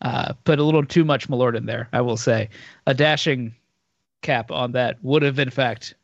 Uh, 0.00 0.32
put 0.44 0.58
a 0.58 0.64
little 0.64 0.84
too 0.84 1.04
much 1.04 1.28
Malort 1.28 1.56
in 1.56 1.66
there, 1.66 1.88
I 1.92 2.00
will 2.00 2.16
say. 2.16 2.48
A 2.86 2.94
dashing 2.94 3.54
cap 4.20 4.50
on 4.50 4.72
that 4.72 4.98
would 5.02 5.22
have, 5.22 5.38
in 5.38 5.50
fact, 5.50 5.94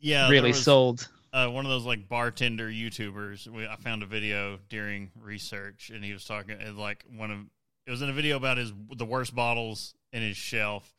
Yeah, 0.00 0.30
really 0.30 0.50
was, 0.50 0.62
sold. 0.62 1.08
uh, 1.32 1.48
one 1.48 1.66
of 1.66 1.70
those 1.70 1.84
like 1.84 2.08
bartender 2.08 2.68
YouTubers. 2.70 3.46
We, 3.46 3.66
I 3.66 3.76
found 3.76 4.02
a 4.02 4.06
video 4.06 4.58
during 4.70 5.10
research, 5.20 5.90
and 5.94 6.02
he 6.02 6.14
was 6.14 6.24
talking 6.24 6.56
like 6.76 7.04
one 7.14 7.30
of 7.30 7.38
it 7.86 7.90
was 7.90 8.02
in 8.02 8.08
a 8.08 8.12
video 8.12 8.36
about 8.36 8.58
his 8.58 8.72
the 8.96 9.04
worst 9.04 9.34
bottles 9.34 9.94
in 10.12 10.22
his 10.22 10.36
shelf, 10.36 10.94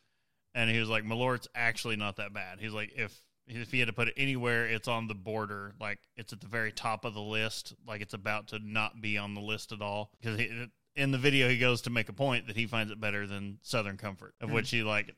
and 0.53 0.69
he 0.69 0.79
was 0.79 0.89
like, 0.89 1.03
Malort's 1.03 1.47
actually 1.55 1.95
not 1.95 2.17
that 2.17 2.33
bad. 2.33 2.59
He's 2.59 2.73
like, 2.73 2.93
if 2.95 3.21
if 3.47 3.71
he 3.71 3.79
had 3.79 3.87
to 3.87 3.93
put 3.93 4.07
it 4.07 4.13
anywhere, 4.17 4.65
it's 4.65 4.87
on 4.87 5.07
the 5.07 5.13
border, 5.13 5.73
like 5.79 5.99
it's 6.15 6.33
at 6.33 6.41
the 6.41 6.47
very 6.47 6.71
top 6.71 7.05
of 7.05 7.13
the 7.13 7.21
list, 7.21 7.73
like 7.87 8.01
it's 8.01 8.13
about 8.13 8.47
to 8.47 8.59
not 8.59 9.01
be 9.01 9.17
on 9.17 9.35
the 9.35 9.41
list 9.41 9.71
at 9.71 9.81
all. 9.81 10.11
Because 10.19 10.39
in 10.95 11.11
the 11.11 11.17
video, 11.17 11.49
he 11.49 11.57
goes 11.57 11.81
to 11.83 11.89
make 11.89 12.09
a 12.09 12.13
point 12.13 12.47
that 12.47 12.55
he 12.55 12.65
finds 12.65 12.91
it 12.91 12.99
better 12.99 13.27
than 13.27 13.59
Southern 13.61 13.97
Comfort, 13.97 14.33
of 14.41 14.51
which 14.51 14.71
he 14.71 14.81
like 14.81 15.13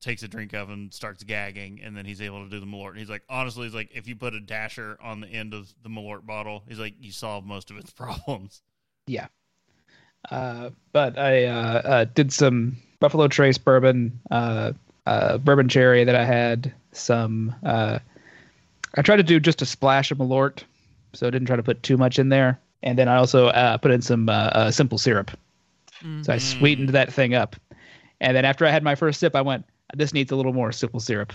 takes 0.00 0.22
a 0.22 0.28
drink 0.28 0.52
of 0.52 0.68
and 0.70 0.92
starts 0.92 1.24
gagging, 1.24 1.80
and 1.82 1.96
then 1.96 2.04
he's 2.04 2.20
able 2.20 2.44
to 2.44 2.50
do 2.50 2.60
the 2.60 2.66
Malort. 2.66 2.90
And 2.90 2.98
he's 2.98 3.08
like, 3.08 3.22
honestly, 3.28 3.64
he's 3.64 3.74
like, 3.74 3.90
if 3.94 4.06
you 4.06 4.14
put 4.14 4.34
a 4.34 4.40
dasher 4.40 4.98
on 5.02 5.20
the 5.20 5.28
end 5.28 5.54
of 5.54 5.72
the 5.82 5.88
Malort 5.88 6.26
bottle, 6.26 6.62
he's 6.68 6.78
like, 6.78 6.94
you 7.00 7.10
solve 7.10 7.44
most 7.44 7.70
of 7.70 7.78
its 7.78 7.90
problems. 7.92 8.62
Uh, 10.30 10.70
but 10.92 11.18
I 11.18 11.44
uh, 11.44 11.82
uh, 11.84 12.04
did 12.14 12.32
some 12.32 12.76
Buffalo 13.00 13.28
Trace 13.28 13.58
bourbon, 13.58 14.18
uh, 14.30 14.72
uh, 15.06 15.38
bourbon 15.38 15.68
cherry 15.68 16.04
that 16.04 16.14
I 16.14 16.24
had. 16.24 16.72
Some 16.92 17.54
uh, 17.64 17.98
I 18.96 19.02
tried 19.02 19.16
to 19.16 19.22
do 19.22 19.40
just 19.40 19.60
a 19.62 19.66
splash 19.66 20.10
of 20.10 20.18
Malort, 20.18 20.62
so 21.12 21.26
I 21.26 21.30
didn't 21.30 21.46
try 21.46 21.56
to 21.56 21.62
put 21.62 21.82
too 21.82 21.96
much 21.96 22.18
in 22.18 22.28
there. 22.28 22.58
And 22.82 22.98
then 22.98 23.08
I 23.08 23.16
also 23.16 23.48
uh, 23.48 23.78
put 23.78 23.90
in 23.90 24.02
some 24.02 24.30
simple 24.70 24.98
syrup, 24.98 25.30
so 26.22 26.32
I 26.32 26.38
sweetened 26.38 26.90
that 26.90 27.12
thing 27.12 27.34
up. 27.34 27.56
And 28.20 28.36
then 28.36 28.44
after 28.44 28.66
I 28.66 28.70
had 28.70 28.82
my 28.82 28.94
first 28.94 29.20
sip, 29.20 29.34
I 29.34 29.40
went, 29.40 29.64
"This 29.94 30.12
needs 30.12 30.30
a 30.32 30.36
little 30.36 30.52
more 30.52 30.70
simple 30.70 31.00
syrup." 31.00 31.32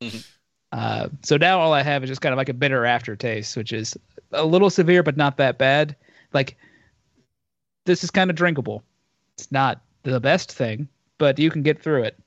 uh, 0.72 1.08
so 1.22 1.36
now 1.36 1.60
all 1.60 1.72
I 1.72 1.82
have 1.82 2.02
is 2.04 2.10
just 2.10 2.20
kind 2.20 2.32
of 2.32 2.36
like 2.36 2.48
a 2.48 2.54
bitter 2.54 2.86
aftertaste, 2.86 3.56
which 3.56 3.72
is 3.72 3.96
a 4.32 4.44
little 4.44 4.70
severe, 4.70 5.02
but 5.02 5.16
not 5.16 5.36
that 5.36 5.58
bad. 5.58 5.96
Like 6.32 6.56
this 7.84 8.04
is 8.04 8.10
kind 8.10 8.30
of 8.30 8.36
drinkable. 8.36 8.82
It's 9.34 9.50
not 9.50 9.80
the 10.02 10.20
best 10.20 10.52
thing, 10.52 10.88
but 11.18 11.38
you 11.38 11.50
can 11.50 11.62
get 11.62 11.82
through 11.82 12.04
it. 12.04 12.18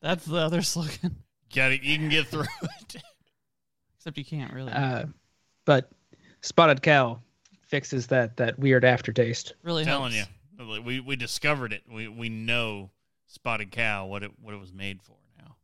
That's 0.00 0.24
the 0.24 0.38
other 0.38 0.62
slogan. 0.62 1.16
Got 1.54 1.72
it. 1.72 1.82
You 1.82 1.96
can 1.96 2.08
get 2.08 2.26
through 2.26 2.46
it. 2.62 2.96
Except 3.96 4.18
you 4.18 4.24
can't 4.24 4.52
really. 4.52 4.72
Uh, 4.72 5.04
but 5.64 5.90
spotted 6.40 6.82
cow 6.82 7.20
fixes 7.62 8.08
that 8.08 8.36
that 8.38 8.58
weird 8.58 8.84
aftertaste. 8.84 9.54
really 9.62 9.84
telling 9.84 10.12
helps. 10.12 10.30
you, 10.58 10.82
we 10.82 11.00
we 11.00 11.16
discovered 11.16 11.72
it. 11.72 11.82
We 11.90 12.08
we 12.08 12.28
know 12.28 12.90
spotted 13.28 13.70
cow 13.70 14.06
what 14.06 14.22
it 14.22 14.32
what 14.40 14.54
it 14.54 14.60
was 14.60 14.72
made 14.72 15.00
for 15.02 15.16
now. 15.38 15.56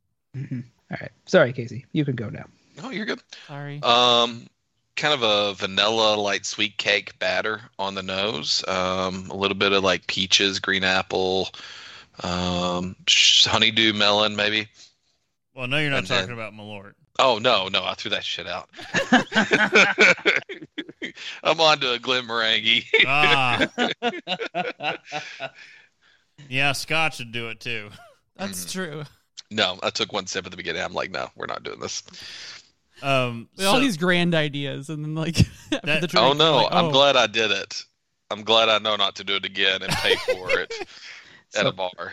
All 0.90 0.96
right, 1.00 1.10
sorry, 1.26 1.52
Casey, 1.52 1.84
you 1.92 2.04
can 2.04 2.14
go 2.14 2.28
now. 2.28 2.44
Oh, 2.82 2.90
you're 2.90 3.06
good. 3.06 3.20
Sorry. 3.48 3.80
Um, 3.82 4.46
kind 4.98 5.14
of 5.14 5.22
a 5.22 5.54
vanilla 5.54 6.16
light 6.16 6.44
sweet 6.44 6.76
cake 6.76 7.18
batter 7.18 7.62
on 7.78 7.94
the 7.94 8.02
nose. 8.02 8.62
Um, 8.68 9.30
a 9.30 9.36
little 9.36 9.56
bit 9.56 9.72
of 9.72 9.82
like 9.82 10.06
peaches, 10.08 10.58
green 10.58 10.84
apple, 10.84 11.48
um, 12.22 12.94
honeydew 13.08 13.94
melon, 13.94 14.36
maybe. 14.36 14.68
Well, 15.54 15.68
no, 15.68 15.78
you're 15.78 15.90
not 15.90 16.00
And 16.00 16.06
then- 16.08 16.18
talking 16.20 16.34
about 16.34 16.52
Malort. 16.52 16.92
Oh 17.20 17.38
no, 17.38 17.66
no, 17.66 17.84
I 17.84 17.94
threw 17.94 18.12
that 18.12 18.24
shit 18.24 18.46
out. 18.46 18.68
I'm 21.42 21.60
on 21.60 21.80
to 21.80 21.94
a 21.94 21.98
Glenmorangie. 21.98 22.84
Ah, 23.06 23.66
yeah, 26.48 26.70
Scotch 26.72 27.18
would 27.18 27.32
do 27.32 27.48
it 27.48 27.58
too. 27.60 27.90
That's 28.36 28.64
Mhm. 28.66 28.72
true. 28.72 29.04
no, 29.50 29.80
I 29.82 29.90
took 29.90 30.12
one 30.12 30.26
sip 30.28 30.44
at 30.44 30.52
the 30.52 30.56
beginning. 30.56 30.82
I'm 30.82 30.92
like, 30.94 31.10
no, 31.10 31.28
we're 31.34 31.46
not 31.46 31.64
doing 31.64 31.80
this. 31.80 32.04
Um, 33.02 33.48
We 33.56 33.64
all 33.64 33.78
these 33.80 33.96
grand 33.96 34.34
ideas, 34.34 34.88
and 34.88 35.04
then 35.04 35.14
like 35.14 35.36
That- 35.70 36.00
the 36.00 36.06
drink, 36.06 36.14
oh 36.16 36.32
no, 36.32 36.56
like, 36.58 36.68
I'm 36.72 36.86
oh, 36.86 36.90
glad 36.90 37.16
I 37.16 37.26
did 37.26 37.50
it. 37.50 37.84
I'm 38.30 38.42
glad 38.42 38.68
I 38.68 38.78
know 38.78 38.96
not 38.96 39.16
to 39.16 39.24
do 39.24 39.36
it 39.36 39.44
again 39.44 39.82
and 39.82 39.90
pay 39.92 40.16
for 40.16 40.50
it 40.60 40.72
at 40.80 41.62
So- 41.62 41.68
a 41.68 41.72
bar. 41.72 42.12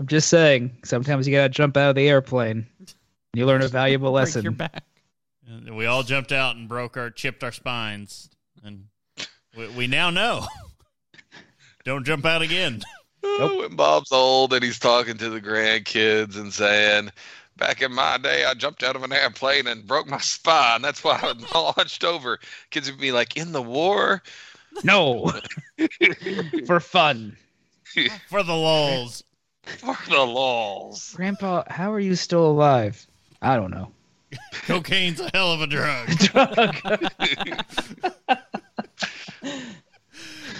I'm 0.00 0.06
just 0.08 0.28
saying, 0.28 0.76
sometimes 0.84 1.28
you 1.28 1.34
gotta 1.34 1.48
jump 1.48 1.76
out 1.76 1.90
of 1.90 1.94
the 1.96 2.08
airplane. 2.08 2.66
You 3.34 3.46
learn 3.46 3.62
a 3.62 3.68
valuable 3.82 4.10
Break 4.10 4.22
lesson. 4.26 4.42
your 4.42 4.52
back. 4.52 4.82
And 5.46 5.76
we 5.76 5.86
all 5.86 6.02
jumped 6.02 6.32
out 6.32 6.56
and 6.56 6.68
broke 6.68 6.96
our 6.96 7.10
chipped 7.10 7.44
our 7.44 7.52
spines, 7.52 8.28
and 8.64 8.86
we, 9.56 9.68
we 9.68 9.86
now 9.86 10.10
know. 10.10 10.46
Don't 11.84 12.04
jump 12.04 12.24
out 12.24 12.42
again. 12.42 12.80
When 13.22 13.76
Bob's 13.76 14.12
old 14.12 14.52
and 14.52 14.62
he's 14.64 14.78
talking 14.78 15.16
to 15.18 15.30
the 15.30 15.40
grandkids 15.40 16.36
and 16.36 16.52
saying, 16.52 17.10
Back 17.62 17.80
in 17.80 17.92
my 17.94 18.18
day, 18.18 18.44
I 18.44 18.54
jumped 18.54 18.82
out 18.82 18.96
of 18.96 19.04
an 19.04 19.12
airplane 19.12 19.68
and 19.68 19.86
broke 19.86 20.08
my 20.08 20.18
spine. 20.18 20.82
That's 20.82 21.04
why 21.04 21.20
I 21.22 21.26
was 21.32 21.74
hunched 21.76 22.02
over. 22.02 22.40
Kids 22.70 22.90
would 22.90 22.98
be 23.00 23.12
like, 23.12 23.36
In 23.36 23.52
the 23.52 23.62
war? 23.62 24.20
No, 24.82 25.30
for 26.66 26.80
fun. 26.80 27.36
For 28.28 28.42
the 28.42 28.52
lulls. 28.52 29.22
For 29.78 29.96
the 30.08 30.24
laws. 30.26 31.12
Grandpa, 31.14 31.62
how 31.68 31.92
are 31.92 32.00
you 32.00 32.16
still 32.16 32.44
alive? 32.50 33.06
I 33.40 33.54
don't 33.54 33.70
know. 33.70 33.92
Cocaine's 34.66 35.20
a 35.20 35.30
hell 35.32 35.52
of 35.52 35.60
a 35.60 35.66
drug. 35.68 36.08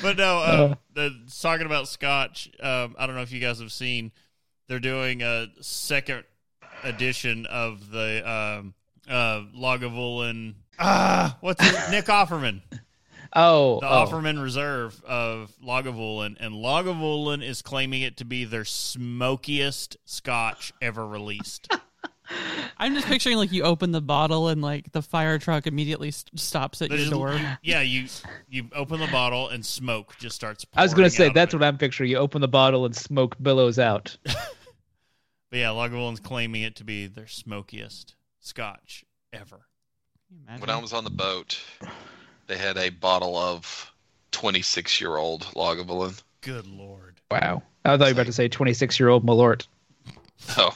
But 0.02 0.16
no, 0.18 0.38
uh, 0.38 0.40
Uh. 0.40 0.74
the, 0.94 1.20
talking 1.40 1.66
about 1.66 1.88
Scotch, 1.88 2.48
um, 2.60 2.94
I 2.96 3.08
don't 3.08 3.16
know 3.16 3.22
if 3.22 3.32
you 3.32 3.40
guys 3.40 3.58
have 3.58 3.72
seen, 3.72 4.12
they're 4.68 4.78
doing 4.78 5.20
a 5.22 5.48
second 5.60 6.22
edition 6.84 7.46
of 7.46 7.90
the 7.90 8.28
um, 8.28 8.74
uh, 9.08 9.42
Lagavulin. 9.56 10.54
Ah, 10.78 11.36
what's 11.40 11.64
it? 11.64 11.90
Nick 11.90 12.06
Offerman, 12.06 12.62
Oh, 13.34 13.80
the 13.80 13.88
oh. 13.88 14.06
Offerman 14.06 14.42
Reserve 14.42 15.02
of 15.04 15.52
Lagavulin, 15.64 16.36
and 16.40 16.54
Lagavulin 16.54 17.42
is 17.42 17.62
claiming 17.62 18.02
it 18.02 18.16
to 18.18 18.24
be 18.24 18.44
their 18.44 18.64
smokiest 18.64 19.96
Scotch 20.04 20.72
ever 20.82 21.06
released. 21.06 21.72
I'm 22.78 22.94
just 22.94 23.06
picturing 23.06 23.36
like 23.36 23.52
you 23.52 23.62
open 23.62 23.90
the 23.92 24.00
bottle 24.00 24.48
and 24.48 24.62
like 24.62 24.90
the 24.92 25.02
fire 25.02 25.38
truck 25.38 25.66
immediately 25.66 26.08
s- 26.08 26.24
stops 26.34 26.80
at 26.80 26.88
There's- 26.88 27.04
your 27.08 27.10
door. 27.10 27.40
Yeah, 27.62 27.82
you 27.82 28.06
you 28.48 28.68
open 28.74 29.00
the 29.00 29.06
bottle 29.08 29.48
and 29.48 29.64
smoke 29.64 30.14
just 30.18 30.34
starts. 30.36 30.64
I 30.74 30.82
was 30.82 30.94
gonna 30.94 31.10
say 31.10 31.30
that's 31.30 31.52
what. 31.52 31.62
I'm 31.62 31.76
picturing. 31.76 32.10
You 32.10 32.16
open 32.18 32.40
the 32.40 32.48
bottle 32.48 32.86
and 32.86 32.94
smoke 32.96 33.36
billows 33.42 33.78
out. 33.78 34.16
But 35.52 35.58
yeah, 35.58 35.68
Lagavulin's 35.68 36.18
claiming 36.18 36.62
it 36.62 36.76
to 36.76 36.84
be 36.84 37.06
their 37.06 37.26
smokiest 37.26 38.14
Scotch 38.40 39.04
ever. 39.34 39.66
Can 40.26 40.38
you 40.38 40.42
imagine? 40.46 40.60
When 40.62 40.70
I 40.70 40.80
was 40.80 40.94
on 40.94 41.04
the 41.04 41.10
boat, 41.10 41.60
they 42.46 42.56
had 42.56 42.78
a 42.78 42.88
bottle 42.88 43.36
of 43.36 43.92
26 44.30 44.98
year 44.98 45.18
old 45.18 45.42
Lagavulin. 45.54 46.22
Good 46.40 46.66
lord. 46.66 47.20
Wow. 47.30 47.62
I 47.84 47.98
thought 47.98 48.08
you 48.08 48.14
were 48.14 48.22
about 48.22 48.26
to 48.28 48.32
say 48.32 48.48
26 48.48 48.98
year 48.98 49.10
old 49.10 49.26
Malort. 49.26 49.66
Oh, 50.56 50.74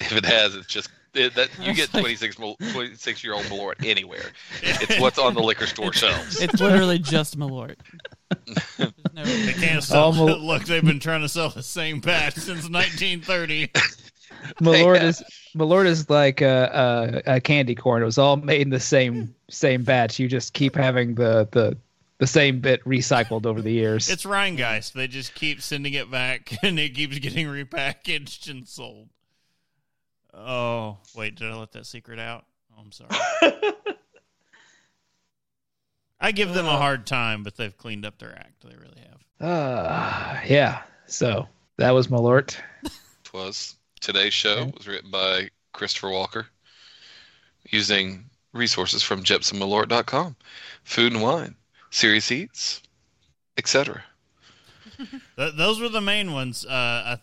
if 0.00 0.12
it 0.12 0.24
has, 0.24 0.54
it's 0.54 0.68
just 0.68 0.88
it, 0.88 0.94
that 1.12 1.50
you 1.60 1.74
get 1.74 1.84
It's 1.84 1.92
26 1.92 2.36
26 2.36 3.24
year 3.24 3.34
old 3.34 3.44
Malort 3.46 3.84
anywhere. 3.84 4.32
It's 4.62 5.00
what's 5.00 5.18
on 5.18 5.34
the 5.34 5.42
liquor 5.42 5.66
store 5.66 5.92
shelves. 5.92 6.40
It's 6.40 6.60
literally 6.60 6.98
just 6.98 7.38
Malort. 7.38 7.76
No- 8.78 9.24
They 9.24 9.52
can't 9.54 9.82
sell. 9.82 10.04
Almo- 10.04 10.36
Look, 10.38 10.64
they've 10.64 10.84
been 10.84 11.00
trying 11.00 11.22
to 11.22 11.28
sell 11.28 11.50
the 11.50 11.62
same 11.62 12.00
batch 12.00 12.34
since 12.34 12.68
1930. 12.68 13.68
Malort 14.62 15.02
uh, 15.02 15.06
is 15.06 15.22
Malort 15.54 15.86
is 15.86 16.08
like 16.08 16.40
a, 16.40 17.22
a, 17.26 17.34
a 17.36 17.40
candy 17.40 17.74
corn. 17.74 18.02
It 18.02 18.06
was 18.06 18.18
all 18.18 18.36
made 18.36 18.60
in 18.62 18.70
the 18.70 18.80
same 18.80 19.34
same 19.50 19.82
batch. 19.82 20.18
You 20.18 20.28
just 20.28 20.54
keep 20.54 20.74
having 20.76 21.14
the 21.14 21.48
the 21.50 21.76
the 22.18 22.26
same 22.26 22.60
bit 22.60 22.82
recycled 22.84 23.46
over 23.46 23.60
the 23.60 23.72
years. 23.72 24.08
It's 24.08 24.24
Rheingeist. 24.24 24.92
They 24.92 25.08
just 25.08 25.34
keep 25.34 25.60
sending 25.60 25.94
it 25.94 26.10
back, 26.10 26.52
and 26.62 26.78
it 26.78 26.94
keeps 26.94 27.18
getting 27.18 27.46
repackaged 27.48 28.48
and 28.50 28.66
sold. 28.68 29.08
Oh 30.34 30.98
wait, 31.14 31.34
did 31.36 31.50
I 31.50 31.54
let 31.54 31.72
that 31.72 31.86
secret 31.86 32.18
out? 32.18 32.44
Oh, 32.76 32.82
I'm 32.82 32.92
sorry. 32.92 33.10
I 36.20 36.32
give 36.32 36.52
them 36.52 36.66
a 36.66 36.76
hard 36.76 37.06
time, 37.06 37.42
but 37.42 37.56
they've 37.56 37.76
cleaned 37.76 38.04
up 38.04 38.18
their 38.18 38.32
act. 38.32 38.62
They 38.62 38.76
really 38.76 39.00
have. 39.00 39.48
uh, 39.48 40.40
yeah. 40.46 40.82
So 41.06 41.48
that 41.78 41.92
was 41.92 42.08
Malort. 42.08 42.56
was. 43.32 43.76
Today's 44.00 44.32
show 44.32 44.72
was 44.76 44.88
written 44.88 45.10
by 45.10 45.50
Christopher 45.72 46.08
Walker 46.08 46.46
using 47.68 48.24
resources 48.54 49.02
from 49.02 49.22
jeppsonsmalort.com. 49.22 50.36
Food 50.84 51.12
and 51.12 51.22
wine, 51.22 51.54
serious 51.90 52.32
eats, 52.32 52.82
etc. 53.58 54.02
Th- 55.36 55.54
those 55.54 55.80
were 55.80 55.90
the 55.90 56.00
main 56.00 56.32
ones. 56.32 56.64
Uh, 56.64 56.70
I, 56.70 57.18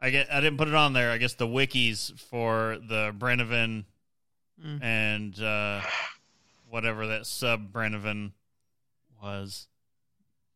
I 0.00 0.10
get. 0.10 0.32
I 0.32 0.40
didn't 0.40 0.58
put 0.58 0.68
it 0.68 0.74
on 0.74 0.92
there. 0.92 1.10
I 1.10 1.18
guess 1.18 1.34
the 1.34 1.46
wikis 1.46 2.18
for 2.20 2.78
the 2.88 3.12
Brennivin 3.16 3.84
Mm. 4.64 4.82
and 4.82 5.40
uh, 5.40 5.80
whatever 6.68 7.06
that 7.06 7.26
sub 7.26 7.72
Brennivin 7.72 8.32
was. 9.22 9.68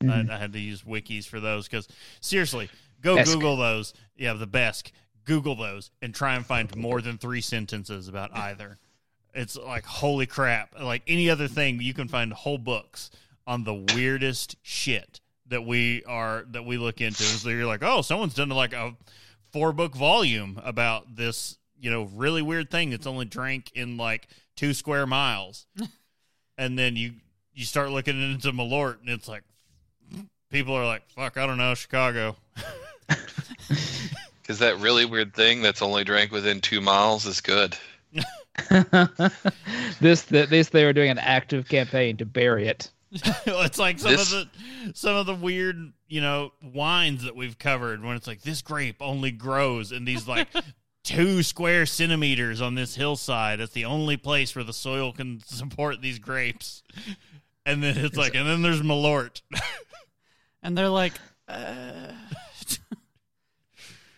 Mhm. 0.03 0.31
I, 0.31 0.35
I 0.35 0.39
had 0.39 0.53
to 0.55 0.59
use 0.59 0.83
wikis 0.83 1.25
for 1.27 1.39
those 1.39 1.69
because 1.69 1.87
seriously, 2.21 2.69
go 3.01 3.15
Besk. 3.15 3.33
Google 3.33 3.57
those. 3.57 3.95
Yeah, 4.17 4.33
the 4.33 4.47
best. 4.49 4.91
Google 5.25 5.55
those 5.55 5.93
and 6.03 6.13
try 6.13 6.35
and 6.35 6.45
find 6.45 6.75
more 6.77 7.01
than 7.01 7.17
three 7.17 7.41
sentences 7.41 8.09
about 8.09 8.37
either. 8.37 8.79
It's 9.35 9.55
like 9.57 9.85
holy 9.85 10.27
crap! 10.27 10.75
Like 10.81 11.03
any 11.07 11.31
other 11.31 11.47
thing, 11.47 11.81
you 11.81 11.95
can 11.95 12.09
find 12.09 12.33
whole 12.33 12.59
books 12.59 13.09
on 13.47 13.63
the 13.63 13.75
weirdest 13.95 14.57
shit 14.63 15.21
that 15.47 15.65
we 15.65 16.03
are 16.05 16.45
that 16.51 16.65
we 16.65 16.77
look 16.77 17.01
into. 17.01 17.23
So 17.23 17.51
you're 17.51 17.67
like, 17.67 17.85
oh, 17.85 18.03
someone's 18.03 18.35
done 18.35 18.49
like 18.49 18.73
a 18.73 18.97
four 19.53 19.73
book 19.73 19.95
volume 19.95 20.61
about 20.65 21.17
this, 21.17 21.59
you 21.79 21.91
know, 21.91 22.05
really 22.15 22.43
weird 22.43 22.71
thing 22.71 22.91
that's 22.91 23.07
only 23.07 23.25
drank 23.25 23.71
in 23.75 23.97
like 23.97 24.29
two 24.57 24.75
square 24.75 25.07
miles, 25.07 25.67
and 26.59 26.79
then 26.79 26.97
you 26.97 27.15
you 27.55 27.65
start 27.65 27.91
looking 27.91 28.21
into 28.21 28.53
Malort, 28.53 29.01
and 29.01 29.09
it's 29.09 29.29
like 29.29 29.43
people 30.51 30.75
are 30.75 30.87
like, 30.87 31.09
fuck, 31.11 31.37
I 31.37 31.47
don't 31.47 31.59
know, 31.59 31.75
Chicago. 31.75 32.37
Because 34.43 34.59
that 34.59 34.79
really 34.81 35.05
weird 35.05 35.33
thing 35.33 35.63
that's 35.63 35.83
only 35.83 36.03
drank 36.03 36.33
within 36.33 36.61
two 36.61 36.81
miles 36.81 37.25
is 37.27 37.41
good. 37.41 37.77
this 40.01 40.25
th- 40.25 40.49
this 40.49 40.69
they 40.71 40.85
were 40.85 40.93
doing 40.93 41.11
an 41.11 41.19
active 41.19 41.69
campaign 41.69 42.17
to 42.17 42.27
bury 42.27 42.67
it. 42.67 42.91
it's 43.47 43.79
like 43.79 43.99
some 43.99 44.13
This- 44.13 44.33
of 44.33 44.49
the 44.87 44.93
some 44.95 45.17
of 45.17 45.27
the 45.27 45.35
weird, 45.35 45.93
you 46.09 46.21
know, 46.21 46.53
wines 46.63 47.25
that 47.25 47.37
we've 47.37 47.59
covered 47.59 48.03
when 48.03 48.17
it's 48.17 48.27
like 48.27 48.43
this 48.43 48.63
grape 48.63 48.97
only 49.01 49.31
grows 49.31 49.93
in 49.93 50.05
these 50.07 50.27
like 50.27 50.49
two 51.05 51.43
square 51.43 51.85
centimeters 51.85 52.61
on 52.63 52.75
this 52.75 52.95
hillside. 52.95 53.61
It's 53.61 53.73
the 53.75 53.85
only 53.85 54.17
place 54.17 54.55
where 54.57 54.65
the 54.65 54.73
soil 54.73 55.13
can 55.13 55.41
support 55.45 56.01
these 56.01 56.19
grapes. 56.19 56.83
And 57.67 57.83
then 57.83 57.97
it's 57.99 58.17
like, 58.17 58.35
and 58.35 58.49
then 58.49 58.63
there's 58.63 58.81
Malort. 58.83 59.43
and 60.63 60.77
they're 60.77 60.89
like, 60.89 61.13
uh, 61.49 62.13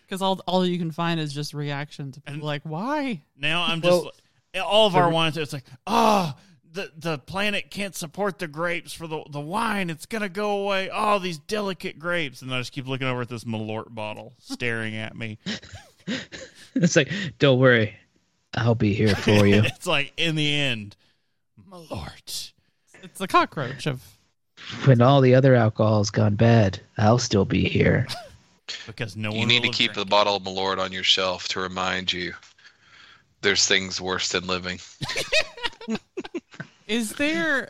because 0.03 0.21
all 0.21 0.39
all 0.47 0.65
you 0.65 0.77
can 0.77 0.91
find 0.91 1.19
is 1.19 1.33
just 1.33 1.53
reactions. 1.53 2.17
And- 2.25 2.41
like, 2.41 2.61
why? 2.63 3.23
Now 3.37 3.63
I'm 3.63 3.81
just 3.81 3.91
Well, 3.91 4.11
like, 4.53 4.63
all 4.65 4.87
of 4.87 4.95
our 4.95 5.09
wines. 5.09 5.37
It's 5.37 5.53
like, 5.53 5.65
oh, 5.85 6.33
the 6.75 6.91
the 6.97 7.17
planet 7.17 7.71
can't 7.71 7.95
support 7.95 8.37
the 8.37 8.47
grapes 8.47 8.93
for 8.93 9.07
the 9.07 9.23
the 9.29 9.39
wine. 9.39 9.89
It's 9.89 10.05
gonna 10.05 10.29
go 10.29 10.61
away. 10.63 10.89
Oh, 10.93 11.17
these 11.17 11.39
delicate 11.39 11.97
grapes, 11.97 12.41
and 12.41 12.53
I 12.53 12.59
just 12.59 12.71
keep 12.71 12.87
looking 12.87 13.07
over 13.07 13.21
at 13.21 13.29
this 13.29 13.45
Malort 13.45 13.95
bottle, 13.95 14.33
staring 14.39 14.95
at 14.95 15.15
me. 15.15 15.39
It's 16.75 16.97
like, 16.97 17.09
don't 17.39 17.57
worry, 17.57 17.95
I'll 18.53 18.75
be 18.75 18.93
here 18.93 19.15
for 19.15 19.47
you. 19.47 19.61
it's 19.65 19.87
like 19.87 20.11
in 20.17 20.35
the 20.35 20.53
end, 20.53 20.95
Malort. 21.71 22.51
It's 23.01 23.21
a 23.21 23.27
cockroach 23.27 23.87
of. 23.87 24.03
when 24.83 25.01
all 25.01 25.21
the 25.21 25.35
other 25.35 25.55
alcohol's 25.55 26.09
gone 26.09 26.35
bad, 26.35 26.81
I'll 26.97 27.17
still 27.17 27.45
be 27.45 27.67
here. 27.67 28.07
Because 28.87 29.15
no 29.15 29.29
You 29.29 29.37
one 29.37 29.41
You 29.41 29.47
need 29.47 29.61
to 29.61 29.67
will 29.67 29.73
keep 29.73 29.93
the 29.93 30.05
bottle 30.05 30.37
of 30.37 30.43
Malort 30.43 30.79
on 30.79 30.91
your 30.91 31.03
shelf 31.03 31.47
to 31.49 31.59
remind 31.59 32.11
you 32.11 32.33
there's 33.45 33.65
things 33.65 34.01
worse 34.01 34.29
than 34.29 34.45
living. 34.47 34.79
Is 36.87 37.13
there? 37.13 37.69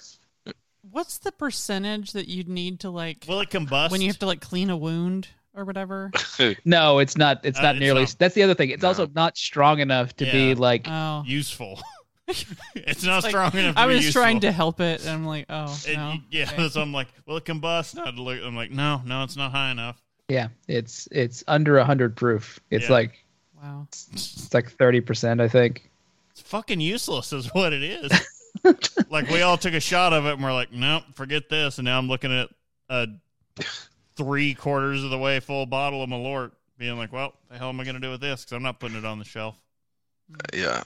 What's 0.90 1.20
the 1.20 1.32
percentage 1.32 2.14
that 2.14 2.28
you'd 2.28 2.50
need 2.50 2.82
to 2.82 2.90
like 2.90 3.24
it. 3.24 3.30
Will 3.30 3.42
it 3.42 3.50
combust 3.50 3.92
when 3.92 4.02
you 4.02 4.08
have 4.08 4.20
to 4.20 4.26
like 4.26 4.42
clean 4.42 4.70
a 4.70 4.78
wound 4.78 5.28
or 5.54 5.66
whatever? 5.66 6.12
No, 6.66 7.00
it's 7.00 7.18
not. 7.18 7.42
It's 7.44 7.60
Uh, 7.60 7.62
not 7.62 7.76
it's 7.76 7.82
nearly. 7.82 8.02
not- 8.02 8.16
that's 8.20 8.36
the 8.36 8.44
other 8.44 8.54
thing. 8.54 8.70
It's 8.72 8.82
No. 8.82 8.90
also 8.90 9.08
not 9.14 9.38
strong 9.38 9.80
enough 9.80 10.16
to 10.18 10.26
Yeah. 10.26 10.32
be 10.32 10.56
like. 10.56 10.88
Oh, 10.90 11.24
useful? 11.26 11.82
it's 12.76 13.04
not 13.04 13.24
Like, 13.24 13.32
strong 13.32 13.54
enough. 13.56 13.76
To 13.76 13.82
I 13.82 13.88
be 13.88 13.96
was 13.96 14.12
trying 14.12 14.40
to 14.42 14.52
help 14.52 14.80
it, 14.82 15.02
and 15.02 15.10
I'm 15.10 15.26
like, 15.26 15.46
oh 15.50 15.78
It- 15.88 15.96
no. 15.96 16.16
yeah, 16.32 16.50
Okay. 16.52 16.70
so 16.70 16.82
I'm 16.82 16.92
like, 16.94 17.08
will 17.26 17.38
it 17.38 17.46
combust? 17.46 17.94
And 17.98 18.08
I'd 18.08 18.16
look- 18.16 18.42
I'm 18.44 18.56
like, 18.56 18.72
no, 18.72 19.02
no, 19.06 19.24
it's 19.24 19.36
not 19.36 19.52
high 19.52 19.72
enough. 19.72 20.02
Yeah, 20.28 20.48
it's 20.68 21.08
it's 21.12 21.44
under 21.48 21.82
hundred 21.84 22.16
proof. 22.16 22.60
It's 22.72 22.86
Yeah. 22.86 22.92
like 22.94 23.25
Wow. 23.66 23.88
it's 23.92 24.54
like 24.54 24.72
thirty 24.72 25.02
percent, 25.02 25.42
I 25.42 25.48
think. 25.48 25.90
It's 26.32 26.42
fucking 26.42 26.82
useless, 26.82 27.34
is 27.34 27.48
what 27.54 27.74
it 27.74 27.82
is. 27.84 28.12
like 29.10 29.30
we 29.30 29.42
all 29.42 29.58
took 29.58 29.74
a 29.74 29.80
shot 29.80 30.14
of 30.14 30.26
it, 30.26 30.34
and 30.34 30.44
we're 30.44 30.54
like, 30.54 30.72
nope, 30.72 31.04
forget 31.14 31.50
this. 31.50 31.78
And 31.78 31.86
now 31.86 31.98
I'm 31.98 32.08
looking 32.08 32.32
at 32.32 32.50
a 32.90 33.08
three 34.16 34.54
quarters 34.54 35.04
of 35.04 35.10
the 35.10 35.18
way 35.18 35.40
full 35.40 35.66
bottle 35.66 36.04
of 36.04 36.10
Malort, 36.10 36.52
being 36.78 36.98
like, 36.98 37.12
"Well, 37.12 37.34
the 37.50 37.58
hell 37.58 37.70
am 37.70 37.80
I 37.80 37.84
going 37.84 37.96
to 37.96 38.02
do 38.02 38.12
with 38.12 38.22
this? 38.22 38.42
Because 38.44 38.54
I'm 38.54 38.64
not 38.64 38.80
putting 38.80 38.98
it 38.98 39.06
on 39.06 39.18
the 39.18 39.26
shelf." 39.26 39.56
Uh, 40.32 40.38
yeah. 40.54 40.84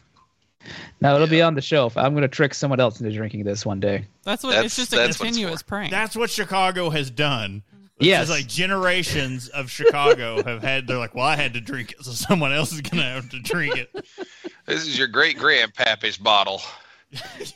No, 1.02 1.16
it'll 1.16 1.28
be 1.28 1.42
on 1.42 1.56
the 1.56 1.62
shelf. 1.62 1.96
I'm 1.98 2.14
going 2.14 2.22
to 2.24 2.28
trick 2.28 2.54
someone 2.54 2.80
else 2.80 3.00
into 3.00 3.14
drinking 3.16 3.44
this 3.44 3.66
one 3.66 3.80
day. 3.80 4.06
That's 4.24 4.44
what. 4.44 4.52
That's- 4.52 4.66
it's 4.66 4.76
just 4.76 4.94
a 4.94 4.98
that's 4.98 5.20
what 5.20 5.28
it's 5.28 5.36
continuous 5.38 5.64
prank. 5.64 5.92
That's 5.92 6.16
what 6.16 6.30
Chicago 6.30 6.90
has 6.90 7.10
done. 7.10 7.64
It's 8.00 8.08
Yes. 8.08 8.28
just 8.28 8.32
like 8.40 8.48
generations 8.48 9.50
of 9.50 9.70
Chicago 9.70 10.42
have 10.44 10.64
had. 10.64 10.88
They're 10.88 10.98
like, 10.98 11.14
"Well, 11.16 11.26
I 11.26 11.36
had 11.36 11.54
to 11.56 11.62
drink 11.62 11.92
it, 11.92 12.04
so 12.06 12.12
someone 12.12 12.54
else 12.54 12.72
is 12.72 12.82
going 12.82 13.04
to 13.04 13.10
have 13.10 13.30
to 13.32 13.40
drink 13.40 13.76
it." 13.78 13.94
This 14.66 14.88
is 14.88 14.98
your 14.98 15.08
great 15.08 15.38
grandpappy's 15.38 16.18
bottle. 16.18 16.62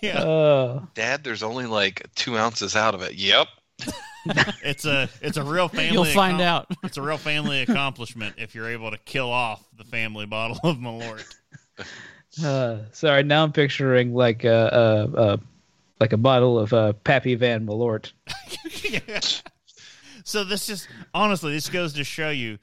Yeah, 0.02 0.24
Oh, 0.24 0.88
Dad, 0.96 1.24
there's 1.24 1.44
only 1.44 1.68
like 1.68 2.08
two 2.16 2.36
ounces 2.38 2.76
out 2.76 2.96
of 2.96 3.04
it. 3.04 3.14
Yep. 3.14 3.48
it's 4.64 4.86
a 4.86 5.08
it's 5.22 5.38
a 5.38 5.44
real 5.44 5.68
family. 5.68 5.92
You'll 5.94 6.06
find 6.06 6.40
accom- 6.40 6.44
out. 6.44 6.68
It's 6.84 6.98
a 6.98 7.02
real 7.04 7.18
family 7.20 7.62
accomplishment 7.62 8.34
if 8.40 8.56
you're 8.56 8.70
able 8.70 8.90
to 8.90 8.98
kill 8.98 9.30
off 9.30 9.64
the 9.78 9.84
family 9.84 10.26
bottle 10.26 10.60
of 10.64 10.78
Malort. 10.78 11.24
uh, 12.44 12.78
sorry. 12.92 13.22
Now 13.24 13.44
I'm 13.44 13.52
picturing 13.52 14.14
like 14.16 14.44
a, 14.44 15.10
a, 15.14 15.22
a 15.22 15.40
like 16.00 16.14
a 16.14 16.18
bottle 16.18 16.58
of 16.58 16.74
uh, 16.74 16.94
Pappy 17.04 17.36
Van 17.36 17.66
Malort. 17.66 18.12
So 20.24 20.44
this 20.44 20.68
just 20.68 20.88
honestly, 21.14 21.52
this 21.54 21.70
goes 21.70 21.94
to 21.94 22.04
show 22.04 22.30
you, 22.30 22.58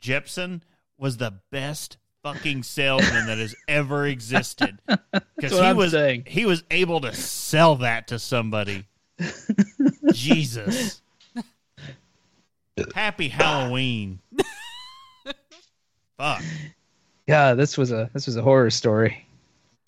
Jeppson 0.00 0.62
was 0.98 1.16
the 1.16 1.34
best 1.50 1.96
fucking 2.22 2.62
salesman 2.62 3.26
that 3.26 3.38
has 3.38 3.54
ever 3.68 4.06
existed. 4.06 4.78
Because 5.36 5.58
he 5.58 5.60
I'm 5.60 5.76
was 5.76 5.90
saying. 5.92 6.24
he 6.26 6.46
was 6.46 6.64
able 6.70 7.00
to 7.02 7.12
sell 7.12 7.76
that 7.76 8.08
to 8.08 8.18
somebody. 8.18 8.84
Jesus. 10.12 11.02
Happy 12.94 13.28
Halloween. 13.28 14.20
Fuck. 16.16 16.42
Yeah, 17.26 17.54
this 17.54 17.76
was 17.76 17.92
a 17.92 18.10
this 18.14 18.26
was 18.26 18.36
a 18.36 18.42
horror 18.42 18.70
story. 18.70 19.26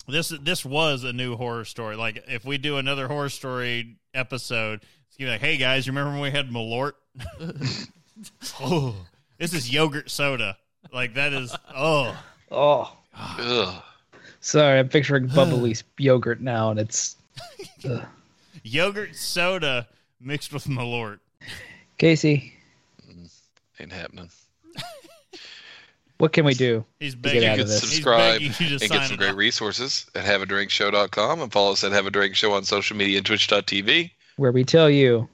This 0.08 0.28
this 0.42 0.64
was 0.64 1.04
a 1.04 1.12
new 1.12 1.36
horror 1.36 1.64
story. 1.64 1.96
Like 1.96 2.24
if 2.28 2.44
we 2.44 2.58
do 2.58 2.76
another 2.76 3.08
horror 3.08 3.28
story 3.30 3.96
episode, 4.14 4.82
it's 5.08 5.16
gonna 5.16 5.28
be 5.28 5.32
like, 5.32 5.40
hey 5.40 5.56
guys, 5.56 5.86
you 5.86 5.92
remember 5.92 6.12
when 6.12 6.20
we 6.20 6.30
had 6.30 6.50
Malort? 6.50 6.92
oh, 8.60 8.94
this 9.38 9.52
is 9.54 9.70
yogurt 9.70 10.10
soda. 10.10 10.56
Like 10.92 11.14
that 11.14 11.32
is 11.32 11.54
oh 11.74 12.16
Oh, 12.50 12.96
Ugh. 13.18 13.82
sorry. 14.40 14.78
I'm 14.78 14.88
picturing 14.88 15.26
bubbly 15.34 15.74
yogurt 15.98 16.40
now, 16.40 16.70
and 16.70 16.78
it's 16.80 17.16
yogurt 18.62 19.16
soda 19.16 19.88
mixed 20.20 20.52
with 20.52 20.64
Malort. 20.64 21.18
Casey. 21.98 22.52
Mm, 23.08 23.30
ain't 23.80 23.92
happening. 23.92 24.30
What 26.18 26.32
can 26.32 26.46
we 26.46 26.54
do? 26.54 26.82
He's 26.98 27.14
get 27.14 27.22
begging. 27.22 27.44
out 27.44 27.56
You 27.58 27.62
of 27.64 27.68
can 27.68 27.74
this. 27.74 27.80
Subscribe 27.80 28.40
begging 28.40 28.46
you 28.58 28.78
to 28.78 28.84
and 28.84 28.90
get 28.90 29.06
some 29.06 29.16
great 29.18 29.30
up. 29.32 29.36
resources 29.36 30.06
at 30.14 30.24
haveadrinkshow.com 30.24 31.42
and 31.42 31.52
follow 31.52 31.72
us 31.72 31.84
at 31.84 31.92
Have 31.92 32.06
a 32.06 32.10
Drink 32.10 32.34
Show 32.34 32.54
on 32.54 32.64
social 32.64 32.96
media 32.96 33.18
and 33.18 33.26
twitch.tv. 33.26 34.12
Where 34.36 34.50
we 34.50 34.64
tell 34.64 34.88
you 34.88 35.28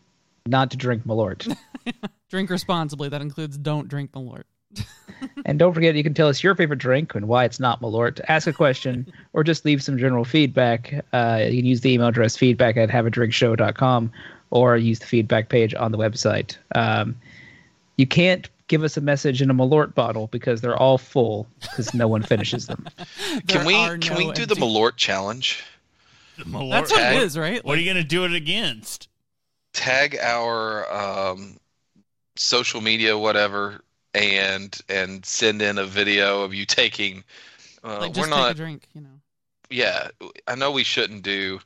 not 0.46 0.70
to 0.70 0.76
drink 0.76 1.04
Malort. 1.04 1.56
Drink 2.30 2.48
responsibly. 2.48 3.08
That 3.10 3.20
includes 3.20 3.58
don't 3.58 3.88
drink 3.88 4.12
Malort. 4.12 4.44
and 5.44 5.58
don't 5.58 5.74
forget, 5.74 5.94
you 5.94 6.02
can 6.02 6.14
tell 6.14 6.28
us 6.28 6.42
your 6.42 6.54
favorite 6.54 6.78
drink 6.78 7.14
and 7.14 7.28
why 7.28 7.44
it's 7.44 7.60
not 7.60 7.82
Malort. 7.82 8.20
Ask 8.28 8.46
a 8.46 8.52
question 8.54 9.12
or 9.34 9.44
just 9.44 9.64
leave 9.66 9.82
some 9.82 9.98
general 9.98 10.24
feedback. 10.24 11.04
Uh, 11.12 11.40
you 11.44 11.58
can 11.58 11.66
use 11.66 11.82
the 11.82 11.92
email 11.92 12.08
address 12.08 12.36
feedback 12.36 12.76
at 12.78 12.88
haveadrinkshow.com 12.88 14.10
or 14.50 14.76
use 14.76 14.98
the 14.98 15.06
feedback 15.06 15.50
page 15.50 15.74
on 15.74 15.92
the 15.92 15.98
website. 15.98 16.56
Um, 16.74 17.16
you 17.96 18.06
can't 18.06 18.48
give 18.68 18.82
us 18.82 18.96
a 18.96 19.02
message 19.02 19.42
in 19.42 19.50
a 19.50 19.54
Malort 19.54 19.94
bottle 19.94 20.28
because 20.28 20.62
they're 20.62 20.76
all 20.76 20.96
full 20.96 21.46
because 21.60 21.92
no 21.92 22.08
one 22.08 22.22
finishes 22.22 22.66
them. 22.66 22.88
Can 23.46 23.66
we 23.66 23.74
can 23.74 24.14
no 24.14 24.16
we 24.16 24.32
do 24.32 24.46
the 24.46 24.54
empty- 24.54 24.60
Malort 24.62 24.96
challenge? 24.96 25.62
Malort. 26.38 26.70
That's 26.70 26.90
what 26.90 27.00
Tag- 27.00 27.16
it 27.16 27.22
is, 27.22 27.36
right? 27.36 27.62
What 27.62 27.76
are 27.76 27.80
you 27.82 27.90
gonna 27.90 28.02
do 28.04 28.24
it 28.24 28.32
against? 28.32 29.08
Tag 29.72 30.16
our 30.20 30.90
um, 30.92 31.56
social 32.36 32.80
media, 32.80 33.16
whatever, 33.16 33.80
and 34.14 34.78
and 34.88 35.24
send 35.24 35.62
in 35.62 35.78
a 35.78 35.84
video 35.84 36.42
of 36.42 36.54
you 36.54 36.66
taking. 36.66 37.24
Uh, 37.84 38.00
like 38.00 38.14
we're 38.14 38.28
not. 38.28 38.48
take 38.48 38.52
a 38.52 38.54
drink, 38.54 38.88
you 38.94 39.00
know. 39.00 39.20
yeah, 39.70 40.08
I 40.46 40.54
know 40.54 40.70
we 40.70 40.84
shouldn't 40.84 41.22
do, 41.22 41.60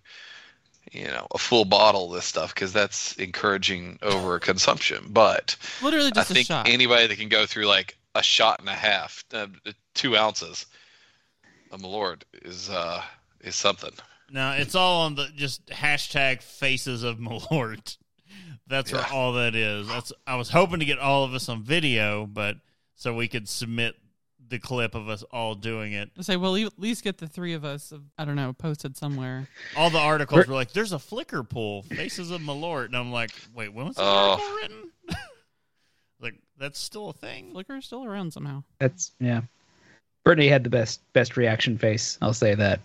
you 0.93 1.07
know, 1.07 1.27
a 1.35 1.39
full 1.39 1.65
bottle 1.65 2.07
of 2.09 2.15
this 2.15 2.25
stuff 2.25 2.55
because 2.55 2.73
that's 2.73 3.17
encouraging 3.17 3.99
over 4.03 4.39
consumption. 4.39 5.07
But 5.11 5.57
Literally 5.83 6.09
I 6.09 6.11
just 6.11 6.31
a 6.31 6.35
think 6.35 6.47
shot. 6.47 6.69
anybody 6.69 7.07
that 7.07 7.19
can 7.19 7.29
go 7.29 7.45
through 7.47 7.67
like 7.67 7.99
a 8.15 8.23
shot 8.23 8.61
and 8.61 8.69
a 8.69 8.73
half, 8.73 9.25
uh, 9.35 9.47
two 9.95 10.17
ounces 10.17 10.67
of 11.71 11.81
Malort 11.83 12.23
is 12.43 12.71
uh 12.71 13.03
is 13.43 13.57
something. 13.57 13.93
No, 14.31 14.53
it's 14.53 14.75
all 14.75 15.03
on 15.03 15.15
the 15.15 15.29
just 15.37 15.67
hashtag 15.67 16.43
faces 16.43 17.03
of 17.03 17.19
Malort. 17.19 17.97
That's 18.67 18.91
Yeah. 18.91 18.99
what 18.99 19.13
all 19.13 19.33
that 19.35 19.55
is. 19.55 19.87
That's 19.89 20.13
I 20.27 20.35
was 20.37 20.51
hoping 20.51 20.81
to 20.81 20.85
get 20.85 20.99
all 20.99 21.25
of 21.25 21.33
us 21.35 21.49
on 21.49 21.63
video, 21.63 22.27
but 22.27 22.57
so 22.97 23.15
we 23.15 23.29
could 23.29 23.49
submit 23.49 23.95
the 24.49 24.59
clip 24.59 24.95
of 24.95 25.09
us 25.09 25.23
all 25.25 25.55
doing 25.55 25.93
it. 25.93 26.11
I 26.19 26.23
say, 26.23 26.37
well, 26.37 26.57
at 26.57 26.79
least 26.79 27.03
get 27.05 27.19
the 27.19 27.27
three 27.29 27.53
of 27.55 27.65
us. 27.65 27.93
I 28.19 28.25
don't 28.25 28.37
know, 28.37 28.53
posted 28.53 28.97
somewhere. 28.97 29.49
All 29.77 29.91
the 29.91 29.99
articles 29.99 30.47
were 30.47 30.55
like, 30.55 30.73
"There's 30.73 30.93
a 30.93 30.97
Flickr 30.99 31.49
pool, 31.49 31.83
faces 31.83 32.31
of 32.31 32.41
Malort," 32.41 32.87
and 32.87 32.97
I'm 32.97 33.11
like, 33.13 33.31
"Wait, 33.55 33.73
when 33.73 33.87
was 33.87 33.97
that 33.97 34.03
Oh. 34.03 34.31
article 34.33 34.55
written?" 34.57 34.93
like, 36.21 36.35
that's 36.59 36.79
still 36.79 37.11
a 37.11 37.13
thing. 37.13 37.53
Flickr's 37.53 37.87
still 37.87 38.05
around 38.05 38.33
somehow. 38.33 38.63
That's, 38.79 39.13
yeah. 39.21 39.43
Brittany 40.25 40.49
had 40.49 40.65
the 40.65 40.71
best 40.71 41.01
best 41.13 41.37
reaction 41.37 41.79
face. 41.79 42.19
I'll 42.23 42.33
say 42.35 42.55
that. 42.57 42.81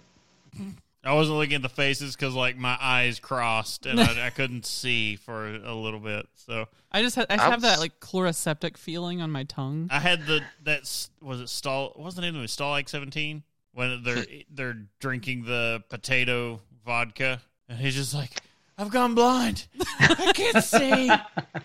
I 1.03 1.13
wasn't 1.13 1.37
looking 1.39 1.55
at 1.55 1.61
the 1.63 1.69
faces 1.69 2.15
because 2.15 2.35
like 2.35 2.57
my 2.57 2.77
eyes 2.79 3.19
crossed 3.19 3.85
and 3.87 3.99
I, 3.99 4.27
I 4.27 4.29
couldn't 4.29 4.65
see 4.67 5.15
for 5.15 5.47
a 5.47 5.73
little 5.73 5.99
bit. 5.99 6.27
So. 6.35 6.67
I 6.91 7.01
just 7.01 7.15
had, 7.15 7.25
I 7.29 7.35
I 7.35 7.49
have 7.49 7.61
that 7.61 7.71
was- 7.71 7.79
like 7.79 7.99
Chloraseptic 7.99 8.77
feeling 8.77 9.21
on 9.21 9.31
my 9.31 9.43
tongue. 9.43 9.87
I 9.91 9.99
had 9.99 10.27
the 10.27 10.41
that 10.63 10.81
was 11.21 11.41
it 11.41 11.49
stall 11.49 11.93
what 11.95 12.05
was 12.05 12.15
the 12.15 12.21
name 12.21 12.35
of 12.35 12.43
it 12.43 12.47
Stalag 12.47 12.87
seventeen? 12.89 13.43
When 13.73 14.03
they're 14.03 14.25
they're 14.53 14.77
drinking 14.99 15.45
the 15.45 15.83
potato 15.89 16.59
vodka 16.85 17.41
and 17.67 17.79
he's 17.79 17.95
just 17.95 18.13
like 18.13 18.29
I've 18.77 18.89
gone 18.91 19.15
blind. 19.15 19.67
I 19.99 20.31
can't 20.35 20.63
see. 20.63 21.09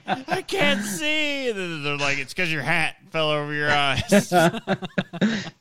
I 0.06 0.42
can't 0.42 0.82
see. 0.84 1.50
And 1.50 1.84
they're 1.84 1.96
like 1.96 2.18
it's 2.18 2.32
because 2.34 2.52
your 2.52 2.62
hat 2.62 2.96
fell 3.10 3.30
over 3.30 3.52
your 3.52 3.70
eyes. 3.70 4.32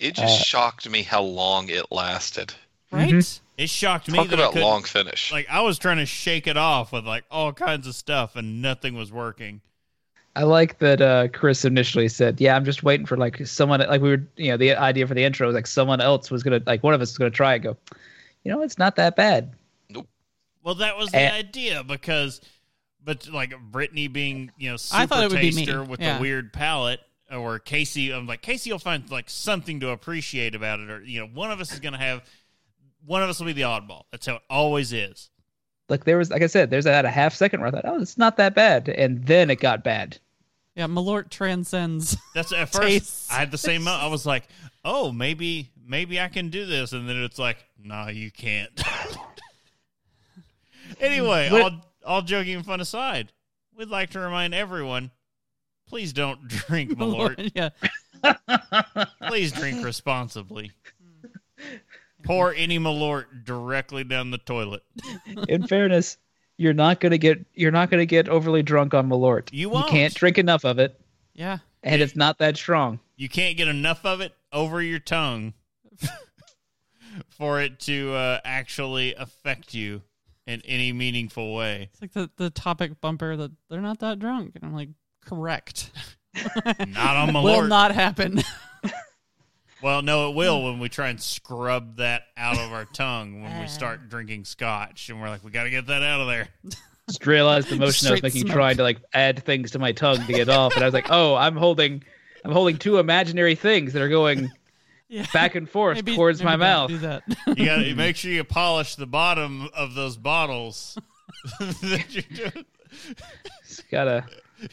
It 0.00 0.14
just 0.16 0.40
uh, 0.40 0.44
shocked 0.44 0.88
me 0.90 1.02
how 1.02 1.22
long 1.22 1.70
it 1.70 1.90
lasted. 1.90 2.52
Right? 2.90 3.40
it 3.58 3.68
shocked 3.70 4.08
me 4.10 4.18
Talk 4.18 4.28
that 4.28 4.38
I 4.38 4.42
about 4.42 4.52
couldn't- 4.52 4.68
long 4.68 4.82
finish. 4.82 5.30
like 5.32 5.46
I 5.50 5.60
was 5.60 5.78
trying 5.78 5.96
to 5.98 6.06
shake 6.06 6.46
it 6.46 6.56
off 6.56 6.92
with 6.92 7.06
like 7.06 7.24
all 7.30 7.52
kinds 7.52 7.86
of 7.86 7.94
stuff 7.94 8.36
and 8.36 8.62
nothing 8.62 8.94
was 8.94 9.10
working 9.12 9.60
I 10.36 10.44
like 10.44 10.78
that 10.78 11.00
uh, 11.00 11.26
Chris 11.28 11.64
initially 11.64 12.06
said, 12.06 12.40
"Yeah, 12.40 12.54
I'm 12.54 12.64
just 12.64 12.84
waiting 12.84 13.06
for 13.06 13.16
like 13.16 13.44
someone 13.44 13.80
like 13.80 14.00
we 14.00 14.10
were, 14.10 14.22
you 14.36 14.52
know, 14.52 14.56
the 14.56 14.72
idea 14.76 15.04
for 15.04 15.14
the 15.14 15.24
intro 15.24 15.48
was 15.48 15.54
like 15.54 15.66
someone 15.66 16.00
else 16.00 16.30
was 16.30 16.44
gonna 16.44 16.60
like 16.64 16.84
one 16.84 16.94
of 16.94 17.00
us 17.00 17.10
was 17.10 17.18
gonna 17.18 17.30
try 17.30 17.54
and 17.54 17.64
go, 17.64 17.76
you 18.44 18.52
know, 18.52 18.62
it's 18.62 18.78
not 18.78 18.94
that 18.96 19.16
bad." 19.16 19.52
Well, 20.62 20.74
that 20.76 20.96
was 20.96 21.10
the 21.10 21.18
Eh. 21.18 21.32
idea 21.32 21.82
because, 21.82 22.40
but 23.04 23.26
like 23.28 23.58
Brittany 23.72 24.06
being 24.06 24.52
you 24.58 24.70
know 24.70 24.76
super 24.76 25.02
I 25.02 25.06
thought 25.06 25.24
it 25.24 25.30
would 25.32 25.40
be 25.40 25.50
me, 25.50 25.64
taster 25.64 25.82
with 25.82 25.98
yeah. 26.00 26.16
the 26.16 26.20
weird 26.20 26.52
palate, 26.52 27.00
or 27.32 27.58
Casey, 27.58 28.12
I'm 28.12 28.26
like 28.28 28.42
Casey 28.42 28.70
will 28.70 28.78
find 28.78 29.10
like 29.10 29.28
something 29.30 29.80
to 29.80 29.88
appreciate 29.90 30.54
about 30.54 30.78
it, 30.78 30.88
or 30.88 31.02
you 31.02 31.18
know, 31.20 31.26
one 31.26 31.50
of 31.50 31.60
us 31.60 31.72
is 31.72 31.80
gonna 31.80 31.98
have, 31.98 32.22
one 33.08 33.22
of 33.22 33.28
us 33.28 33.40
will 33.40 33.46
be 33.46 33.52
the 33.54 33.62
oddball. 33.62 34.02
That's 34.12 34.26
how 34.26 34.36
it 34.36 34.42
always 34.50 34.92
is. 34.92 35.30
Like 35.88 36.04
there 36.04 36.18
was, 36.18 36.30
like 36.30 36.42
I 36.42 36.46
said, 36.46 36.68
there's 36.70 36.84
that 36.84 37.06
a 37.06 37.10
half 37.10 37.34
second 37.34 37.60
where 37.60 37.68
I 37.68 37.72
thought, 37.72 37.84
"Oh, 37.86 38.00
it's 38.00 38.18
not 38.18 38.36
that 38.36 38.54
bad," 38.54 38.88
and 38.90 39.24
then 39.26 39.50
it 39.50 39.56
got 39.60 39.82
bad. 39.82 40.18
Yeah, 40.76 40.86
Malort 40.86 41.30
transcends. 41.30 42.16
That's 42.34 42.52
at 42.52 42.68
first 42.72 42.82
Tastes. 42.82 43.30
I 43.32 43.36
had 43.36 43.50
the 43.50 43.58
same. 43.58 43.88
I 43.88 44.06
was 44.06 44.24
like, 44.26 44.44
oh, 44.84 45.10
maybe 45.10 45.70
maybe 45.84 46.20
I 46.20 46.28
can 46.28 46.50
do 46.50 46.66
this, 46.66 46.92
and 46.92 47.08
then 47.08 47.16
it's 47.22 47.38
like, 47.38 47.56
no, 47.82 48.08
you 48.08 48.30
can't. 48.30 48.78
anyway, 51.00 51.50
What- 51.50 51.62
all 51.62 51.84
all 52.04 52.22
joking 52.22 52.56
and 52.56 52.64
fun 52.66 52.80
aside, 52.80 53.32
we'd 53.76 53.88
like 53.88 54.10
to 54.10 54.20
remind 54.20 54.54
everyone, 54.54 55.10
please 55.88 56.12
don't 56.12 56.46
drink 56.48 56.90
Malort. 56.98 57.50
yeah, 57.54 57.70
Please 59.28 59.52
drink 59.52 59.84
responsibly. 59.84 60.72
Pour 62.28 62.54
any 62.54 62.78
Malort 62.78 63.44
directly 63.44 64.04
down 64.04 64.30
the 64.30 64.38
toilet. 64.38 64.82
In 65.48 65.66
fairness, 65.66 66.18
you're 66.58 66.74
not 66.74 67.00
gonna 67.00 67.18
get 67.18 67.44
you're 67.54 67.70
not 67.70 67.90
gonna 67.90 68.06
get 68.06 68.28
overly 68.28 68.62
drunk 68.62 68.94
on 68.94 69.08
Malort. 69.08 69.48
You 69.52 69.70
won't. 69.70 69.88
can't 69.88 70.14
drink 70.14 70.38
enough 70.38 70.64
of 70.64 70.78
it, 70.78 71.00
yeah. 71.34 71.58
and 71.82 72.02
it's 72.02 72.14
not 72.14 72.38
that 72.38 72.56
strong. 72.56 73.00
You 73.16 73.28
can't 73.28 73.56
get 73.56 73.68
enough 73.68 74.04
of 74.04 74.20
it 74.20 74.34
over 74.52 74.82
your 74.82 74.98
tongue 74.98 75.54
for 77.30 77.60
it 77.60 77.80
to 77.80 78.12
uh, 78.12 78.40
actually 78.44 79.14
affect 79.14 79.74
you 79.74 80.02
in 80.46 80.62
any 80.64 80.92
meaningful 80.92 81.54
way. 81.54 81.90
It's 81.92 82.00
like 82.02 82.12
the, 82.12 82.30
the 82.36 82.50
topic 82.50 83.00
bumper 83.00 83.36
that 83.36 83.52
they're 83.68 83.80
not 83.80 83.98
that 84.00 84.18
drunk. 84.18 84.52
And 84.54 84.64
I'm 84.64 84.74
like, 84.74 84.88
correct. 85.24 85.90
Not 86.64 87.16
on 87.16 87.28
Malort. 87.34 87.42
Will 87.44 87.66
not 87.66 87.94
happen. 87.94 88.42
Well, 89.82 90.02
no, 90.02 90.30
it 90.30 90.34
will 90.34 90.58
hmm. 90.58 90.64
when 90.64 90.78
we 90.80 90.88
try 90.88 91.08
and 91.08 91.20
scrub 91.20 91.96
that 91.96 92.24
out 92.36 92.58
of 92.58 92.72
our 92.72 92.84
tongue 92.84 93.42
when 93.42 93.58
we 93.58 93.64
uh. 93.64 93.68
start 93.68 94.08
drinking 94.08 94.44
scotch, 94.44 95.08
and 95.08 95.20
we're 95.20 95.28
like, 95.28 95.44
we 95.44 95.50
got 95.50 95.64
to 95.64 95.70
get 95.70 95.86
that 95.86 96.02
out 96.02 96.20
of 96.20 96.26
there. 96.26 96.48
Just 97.08 97.26
realized 97.26 97.68
the 97.68 97.76
motion 97.76 98.08
I 98.08 98.10
was 98.10 98.22
making, 98.22 98.42
smoke. 98.42 98.52
trying 98.54 98.76
to 98.76 98.82
like 98.82 98.98
add 99.14 99.42
things 99.42 99.70
to 99.70 99.78
my 99.78 99.92
tongue 99.92 100.24
to 100.26 100.32
get 100.32 100.48
off, 100.50 100.74
and 100.74 100.82
I 100.82 100.86
was 100.86 100.92
like, 100.94 101.06
oh, 101.10 101.34
I'm 101.36 101.56
holding, 101.56 102.02
I'm 102.44 102.52
holding 102.52 102.76
two 102.76 102.98
imaginary 102.98 103.54
things 103.54 103.94
that 103.94 104.02
are 104.02 104.10
going 104.10 104.50
yeah. 105.08 105.24
back 105.32 105.54
and 105.54 105.68
forth 105.68 105.96
Maybe- 105.96 106.16
towards 106.16 106.40
maybe 106.40 106.50
my 106.50 106.56
mouth. 106.56 106.88
Do 106.90 106.98
that. 106.98 107.22
You 107.46 107.64
got 107.64 107.78
to 107.78 107.94
make 107.96 108.16
sure 108.16 108.30
you 108.30 108.44
polish 108.44 108.96
the 108.96 109.06
bottom 109.06 109.70
of 109.74 109.94
those 109.94 110.18
bottles. 110.18 110.98
that 111.60 112.04
you're 112.10 112.50
doing. 112.50 112.66
Just 113.66 113.88
gotta, 113.90 114.24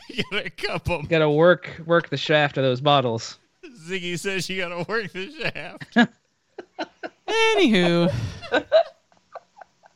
You 0.09 0.23
gotta 0.31 0.49
cup 0.49 0.89
'em. 0.89 1.03
gotta 1.03 1.29
work, 1.29 1.81
work 1.85 2.09
the 2.09 2.17
shaft 2.17 2.57
of 2.57 2.63
those 2.63 2.81
bottles. 2.81 3.37
Ziggy 3.87 4.17
says 4.19 4.49
you 4.49 4.61
gotta 4.61 4.85
work 4.89 5.11
the 5.11 5.31
shaft. 5.31 5.97
Anywho, 7.27 8.13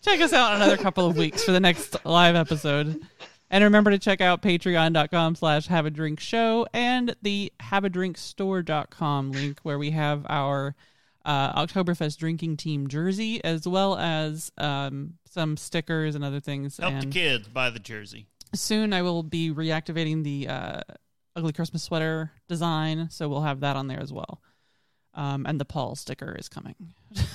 check 0.01 0.21
us 0.21 0.33
out 0.33 0.55
in 0.55 0.61
another 0.61 0.77
couple 0.77 1.05
of 1.05 1.17
weeks 1.17 1.43
for 1.43 1.51
the 1.51 1.59
next 1.59 1.95
live 2.05 2.35
episode. 2.35 3.01
And 3.51 3.63
remember 3.63 3.91
to 3.91 3.97
check 3.97 4.21
out 4.21 4.41
patreon.com 4.41 5.35
slash 5.35 5.67
have 5.67 5.85
a 5.85 5.89
drink 5.89 6.19
show 6.19 6.67
and 6.73 7.15
the 7.21 7.51
have 7.59 7.83
a 7.83 7.89
drink 7.89 8.17
store.com 8.17 9.31
link 9.31 9.59
where 9.63 9.79
we 9.79 9.91
have 9.91 10.25
our 10.29 10.75
uh, 11.25 11.65
Oktoberfest 11.65 12.17
drinking 12.17 12.57
team 12.57 12.87
jersey 12.87 13.43
as 13.43 13.67
well 13.67 13.97
as 13.97 14.51
um, 14.57 15.15
some 15.25 15.57
stickers 15.57 16.15
and 16.15 16.23
other 16.23 16.39
things. 16.39 16.77
Help 16.77 16.93
the 16.93 16.99
and 16.99 17.13
kids 17.13 17.47
buy 17.47 17.69
the 17.69 17.79
jersey. 17.79 18.27
soon 18.53 18.93
I 18.93 19.01
will 19.01 19.23
be 19.23 19.51
reactivating 19.51 20.23
the 20.23 20.47
uh, 20.47 20.81
ugly 21.39 21.53
Christmas 21.53 21.83
sweater 21.83 22.31
design, 22.49 23.07
so 23.09 23.29
we'll 23.29 23.41
have 23.41 23.61
that 23.61 23.75
on 23.77 23.87
there 23.87 24.01
as 24.01 24.11
well. 24.11 24.41
Um, 25.13 25.45
and 25.45 25.59
the 25.59 25.65
Paul 25.65 25.95
sticker 25.95 26.35
is 26.37 26.49
coming. 26.49 26.75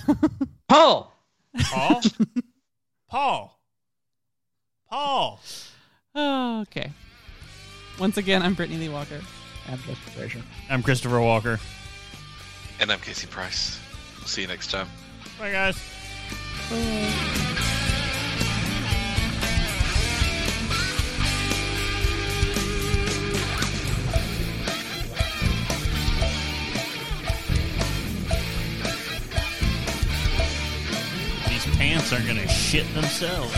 Paul, 0.69 1.13
Paul? 1.71 2.01
Paul. 3.09 3.61
Paul. 4.89 5.41
Okay. 6.17 6.93
Once 7.99 8.17
again, 8.19 8.43
I'm 8.43 8.55
Brittany 8.55 8.79
Lee 8.79 8.89
Walker. 8.91 9.21
I'm 9.71 9.79
just 9.79 10.01
Fraser. 10.01 10.43
I'm 10.69 10.83
Christopher 10.83 11.21
Walker. 11.21 11.59
And 12.81 12.93
I'm 12.93 13.01
Casey 13.01 13.27
Price. 13.27 13.81
We'll 14.19 14.27
see 14.27 14.43
you 14.43 14.49
next 14.49 14.71
time. 14.71 14.89
Bye, 15.39 15.51
guys. 15.51 15.83
These 16.71 17.44
aren't 32.15 32.27
going 32.27 32.39
to 32.39 32.49
shit 32.49 32.87
themselves. 32.95 33.53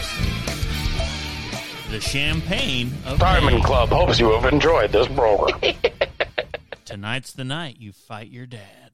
The 1.91 2.01
champagne 2.01 2.91
of 3.05 3.19
Diamond 3.19 3.57
May. 3.57 3.63
Club 3.63 3.91
hopes 3.91 4.19
you 4.19 4.33
have 4.33 4.51
enjoyed 4.51 4.93
this 4.93 5.07
program. 5.09 5.75
Tonight's 6.87 7.33
the 7.33 7.45
night 7.45 7.77
you 7.79 7.93
fight 7.93 8.31
your 8.31 8.47
dad. 8.47 8.86